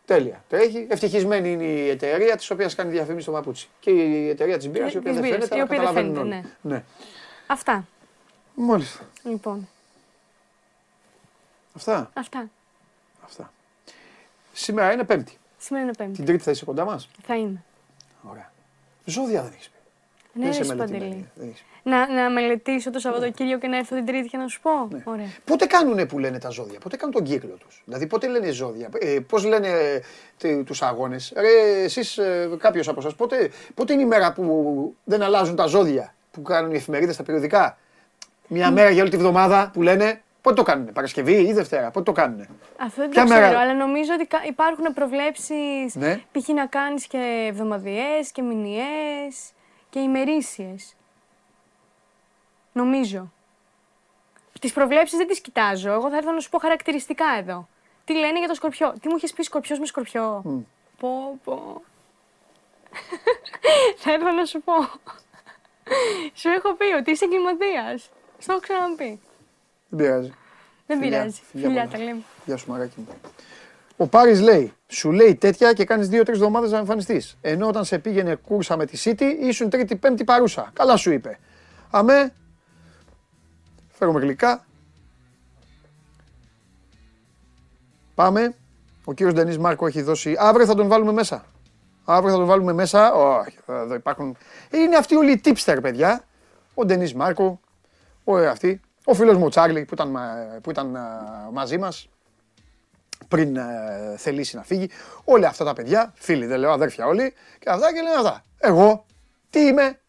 [0.07, 0.43] Τέλεια.
[0.49, 0.87] Τρέχει.
[0.89, 3.69] Ευτυχισμένη είναι η εταιρεία της οποία κάνει διαφήμιση στο παπούτσι.
[3.79, 5.85] Και η εταιρεία της μπύρας η Της οποία δεν μπύρας, φαίνεται, η αλλά οποία δεν
[5.85, 6.53] καταλαβαίνουν φαίνεται, όλοι.
[6.61, 6.83] Ναι.
[7.47, 7.87] Αυτά.
[8.55, 9.03] Μάλιστα.
[9.23, 9.67] Λοιπόν,
[11.73, 12.11] Αυτά.
[12.13, 12.49] αυτά.
[13.25, 13.53] Αυτά.
[14.53, 15.37] Σήμερα είναι Πέμπτη.
[15.57, 16.13] Σήμερα είναι Πέμπτη.
[16.13, 17.63] Την Τρίτη θα είσαι κοντά μας; Θα είμαι.
[18.21, 18.51] Ωραία.
[19.05, 19.76] Ζώδια δεν έχεις πει.
[20.37, 20.89] Ναι, Δεν ρε είσαι Σπαντελή.
[20.99, 21.29] μελετημένη.
[21.35, 21.89] Δεν έχεις πει.
[21.89, 24.71] Να, να μελετήσω το Σαββατοκύριακο και να έρθω την Τρίτη και να σου πω.
[24.91, 25.01] Ναι.
[25.03, 25.25] Ωραία.
[25.45, 28.89] Πότε κάνουνε που λένε τα ζώδια, πότε κάνουν τον κύκλο τους; Δηλαδή, πότε λένε ζώδια,
[28.99, 29.69] ε, πώς λένε
[30.65, 35.21] τους αγώνες; Ρε, εσείς, ε, κάποιος από εσά, πότε, πότε είναι η μέρα που δεν
[35.21, 37.77] αλλάζουν τα ζώδια που κάνουν οι εφημερίδες τα περιοδικά;
[38.47, 40.21] Μια μέρα για όλη τη βδομάδα που λένε.
[40.41, 42.47] Πότε το κάνουνε, Παρασκευή ή Δευτέρα, πότε το κάνουνε;
[42.77, 46.21] Αυτό δεν Ποια το μέρα; ξέρω, αλλά νομίζω ότι κα- υπάρχουν προβλέψεις Ναι.
[46.31, 46.47] π.χ.
[46.47, 49.51] να κάνεις και εβδομαδιαίες και μηνιαίες
[49.89, 50.93] και ημερήσιες.
[52.73, 53.31] Νομίζω.
[54.61, 55.91] Τις προβλέψεις δεν τις κοιτάζω.
[55.91, 57.67] Εγώ θα έρθω να σου πω χαρακτηριστικά εδώ.
[58.05, 58.93] Τι λένε για το σκορπιό.
[59.01, 60.41] Τι μου έχεις πει σκορπιός με σκορπιό;
[60.99, 61.81] Πω, πω.
[64.01, 64.73] θα έρθω να σου πω.
[66.33, 68.09] σου έχω πει ότι είσαι εγκληματίας.
[68.37, 69.19] Στο έχω ξαναπεί.
[69.89, 70.33] Δεν πειράζει.
[70.87, 71.41] Δεν Φιλιά, πειράζει.
[71.51, 71.97] φιλιά Φιλιά, πολλά.
[71.97, 72.21] τα λέμε.
[72.45, 73.07] Γεια σου, μαράκι μου.
[73.97, 77.37] Ο Πάρης λέει: Σου λέει τέτοια και κάνεις δύο-τρει εβδομάδες να εμφανιστείς.
[77.41, 80.69] Ενώ όταν σε πήγαινε κούρσα με τη City, ήσουν τρίτη-πέμπτη παρούσα.
[80.73, 81.39] Καλά σου είπε.
[81.89, 82.33] Αμέ.
[83.89, 84.65] Φέρουμε γλυκά.
[88.15, 88.55] Πάμε.
[89.05, 90.35] Ο κύριος Ντενής Μάρκο έχει δώσει.
[90.39, 91.45] Αύριο θα τον βάλουμε μέσα.
[92.05, 93.13] Αύριο θα τον βάλουμε μέσα.
[93.13, 94.37] Όχι, θα- εδώ υπάρχουν.
[94.71, 96.23] Είναι αυτοί όλοι οι tipster, παιδιά.
[96.73, 97.59] Ο Ντενής Μάρκο,
[98.23, 98.81] ο ε, αυτοί.
[99.05, 101.09] Ο φίλος μου ο Τσάρλι που ήταν, μα- που ήταν α,
[101.51, 102.09] μαζί μας
[103.27, 103.63] πριν ε,
[104.17, 104.89] θελήσει να φύγει.
[105.23, 108.43] Όλα αυτά τα παιδιά, φίλοι δεν λέω, αδέρφια όλοι, και αυτά και λένε αυτά.
[108.57, 109.05] Εγώ,
[109.49, 109.99] τι είμαι,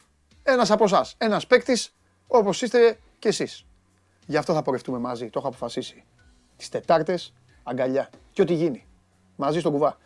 [0.42, 1.94] ένας από εσάς, ένας παίκτης
[2.26, 3.66] όπως είστε κι εσείς.
[4.26, 6.04] Γι' αυτό θα πορευτούμε μαζί, το έχω αποφασίσει.
[6.56, 8.08] Τις Τετάρτες, αγκαλιά.
[8.32, 8.86] Και ό,τι γίνει.
[9.36, 9.98] Μαζί στον κουβά.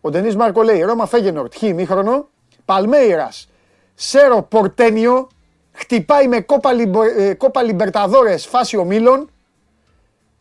[0.00, 2.28] Ο Ντενής Μάρκο λέει, Ρώμα Φέγενορτ, χ ημίχρονο,
[2.64, 3.48] Παλμέιρας,
[3.94, 5.28] Σέρο Πορτένιο,
[5.72, 9.30] χτυπάει με κόπα, Λιμπο, ε, κόπα Λιμπερταδόρες φάση ομίλων,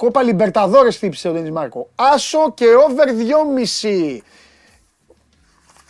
[0.02, 1.90] Κόπα Λιμπερταδόρες χτύπησε ο Ντένις Μάρκο.
[1.96, 4.18] Άσο και over 2,5.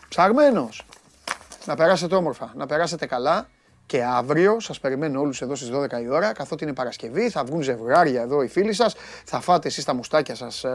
[0.09, 0.85] Ψαγμένος.
[1.65, 3.49] Να περάσετε όμορφα, να περάσετε καλά.
[3.85, 7.61] Και αύριο σας περιμένω όλους εδώ στις 12 η ώρα, καθότι είναι Παρασκευή, θα βγουν
[7.61, 10.69] ζευγάρια εδώ οι φίλοι σας, θα φάτε εσείς τα μουστάκια σας ε,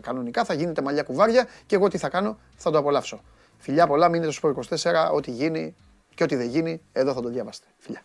[0.00, 3.20] κανονικά, θα γίνετε μαλλιά κουβάρια και εγώ τι θα κάνω, θα το απολαύσω.
[3.58, 5.74] Φιλιά πολλά, μείνετε στο Sport 24, ό,τι γίνει
[6.14, 7.66] και ό,τι δεν γίνει, εδώ θα το διαβάσετε.
[7.78, 8.02] Φιλιά.